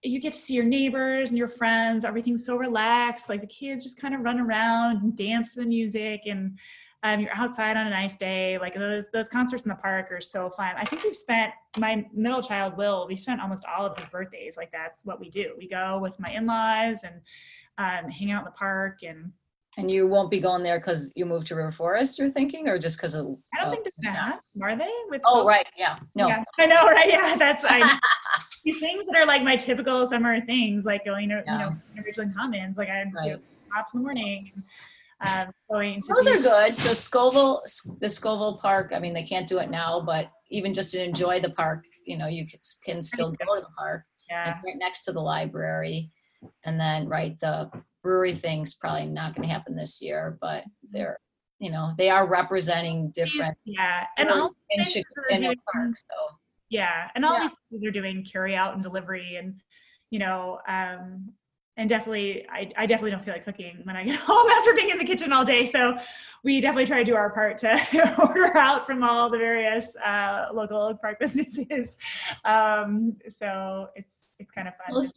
you 0.04 0.20
get 0.20 0.34
to 0.34 0.40
see 0.40 0.54
your 0.54 0.64
neighbors 0.66 1.30
and 1.30 1.38
your 1.38 1.50
friends. 1.50 2.06
Everything's 2.06 2.46
so 2.46 2.56
relaxed. 2.56 3.30
Like 3.30 3.42
the 3.42 3.48
kids 3.48 3.84
just 3.84 4.00
kind 4.00 4.16
of 4.16 4.22
run 4.22 4.40
around 4.40 5.02
and 5.02 5.16
dance 5.16 5.54
to 5.54 5.62
the 5.62 5.66
music, 5.66 6.22
and 6.26 6.58
um, 7.04 7.20
you're 7.20 7.36
outside 7.36 7.78
on 7.78 7.88
a 7.88 7.90
nice 7.90 8.16
day. 8.18 8.58
Like 8.58 8.76
those 8.76 9.10
those 9.12 9.30
concerts 9.30 9.64
in 9.64 9.70
the 9.70 9.76
park 9.76 10.12
are 10.12 10.22
so 10.22 10.50
fun. 10.50 10.76
I 10.78 10.86
think 10.86 11.04
we've 11.04 11.16
spent 11.16 11.54
my 11.78 12.06
middle 12.14 12.42
child 12.42 12.78
Will. 12.78 13.08
We 13.08 13.16
spent 13.16 13.42
almost 13.42 13.64
all 13.66 13.86
of 13.86 13.98
his 13.98 14.08
birthdays. 14.08 14.58
Like 14.58 14.72
that's 14.72 15.06
what 15.06 15.20
we 15.20 15.30
do. 15.30 15.54
We 15.58 15.68
go 15.68 16.00
with 16.02 16.20
my 16.20 16.32
in 16.32 16.46
laws 16.46 17.00
and 17.04 17.22
um, 17.78 18.10
hang 18.10 18.32
out 18.32 18.40
in 18.40 18.46
the 18.46 18.52
park 18.52 19.00
and 19.04 19.32
and 19.78 19.92
you 19.92 20.08
won't 20.08 20.30
be 20.30 20.40
going 20.40 20.64
there 20.64 20.80
because 20.80 21.14
you 21.16 21.26
moved 21.26 21.48
to 21.48 21.56
River 21.56 21.72
Forest, 21.72 22.20
you're 22.20 22.30
thinking, 22.30 22.68
or 22.68 22.80
just 22.80 22.98
because 22.98 23.16
of? 23.16 23.38
I 23.58 23.64
don't 23.64 23.72
think 23.72 23.88
they're 24.00 24.14
not. 24.14 24.42
Are 24.62 24.76
they? 24.76 24.92
With 25.10 25.22
oh, 25.26 25.46
right. 25.46 25.66
Yeah. 25.78 26.00
No. 26.16 26.28
Yeah, 26.28 26.44
I 26.58 26.66
know, 26.66 26.88
right? 26.88 27.10
Yeah. 27.10 27.36
That's 27.38 27.64
I, 27.64 28.00
these 28.66 28.80
things 28.80 29.06
that 29.06 29.16
are 29.16 29.26
like 29.26 29.44
my 29.44 29.56
typical 29.56 30.08
summer 30.10 30.42
things, 30.46 30.86
like 30.86 31.06
going 31.06 31.30
to, 31.30 31.44
yeah. 31.46 31.70
you 31.70 31.76
know, 31.96 32.04
Ridgeland 32.04 32.36
Commons. 32.36 32.78
Like 32.78 32.90
I 32.90 33.06
right. 33.16 33.38
hops 33.72 33.94
in 33.94 34.00
the 34.00 34.04
morning. 34.04 34.52
And, 34.56 34.64
um, 35.48 35.54
going 35.70 36.02
to 36.02 36.14
Those 36.14 36.28
are 36.28 36.40
good. 36.40 36.78
So 36.78 36.94
Scoville, 36.94 37.62
the 38.00 38.10
Scoville 38.10 38.58
Park, 38.58 38.92
I 38.94 39.00
mean, 39.00 39.14
they 39.14 39.24
can't 39.24 39.48
do 39.48 39.60
it 39.60 39.70
now, 39.70 40.02
but 40.02 40.32
even 40.50 40.74
just 40.74 40.92
to 40.92 41.04
enjoy 41.04 41.40
the 41.42 41.52
park, 41.52 41.84
you 42.06 42.18
know, 42.18 42.28
you 42.28 42.48
can, 42.48 42.60
can 42.86 43.02
still 43.02 43.32
go 43.32 43.56
to 43.56 43.62
the 43.62 43.68
park. 43.78 44.04
Yeah. 44.30 44.50
It's 44.50 44.60
right 44.66 44.78
next 44.78 45.04
to 45.04 45.12
the 45.12 45.20
library. 45.20 46.12
And 46.64 46.80
then, 46.80 47.08
right, 47.08 47.38
the 47.42 47.70
brewery 48.04 48.34
thing's 48.34 48.74
probably 48.74 49.08
not 49.08 49.36
going 49.36 49.48
to 49.48 49.54
happen 49.54 49.76
this 49.76 50.02
year, 50.02 50.38
but 50.42 50.64
they're 50.92 51.20
you 51.60 51.70
know 51.70 51.92
they 51.98 52.10
are 52.10 52.26
representing 52.26 53.12
different 53.12 53.58
yeah 53.66 54.06
and 54.18 54.30
all 54.30 54.50
in, 54.70 54.84
doing, 54.84 55.58
park 55.74 55.96
so. 55.96 56.36
Yeah 56.70 57.06
and 57.16 57.26
all 57.26 57.34
yeah. 57.34 57.42
these 57.42 57.54
things 57.70 57.86
are 57.86 57.92
doing 57.92 58.24
carry 58.24 58.56
out 58.56 58.76
and 58.76 58.82
delivery 58.82 59.36
and 59.36 59.62
you 60.10 60.20
know 60.20 60.60
um 60.68 61.34
and 61.76 61.90
definitely 61.90 62.46
I, 62.50 62.72
I 62.78 62.86
definitely 62.86 63.12
don't 63.12 63.24
feel 63.24 63.34
like 63.34 63.44
cooking 63.44 63.82
when 63.84 63.98
i 63.98 64.04
get 64.04 64.20
home 64.20 64.50
after 64.50 64.74
being 64.74 64.90
in 64.90 64.98
the 64.98 65.06
kitchen 65.06 65.34
all 65.34 65.44
day 65.44 65.66
so 65.66 65.98
we 66.44 66.62
definitely 66.62 66.86
try 66.86 67.00
to 67.00 67.04
do 67.04 67.16
our 67.16 67.30
part 67.30 67.58
to 67.60 68.16
order 68.28 68.58
out 68.58 68.86
from 68.86 69.04
all 69.04 69.30
the 69.30 69.38
various 69.38 69.96
uh, 69.98 70.48
local 70.54 70.98
park 71.02 71.20
businesses. 71.20 71.98
Um 72.46 73.18
so 73.28 73.88
it's 73.96 74.16
it's 74.40 74.52
kind 74.52 74.68
of 74.70 74.74
fun. 74.76 74.88
Well, 74.92 75.12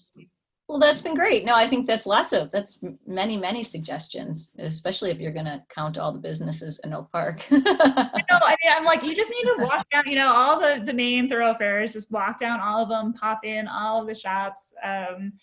well, 0.72 0.80
that's 0.80 1.02
been 1.02 1.14
great. 1.14 1.44
No, 1.44 1.54
I 1.54 1.68
think 1.68 1.86
that's 1.86 2.06
lots 2.06 2.32
of 2.32 2.50
that's 2.50 2.82
many 3.06 3.36
many 3.36 3.62
suggestions, 3.62 4.52
especially 4.58 5.10
if 5.10 5.20
you're 5.20 5.30
going 5.30 5.44
to 5.44 5.62
count 5.68 5.98
all 5.98 6.12
the 6.12 6.18
businesses 6.18 6.80
in 6.82 6.94
Oak 6.94 7.12
Park. 7.12 7.44
I 7.50 8.22
know. 8.30 8.38
I 8.42 8.56
mean, 8.64 8.72
I'm 8.74 8.86
like, 8.86 9.02
you 9.02 9.14
just 9.14 9.28
need 9.28 9.42
to 9.42 9.64
walk 9.64 9.86
down, 9.92 10.04
you 10.06 10.14
know, 10.14 10.32
all 10.32 10.58
the 10.58 10.82
the 10.82 10.94
main 10.94 11.28
thoroughfares. 11.28 11.92
Just 11.92 12.10
walk 12.10 12.38
down 12.38 12.58
all 12.58 12.82
of 12.82 12.88
them, 12.88 13.12
pop 13.12 13.44
in 13.44 13.68
all 13.68 14.00
of 14.00 14.06
the 14.06 14.14
shops. 14.14 14.72
Um, 14.82 15.34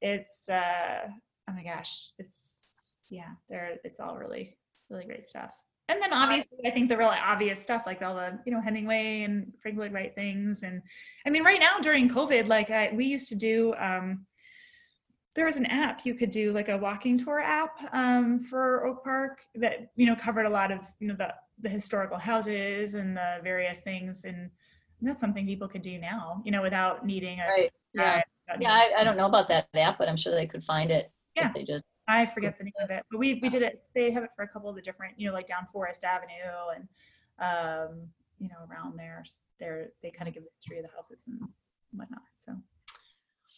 it's 0.00 0.48
uh, 0.48 1.08
oh 1.50 1.52
my 1.52 1.64
gosh, 1.64 2.10
it's 2.20 2.52
yeah, 3.10 3.32
there. 3.48 3.78
It's 3.82 3.98
all 3.98 4.16
really 4.16 4.58
really 4.90 5.06
great 5.06 5.26
stuff. 5.26 5.50
And 5.88 6.00
then 6.00 6.12
obviously, 6.12 6.58
I 6.64 6.70
think 6.70 6.88
the 6.88 6.96
really 6.96 7.16
obvious 7.16 7.60
stuff 7.60 7.82
like 7.84 8.00
all 8.00 8.14
the 8.14 8.38
you 8.46 8.52
know 8.52 8.60
Hemingway 8.60 9.22
and 9.22 9.52
Frank 9.60 9.76
Lloyd 9.76 9.92
Wright 9.92 10.14
things, 10.14 10.62
and 10.62 10.82
I 11.26 11.30
mean, 11.30 11.42
right 11.42 11.58
now 11.58 11.80
during 11.82 12.08
COVID, 12.08 12.46
like 12.46 12.70
I, 12.70 12.92
we 12.94 13.06
used 13.06 13.28
to 13.30 13.34
do. 13.34 13.74
Um, 13.74 14.24
there 15.38 15.46
was 15.46 15.56
an 15.56 15.66
app 15.66 16.04
you 16.04 16.14
could 16.14 16.30
do 16.30 16.52
like 16.52 16.68
a 16.68 16.76
walking 16.76 17.16
tour 17.16 17.40
app 17.40 17.78
um, 17.92 18.44
for 18.44 18.84
Oak 18.86 19.04
Park 19.04 19.40
that 19.54 19.92
you 19.96 20.04
know 20.04 20.16
covered 20.16 20.46
a 20.46 20.50
lot 20.50 20.70
of 20.72 20.80
you 20.98 21.08
know 21.08 21.14
the 21.16 21.32
the 21.60 21.68
historical 21.68 22.18
houses 22.18 22.94
and 22.94 23.16
the 23.16 23.36
various 23.42 23.80
things. 23.80 24.24
And 24.24 24.50
that's 25.00 25.20
something 25.20 25.46
people 25.46 25.68
could 25.68 25.82
do 25.82 25.98
now 25.98 26.42
you 26.44 26.50
know 26.50 26.62
without 26.62 27.06
needing 27.06 27.38
a 27.40 27.44
right. 27.44 27.70
Yeah. 27.94 28.22
yeah 28.58 28.72
I, 28.72 29.00
I, 29.00 29.04
don't 29.04 29.16
know 29.16 29.26
about 29.26 29.48
that 29.48 29.68
app 29.74 29.98
but 29.98 30.08
i'm 30.08 30.16
sure 30.16 30.34
they 30.34 30.46
could 30.46 30.64
find 30.64 30.90
it 30.90 31.10
yeah. 31.36 31.52
they 31.54 31.64
just 31.64 31.84
i 32.08 32.26
forget 32.26 32.58
the 32.58 32.64
name 32.64 32.72
of 32.82 32.90
it 32.90 33.04
but 33.10 33.18
we 33.18 33.38
we 33.42 33.48
did 33.48 33.62
it. 33.62 33.82
They 33.94 34.10
have 34.10 34.24
it 34.24 34.30
for 34.34 34.42
a 34.42 34.48
couple 34.48 34.68
of 34.68 34.76
the 34.76 34.82
different 34.82 35.18
you 35.18 35.28
know 35.28 35.34
like 35.34 35.46
down 35.46 35.66
forest 35.72 36.04
avenue 36.04 36.74
and 36.74 36.88
um 37.38 38.08
you 38.38 38.48
know 38.48 38.56
around 38.70 38.98
there 38.98 39.24
there 39.60 39.90
they 40.02 40.10
kind 40.10 40.28
of 40.28 40.34
give 40.34 40.42
the 40.42 40.50
history 40.56 40.78
of 40.78 40.84
the 40.84 40.90
houses 40.96 41.26
and 41.26 41.40
whatnot 41.92 42.22
so 42.44 42.56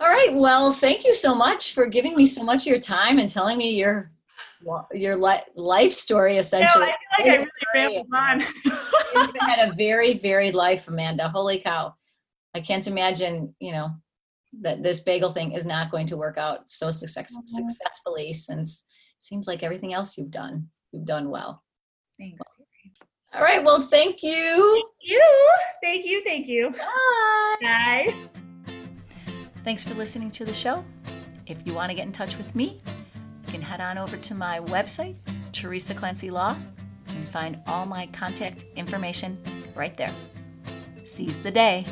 all 0.00 0.08
right. 0.08 0.30
Well, 0.32 0.72
thank 0.72 1.04
you 1.04 1.14
so 1.14 1.34
much 1.34 1.74
for 1.74 1.86
giving 1.86 2.16
me 2.16 2.24
so 2.26 2.42
much 2.42 2.62
of 2.62 2.66
your 2.68 2.80
time 2.80 3.18
and 3.18 3.28
telling 3.28 3.58
me 3.58 3.70
your 3.70 4.10
your 4.92 5.16
life 5.16 5.92
story 5.92 6.36
essentially. 6.36 6.86
No, 6.86 6.92
I 7.18 7.22
feel 7.22 7.32
like 7.32 7.42
I 7.42 7.78
really 7.78 8.04
on. 8.14 8.40
You've 8.64 9.36
had 9.40 9.68
a 9.68 9.74
very 9.74 10.14
varied 10.14 10.54
life, 10.54 10.88
Amanda. 10.88 11.28
Holy 11.28 11.58
cow! 11.58 11.94
I 12.54 12.60
can't 12.60 12.86
imagine, 12.86 13.54
you 13.60 13.72
know, 13.72 13.90
that 14.60 14.82
this 14.82 15.00
bagel 15.00 15.32
thing 15.32 15.52
is 15.52 15.66
not 15.66 15.90
going 15.90 16.06
to 16.08 16.16
work 16.16 16.38
out 16.38 16.70
so 16.70 16.90
success- 16.90 17.34
mm-hmm. 17.34 17.68
successfully. 17.68 18.32
Since 18.32 18.86
it 19.18 19.22
seems 19.22 19.46
like 19.46 19.62
everything 19.62 19.94
else 19.94 20.16
you've 20.16 20.30
done, 20.30 20.68
you've 20.92 21.06
done 21.06 21.30
well. 21.30 21.62
Thanks. 22.18 22.40
All 23.32 23.42
right. 23.42 23.62
Well, 23.62 23.82
thank 23.82 24.22
you. 24.22 24.32
Thank 24.74 24.94
you. 25.02 25.52
Thank 25.82 26.06
you. 26.06 26.22
Thank 26.24 26.48
you. 26.48 26.70
Bye. 26.70 27.56
Bye. 27.62 28.40
Thanks 29.62 29.84
for 29.84 29.94
listening 29.94 30.30
to 30.32 30.44
the 30.44 30.54
show. 30.54 30.82
If 31.46 31.58
you 31.66 31.74
want 31.74 31.90
to 31.90 31.94
get 31.94 32.06
in 32.06 32.12
touch 32.12 32.38
with 32.38 32.54
me, 32.54 32.78
you 33.46 33.52
can 33.52 33.60
head 33.60 33.80
on 33.80 33.98
over 33.98 34.16
to 34.16 34.34
my 34.34 34.60
website, 34.60 35.16
Teresa 35.52 35.94
Clancy 35.94 36.30
Law, 36.30 36.56
and 37.08 37.28
find 37.28 37.58
all 37.66 37.84
my 37.84 38.06
contact 38.06 38.64
information 38.76 39.36
right 39.74 39.96
there. 39.98 40.14
Seize 41.04 41.40
the 41.40 41.50
day. 41.50 41.84